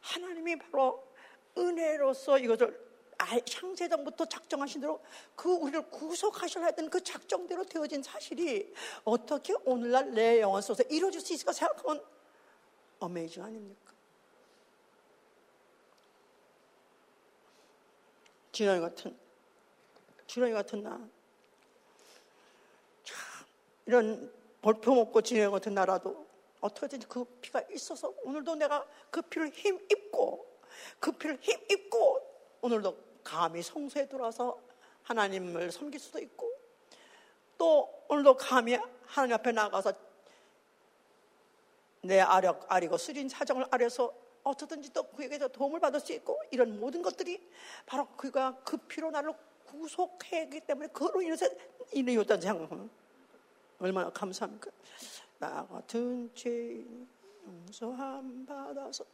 하나님이 0.00 0.56
바로 0.56 1.06
은혜로서 1.58 2.38
이것을 2.38 2.86
창세전부터 3.44 4.24
작정하신 4.24 4.80
대로 4.80 4.98
그 5.34 5.52
우리를 5.52 5.90
구속하셔야 5.90 6.64
했던 6.64 6.88
그 6.88 7.04
작정대로 7.04 7.64
되어진 7.64 8.02
사실이 8.02 8.72
어떻게 9.04 9.52
오늘날 9.66 10.10
내 10.14 10.40
영혼 10.40 10.62
속에서 10.62 10.88
이루어질 10.88 11.20
수 11.20 11.34
있을까 11.34 11.52
생각하면 11.52 12.02
어메이징 12.98 13.42
아닙니까? 13.42 13.92
진영이 18.52 18.80
같은, 18.80 19.14
진영이 20.26 20.54
같은 20.54 20.82
나. 20.82 20.98
참, 23.04 23.18
이런 23.84 24.35
볼품없고 24.66 25.22
진영이 25.22 25.52
같은 25.52 25.74
나라도 25.74 26.26
어떻게든지 26.60 27.06
그 27.06 27.24
피가 27.40 27.62
있어서 27.70 28.12
오늘도 28.24 28.56
내가 28.56 28.84
그 29.10 29.22
피를 29.22 29.50
힘입고 29.50 30.44
그 30.98 31.12
피를 31.12 31.38
힘입고 31.40 32.20
오늘도 32.62 32.96
감히 33.22 33.62
성소에 33.62 34.08
들어와서 34.08 34.60
하나님을 35.04 35.70
섬길 35.70 36.00
수도 36.00 36.18
있고 36.18 36.50
또 37.56 37.88
오늘도 38.08 38.36
감히 38.36 38.76
하나님 39.04 39.36
앞에 39.36 39.52
나가서 39.52 39.92
내 42.02 42.18
아력, 42.18 42.64
아리고 42.66 42.96
쓰린 42.96 43.28
사정을 43.28 43.66
아려서 43.70 44.12
어떻든지 44.42 44.92
또 44.92 45.04
그에게서 45.04 45.46
도움을 45.46 45.78
받을 45.78 46.00
수 46.00 46.12
있고 46.12 46.40
이런 46.50 46.80
모든 46.80 47.02
것들이 47.02 47.40
바로 47.84 48.08
그가 48.16 48.58
그 48.64 48.76
피로 48.78 49.12
나를 49.12 49.32
구속했기 49.66 50.60
때문에 50.62 50.88
그로 50.88 51.22
인해서 51.22 51.46
이루어졌다는 51.92 52.42
생각하면 52.42 53.05
얼마나 53.78 54.10
감사합니까? 54.10 54.70
나 55.38 55.66
같은 55.66 56.30
죄인 56.34 57.06
용서함 57.46 58.46
받아서 58.46 59.04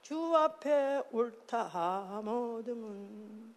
주 0.00 0.34
앞에 0.34 1.02
옳다 1.12 1.64
함어듬은 1.64 3.54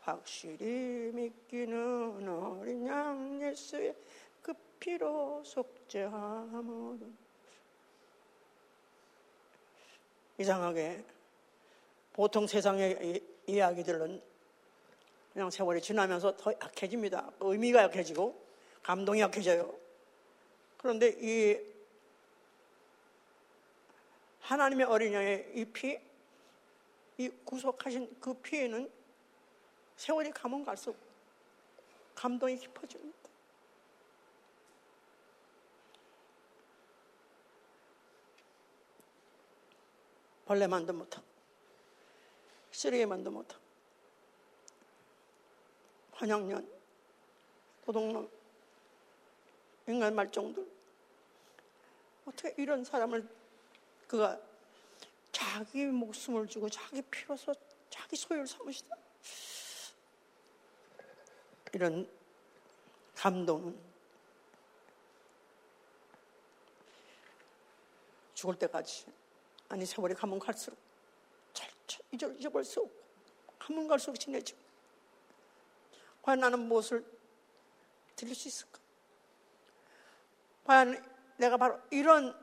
확실히 0.00 1.12
믿기는 1.12 2.28
어린 2.28 2.86
양 2.86 3.40
예수의 3.42 3.94
그 4.42 4.54
피로 4.80 5.42
속죄함어듬 5.44 7.16
이상하게 10.38 11.04
보통 12.12 12.46
세상의 12.46 13.22
이야기들은 13.46 14.22
그냥 15.32 15.50
세월이 15.50 15.80
지나면서 15.80 16.36
더 16.36 16.52
약해집니다. 16.52 17.30
의미가 17.40 17.84
약해지고 17.84 18.47
감동이 18.82 19.20
약해져요. 19.20 19.74
그런데 20.78 21.16
이 21.20 21.60
하나님의 24.40 24.86
어린 24.86 25.12
양의 25.12 25.52
이 25.54 25.64
피, 25.66 25.98
이 27.18 27.28
구속하신 27.44 28.18
그 28.20 28.32
피에는 28.34 28.90
세월이 29.96 30.30
가면 30.30 30.64
갈수록 30.64 30.96
감동이 32.14 32.56
깊어집니다. 32.56 33.18
벌레 40.46 40.66
만도 40.66 40.94
못하고 40.94 41.26
쓰레기 42.72 43.04
만도 43.04 43.30
못하고 43.30 43.62
환양년 46.12 46.66
도둑놈 47.84 48.37
인간 49.88 50.14
말종들 50.14 50.66
어떻게 52.26 52.54
이런 52.58 52.84
사람을 52.84 53.26
그가 54.06 54.38
자기 55.32 55.86
목숨을 55.86 56.46
주고 56.46 56.68
자기 56.68 57.02
피로서 57.02 57.54
자기 57.90 58.16
소유를 58.16 58.46
삼으시다 58.46 58.96
이런 61.72 62.08
감동은 63.14 63.78
죽을 68.34 68.56
때까지 68.58 69.06
아니 69.68 69.84
세월이 69.84 70.14
가면 70.14 70.38
갈수록 70.38 70.78
절차 71.52 71.98
잊어볼 72.12 72.64
수 72.64 72.80
없고 72.80 72.94
가면 73.58 73.88
갈수록 73.88 74.16
지내지고. 74.16 74.58
과연 76.22 76.40
나는 76.40 76.60
무엇을 76.60 77.04
드릴 78.14 78.34
수 78.34 78.48
있을까? 78.48 78.77
과연 80.68 81.02
내가 81.38 81.56
바로 81.56 81.80
이런 81.90 82.36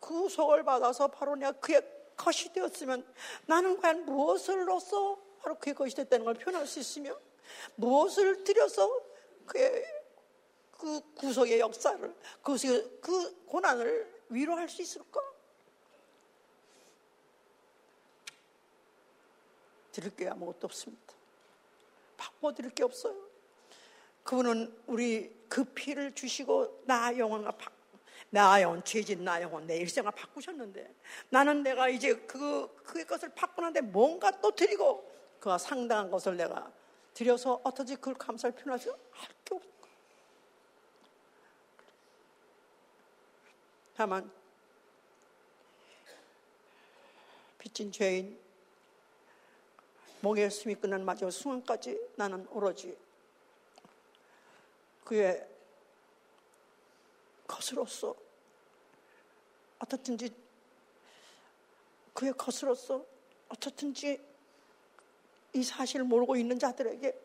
구속을 0.00 0.64
받아서 0.64 1.08
바로 1.08 1.36
내가 1.36 1.52
그의 1.52 1.82
것이 2.16 2.50
되었으면 2.50 3.06
나는 3.46 3.78
과연 3.78 4.06
무엇을로서 4.06 5.18
바로 5.40 5.58
그의 5.58 5.74
것이 5.74 5.94
됐다는 5.94 6.24
걸 6.24 6.34
표현할 6.34 6.66
수 6.66 6.80
있으며 6.80 7.14
무엇을 7.74 8.42
들여서 8.42 9.02
그의 9.44 9.84
그 10.72 11.00
구속의 11.14 11.60
역사를 11.60 12.16
그, 12.42 13.00
그 13.00 13.44
고난을 13.44 14.24
위로할 14.30 14.66
수 14.68 14.80
있을까? 14.80 15.20
드릴 19.92 20.16
게 20.16 20.26
아무것도 20.28 20.66
없습니다. 20.68 21.14
바꿔 22.16 22.54
드릴 22.54 22.70
게 22.70 22.82
없어요. 22.84 23.27
그분은 24.28 24.70
우리 24.86 25.34
그 25.48 25.64
피를 25.64 26.12
주시고 26.12 26.82
나 26.84 27.16
영혼과 27.16 27.50
바, 27.52 27.70
나 28.28 28.60
영혼 28.60 28.84
죄진 28.84 29.24
나 29.24 29.40
영혼 29.40 29.66
내 29.66 29.78
일생을 29.78 30.12
바꾸셨는데 30.12 30.94
나는 31.30 31.62
내가 31.62 31.88
이제 31.88 32.14
그 32.14 32.68
그의 32.84 33.06
것을 33.06 33.30
바꾸는데 33.30 33.80
뭔가 33.80 34.30
또 34.42 34.54
드리고 34.54 35.10
그와 35.40 35.56
상당한 35.56 36.10
것을 36.10 36.36
내가 36.36 36.70
드려서 37.14 37.58
어떻게 37.64 37.94
그걸 37.94 38.12
감사를 38.16 38.54
표현하죠? 38.54 38.98
할게 39.12 39.54
없고 39.54 39.88
다만 43.96 44.30
빚진 47.56 47.90
죄인 47.90 48.38
목에 50.20 50.50
숨이 50.50 50.74
끝난 50.74 51.02
마지막 51.02 51.30
순간까지 51.30 51.98
나는 52.16 52.46
오로지 52.50 53.07
그의 55.08 55.42
것으로서 57.46 58.14
어떻든지 59.78 60.30
그의 62.12 62.34
것으로서 62.34 63.06
어떻든지 63.48 64.20
이 65.54 65.64
사실을 65.64 66.04
모르고 66.04 66.36
있는 66.36 66.58
자들에게 66.58 67.18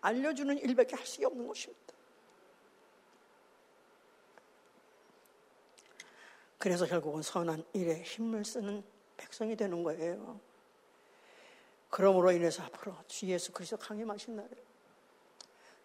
알려주는 0.00 0.58
일밖에 0.58 0.96
할수 0.96 1.24
없는 1.24 1.46
것입니다. 1.46 1.94
그래서 6.58 6.86
결국은 6.86 7.22
선한 7.22 7.64
일에 7.72 8.02
힘을 8.02 8.44
쓰는 8.44 8.82
백성이 9.16 9.54
되는 9.54 9.84
거예요. 9.84 10.40
그러므로 11.88 12.32
인해서 12.32 12.64
앞으로 12.64 12.96
주 13.06 13.26
예수 13.26 13.52
그리스도 13.52 13.76
강림하신 13.76 14.34
날에 14.34 14.65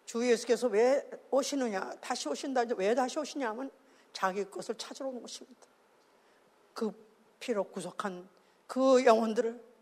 주 0.04 0.28
예수께서 0.28 0.68
왜 0.68 1.08
오시느냐 1.30 1.94
다시 2.00 2.28
오신다 2.28 2.64
왜 2.76 2.94
다시 2.94 3.18
오시냐면 3.18 3.70
자기 4.12 4.44
것을 4.48 4.76
찾으러 4.76 5.08
오는 5.08 5.22
것입니다. 5.22 5.66
그 6.74 6.92
피로 7.38 7.64
구속한 7.64 8.28
그 8.66 9.04
영혼들을 9.04 9.72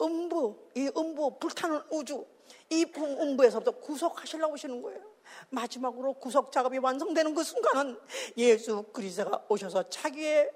음부, 0.00 0.56
이 0.74 0.90
음부, 0.96 1.38
불타는 1.38 1.82
우주, 1.90 2.24
이 2.70 2.86
음부에서부터 2.96 3.72
구속하시려고 3.72 4.54
오시는 4.54 4.80
거예요. 4.80 5.00
마지막으로 5.50 6.14
구속 6.14 6.50
작업이 6.50 6.78
완성되는 6.78 7.34
그 7.34 7.42
순간은 7.42 7.98
예수 8.36 8.82
그리스도가 8.92 9.44
오셔서 9.48 9.88
자기의 9.90 10.50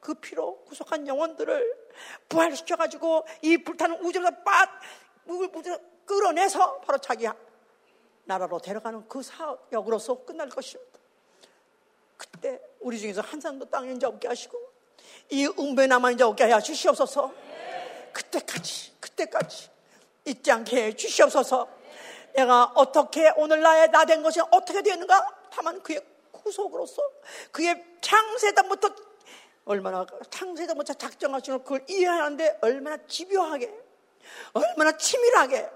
그 0.00 0.14
피로 0.14 0.62
구속한 0.64 1.06
영혼들을 1.06 1.86
부활시켜가지고 2.28 3.26
이 3.42 3.58
불타는 3.58 4.00
우주에서 4.04 4.30
빠, 4.44 4.66
끌어내서 6.04 6.80
바로 6.80 6.98
자기 6.98 7.26
나라로 8.26 8.58
데려가는 8.58 9.08
그 9.08 9.22
사역으로서 9.22 10.24
끝날 10.24 10.48
것입니다. 10.48 10.98
그때 12.16 12.60
우리 12.80 12.98
중에서 12.98 13.20
한 13.20 13.40
사람도 13.40 13.66
땅에 13.70 13.92
이제 13.92 14.06
없게 14.06 14.28
하시고 14.28 14.58
이 15.30 15.46
음부에 15.46 15.86
남아 15.86 16.10
이제 16.12 16.24
없게 16.24 16.44
하여 16.44 16.60
주시옵소서. 16.60 17.32
그때까지, 18.12 18.92
그때까지 19.00 19.70
잊지 20.24 20.50
않게 20.50 20.84
해 20.84 20.92
주시옵소서. 20.96 21.68
내가 22.34 22.72
어떻게 22.74 23.32
오늘 23.36 23.60
나의 23.60 23.90
나 23.90 24.04
된 24.04 24.22
것이 24.22 24.40
어떻게 24.50 24.82
되었는가? 24.82 25.48
다만 25.50 25.82
그의 25.82 26.00
구속으로서 26.32 27.02
그의 27.52 27.82
창세단부터 28.00 28.88
얼마나 29.64 30.06
창세전부터 30.30 30.94
작정하시고 30.94 31.62
그걸 31.62 31.84
이해하는데 31.88 32.58
얼마나 32.60 32.98
집요하게, 33.06 33.72
얼마나 34.52 34.96
치밀하게, 34.96 35.68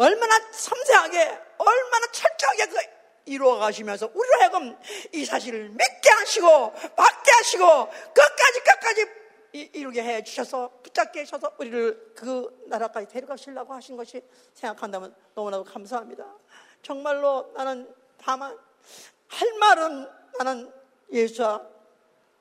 얼마나 0.00 0.40
섬세하게, 0.50 1.40
얼마나 1.58 2.06
철저하게 2.10 2.66
그 2.68 2.76
이루어 3.26 3.58
가시면서 3.58 4.10
우리로 4.14 4.40
하여금 4.40 4.78
이 5.12 5.26
사실을 5.26 5.68
믿게 5.68 6.10
하시고 6.10 6.72
받게 6.72 7.30
하시고 7.30 7.86
끝까지 8.14 8.60
끝까지 8.64 9.06
이루게 9.52 10.02
해 10.02 10.24
주셔서 10.24 10.70
붙잡게 10.82 11.20
하셔서 11.20 11.52
우리를 11.58 12.14
그 12.16 12.64
나라까지 12.68 13.08
데려가시려고 13.08 13.74
하신 13.74 13.98
것이 13.98 14.22
생각한다면 14.54 15.14
너무나도 15.34 15.64
감사합니다. 15.64 16.24
정말로 16.82 17.52
나는 17.54 17.94
다만 18.16 18.58
할 19.28 19.52
말은 19.52 20.08
나는 20.38 20.72
예수와 21.12 21.60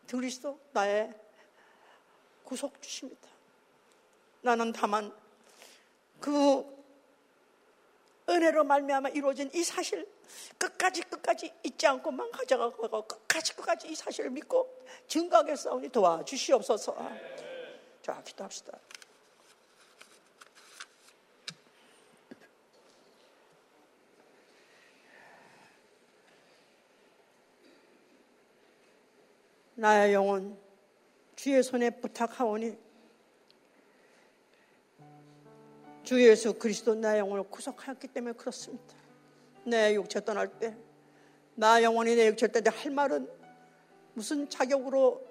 그리스도 0.10 0.58
나의 0.72 1.14
구속 2.46 2.82
주십니다. 2.82 3.28
나는 4.42 4.72
다만 4.72 5.14
그 6.22 6.79
은혜로 8.30 8.64
말미암아 8.64 9.10
이루어진 9.10 9.50
이 9.54 9.64
사실 9.64 10.08
끝까지 10.58 11.02
끝까지 11.02 11.52
잊지 11.64 11.88
않고만 11.88 12.32
가져가고 12.32 13.08
끝까지 13.08 13.56
끝까지 13.56 13.88
이 13.88 13.96
사실을 13.96 14.30
믿고 14.30 14.84
증거하게 15.08 15.56
싸우니 15.56 15.90
도와주시옵소서. 15.90 16.96
자, 18.04 18.22
기도합시다. 18.24 18.78
나의 29.76 30.14
영혼 30.14 30.60
주의 31.38 31.64
손에 31.64 31.90
부탁하오니 31.90 32.89
주 36.10 36.20
예수 36.24 36.56
그리스도 36.56 36.96
나의 36.96 37.20
영혼을 37.20 37.44
구속하였기 37.44 38.08
때문에 38.08 38.34
그렇습니다. 38.34 38.96
내 39.64 39.94
육체 39.94 40.20
떠날 40.26 40.48
때, 40.48 40.76
나 41.54 41.84
영혼이 41.84 42.16
내 42.16 42.26
육체 42.30 42.48
떠날 42.48 42.64
때할 42.64 42.90
말은 42.90 43.30
무슨 44.16 44.50
자격으로 44.50 45.22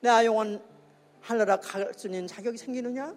내 0.00 0.08
영혼 0.24 0.64
하늘나라 1.20 1.60
갈수 1.60 2.06
있는 2.06 2.26
자격이 2.26 2.56
생기느냐? 2.56 3.14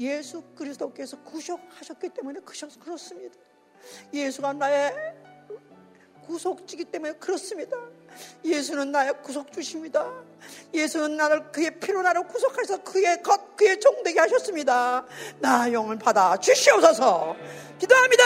예수 0.00 0.42
그리스도께서 0.56 1.22
구속하셨기 1.22 2.08
때문에 2.08 2.40
그렇습니다. 2.40 3.36
예수가 4.12 4.54
나의 4.54 5.14
구속지기 6.26 6.86
때문에 6.86 7.12
그렇습니다. 7.12 7.76
예수는 8.44 8.92
나의 8.92 9.14
구속주십니다. 9.22 10.06
예수는 10.72 11.16
나를 11.16 11.52
그의 11.52 11.78
피로 11.78 12.02
나를 12.02 12.26
구속하셔서 12.26 12.82
그의 12.82 13.22
것, 13.22 13.56
그의 13.56 13.78
종되게 13.78 14.20
하셨습니다. 14.20 15.04
나 15.38 15.72
영을 15.72 15.98
받아 15.98 16.36
주시옵소서. 16.36 17.36
기도합니다. 17.78 18.24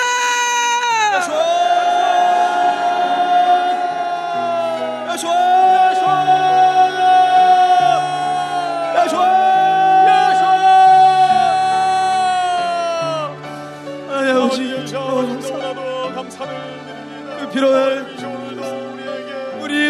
너무나도 15.54 16.14
감사를 16.14 17.50
필요한 17.52 18.03
우리 18.03 18.03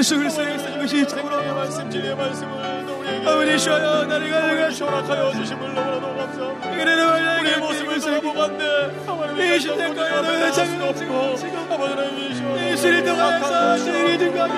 예수 0.05 0.19
그리스도의 0.19 0.59
이것이 0.77 1.09
참으로 1.09 1.55
말씀 1.55 1.91
진리의 1.91 2.15
말씀을 2.15 3.27
아버지 3.27 3.59
주여 3.59 4.05
나를 4.05 4.31
가져가 4.31 5.01
허락하여 5.01 5.33
주심을 5.33 5.75
너무나도 5.75 6.15
감사합니다. 6.15 7.41
우리의 7.41 7.59
모습을 7.59 7.99
돌아보건대 7.99 8.65
이 9.39 9.59
신생과의 9.59 10.23
너의 10.23 10.53
장을 10.53 10.89
없고 10.89 11.39
아버지는 11.73 12.71
예수를 12.71 13.03
통하여서 13.03 13.79
저희를 13.79 14.19
증거하기 14.19 14.55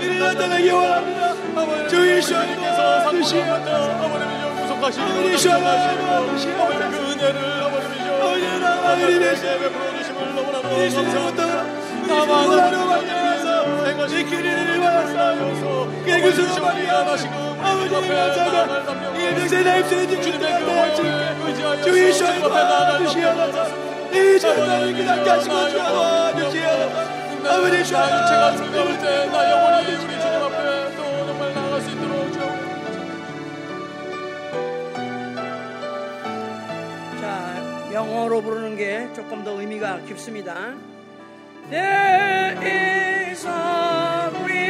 이를 0.00 0.20
나타나기 0.20 0.70
원합니다. 0.70 1.88
주 1.88 2.08
예수께서 2.08 3.10
주시옵소서 3.10 3.78
아버지는 4.04 4.62
구속하시고 4.62 5.36
주여 5.38 5.54
아버지는 5.56 6.90
그 6.92 6.96
은혜를 7.10 7.62
아버지는 7.64 7.94
아버지는 8.22 8.64
아버지 8.64 9.18
되시에 9.18 9.58
베풀어 9.58 9.98
주심을 9.98 10.18
너무나도 10.36 10.68
감사합니다. 10.68 11.80
나만 12.06 12.30
하나로 12.50 12.86
만나 12.86 13.19
그 14.00 14.06
아버지 17.60 17.88
평생 17.90 18.16
입술에 19.30 20.42
주이 21.84 22.12
아버지 22.12 23.04
주여 23.12 23.26
때나 28.98 29.50
영원히 29.50 29.76
우리 29.86 30.00
주님 30.00 30.14
앞에 30.44 30.96
또 30.96 31.00
정말 31.26 31.80
수 31.82 31.90
있도록 31.90 32.32
자 37.20 37.22
영어로 37.92 38.40
부르는 38.40 38.76
게 38.76 39.12
조금 39.14 39.44
더 39.44 39.60
의미가 39.60 40.00
깊습니다. 40.06 40.74
There 41.70 43.19
praise 43.30 43.44
of 43.44 44.44
we 44.44 44.69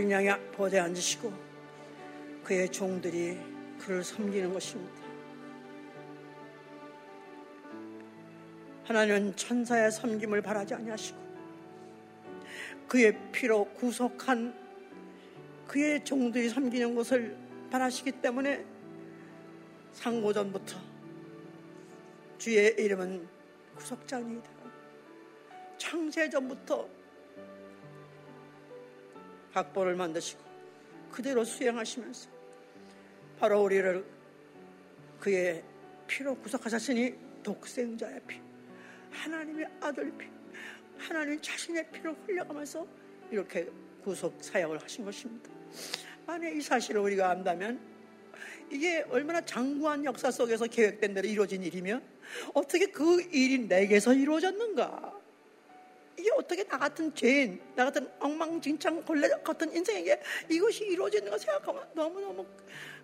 어린 0.00 0.10
양이 0.12 0.30
보좌에 0.52 0.80
앉으시고 0.80 1.30
그의 2.42 2.70
종들이 2.70 3.38
그를 3.78 4.02
섬기는 4.02 4.50
것입니다. 4.50 4.94
하나님은 8.84 9.36
천사의 9.36 9.92
섬김을 9.92 10.40
바라지 10.40 10.72
아니하시고 10.72 11.18
그의 12.88 13.14
피로 13.30 13.66
구속한 13.74 14.54
그의 15.68 16.02
종들이 16.02 16.48
섬기는 16.48 16.94
것을 16.94 17.36
바라시기 17.70 18.12
때문에 18.22 18.64
상고전부터 19.92 20.78
주의 22.38 22.74
이름은 22.78 23.28
구속자니이다. 23.76 24.48
창세전부터 25.76 26.99
각본을 29.52 29.94
만드시고 29.96 30.42
그대로 31.10 31.44
수행하시면서 31.44 32.28
바로 33.38 33.62
우리를 33.62 34.04
그의 35.18 35.62
피로 36.06 36.34
구속하셨으니 36.36 37.14
독생자의 37.42 38.20
피, 38.26 38.40
하나님의 39.10 39.66
아들 39.80 40.12
피, 40.16 40.28
하나님 40.98 41.40
자신의 41.40 41.90
피를 41.90 42.14
흘려가면서 42.26 42.86
이렇게 43.30 43.68
구속 44.02 44.42
사역을 44.42 44.82
하신 44.82 45.04
것입니다. 45.04 45.50
만약 46.26 46.48
이 46.50 46.60
사실을 46.60 47.00
우리가 47.00 47.30
안다면 47.30 47.80
이게 48.70 49.04
얼마나 49.08 49.40
장구한 49.40 50.04
역사 50.04 50.30
속에서 50.30 50.66
계획된 50.66 51.14
대로 51.14 51.28
이루어진 51.28 51.62
일이며 51.62 52.00
어떻게 52.54 52.86
그 52.86 53.20
일이 53.32 53.58
내게서 53.58 54.14
이루어졌는가? 54.14 55.19
이게 56.20 56.30
어떻게 56.36 56.64
나 56.64 56.78
같은 56.78 57.14
죄인, 57.14 57.60
나 57.74 57.86
같은 57.86 58.08
엉망진창 58.18 59.02
걸레 59.02 59.28
같은 59.42 59.74
인생에게 59.74 60.20
이것이 60.50 60.84
이루어지는 60.84 61.30
걸 61.30 61.38
생각하면 61.38 61.82
너무너무 61.94 62.46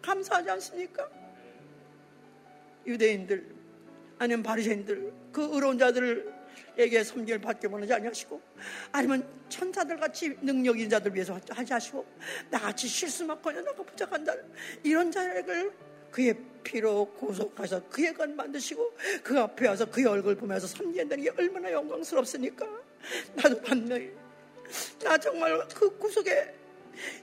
감사하지 0.03 0.51
않습니까? 0.51 1.09
유대인들, 2.87 3.55
아니면 4.19 4.43
바리새인들, 4.43 5.13
그 5.33 5.49
의로운 5.53 5.79
자들에게 5.79 7.03
섬기를 7.05 7.41
받게 7.41 7.67
원하지 7.69 7.95
아니하시고, 7.95 8.41
아니면 8.93 9.27
천사들 9.49 9.97
같이 9.99 10.37
능력 10.43 10.77
있는 10.77 10.91
자들 10.91 11.15
위해서 11.15 11.41
하지 11.49 11.73
하시고, 11.73 12.07
나같이 12.51 12.87
실수 12.87 13.25
막거나 13.25 13.63
나가 13.63 13.83
부족한 13.83 14.25
자 14.25 14.37
이런 14.83 15.11
자를 15.11 15.73
그의 16.11 16.35
피로 16.63 17.05
구속하셔서 17.13 17.89
그의 17.89 18.15
것 18.15 18.29
만드시고 18.29 18.97
그 19.23 19.39
앞에 19.39 19.69
와서 19.69 19.85
그의 19.85 20.07
얼굴 20.07 20.35
보면서 20.35 20.67
섬긴다는 20.67 21.25
게 21.25 21.31
얼마나 21.37 21.71
영광스럽습니까? 21.71 22.86
나도 23.35 23.61
반면에 23.63 24.09
나 25.03 25.17
정말 25.19 25.59
그 25.75 25.97
구속에 25.99 26.55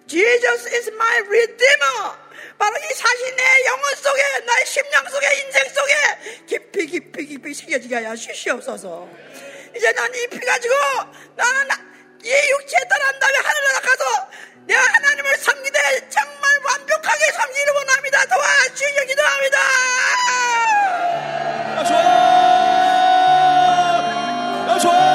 Jesus 0.07 0.67
is 0.69 0.89
my 0.89 1.17
redeemer. 1.21 2.15
바로 2.57 2.75
이 2.77 2.93
사실 2.93 3.36
내 3.36 3.65
영혼 3.65 3.95
속에, 3.95 4.21
나의 4.45 4.65
심령 4.65 5.03
속에, 5.09 5.25
인생 5.41 5.67
속에 5.69 5.93
깊이 6.45 6.86
깊이 6.86 7.25
깊이 7.25 7.53
새겨지게 7.53 7.95
하여 7.95 8.15
주시옵소서. 8.15 9.09
이제 9.75 9.91
난 9.93 10.13
이 10.13 10.27
피 10.27 10.39
가지고 10.39 10.73
나는 11.36 11.67
이 12.23 12.29
육체에 12.29 12.79
따른 12.88 13.19
다음에 13.19 13.38
하늘에 13.39 13.79
가서 13.81 14.29
내가 14.67 14.81
하나님을 14.81 15.36
섬기되 15.38 16.09
정말 16.09 16.59
완벽하게 16.63 17.31
섬기를 17.31 17.73
원합니다. 17.73 18.25
도와주시기 18.27 19.05
기도합니다. 19.07 19.57
야, 21.77 21.84
좋아! 21.84 21.97
야, 24.69 24.79
좋아! 24.79 25.12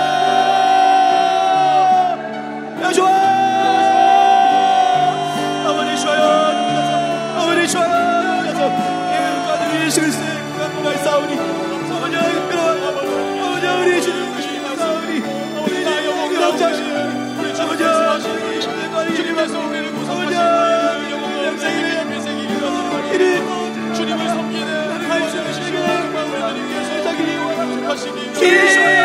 야, 2.88 2.92
좋아! 2.92 3.08
아버지 5.68 6.00
좋아요. 6.00 6.22
아버지 7.36 7.68
좋아요. 7.68 7.98
싸우니 11.04 11.32
아버지 13.40 13.66
아버지 13.66 13.66
우리 13.84 14.00
주님 14.00 14.18
아버지 18.90 19.16
주님께서 19.16 19.54
우리를 19.60 19.92
구속하시고 19.92 21.44
영생이 21.44 21.78
이를 23.14 23.94
주님을 23.94 24.28
섬기는 24.28 24.68
하나님의 24.90 25.52
시간 25.52 25.76
하나님께서 26.16 27.02
자기 27.04 27.20
구속하시기 27.36 28.34
Jesus, 28.34 28.97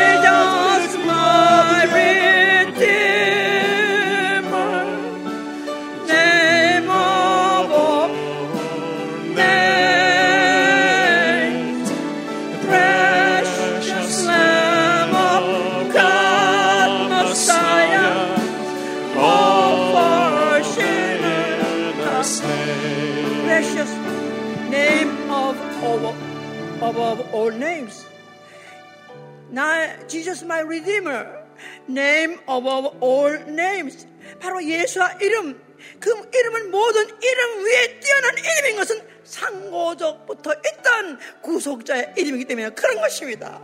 Jesus 30.07 30.43
my 30.43 30.61
redeemer. 30.61 31.43
Name 31.87 32.39
above 32.47 32.97
all 33.01 33.35
names. 33.47 34.07
바로 34.39 34.63
예수와 34.63 35.13
이름. 35.21 35.61
그 35.99 36.09
이름은 36.33 36.71
모든 36.71 37.03
이름 37.21 37.65
위에 37.65 37.99
뛰어난 37.99 38.37
이름인 38.37 38.75
것은 38.77 39.01
상고적부터 39.23 40.53
있던 40.53 41.19
구속자의 41.41 42.13
이름이기 42.17 42.45
때문에 42.45 42.69
그런 42.71 43.01
것입니다. 43.01 43.59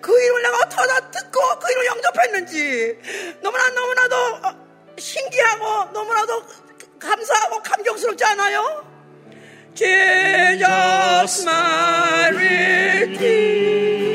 그 0.00 0.20
이름을 0.20 0.42
내가 0.42 0.56
어떻게 0.58 1.18
듣고 1.18 1.40
그 1.60 1.70
이름을 1.70 1.86
영접했는지 1.86 2.98
너무나 3.40 3.68
너무나도 3.68 4.16
어, 4.16 4.68
신기하고 4.98 5.92
너무나도 5.92 6.42
감사하고 6.98 7.62
감격스럽지 7.62 8.24
않아요? 8.24 8.84
Jesus 9.74 11.44
my 11.44 12.30
Redeemer 12.34 14.07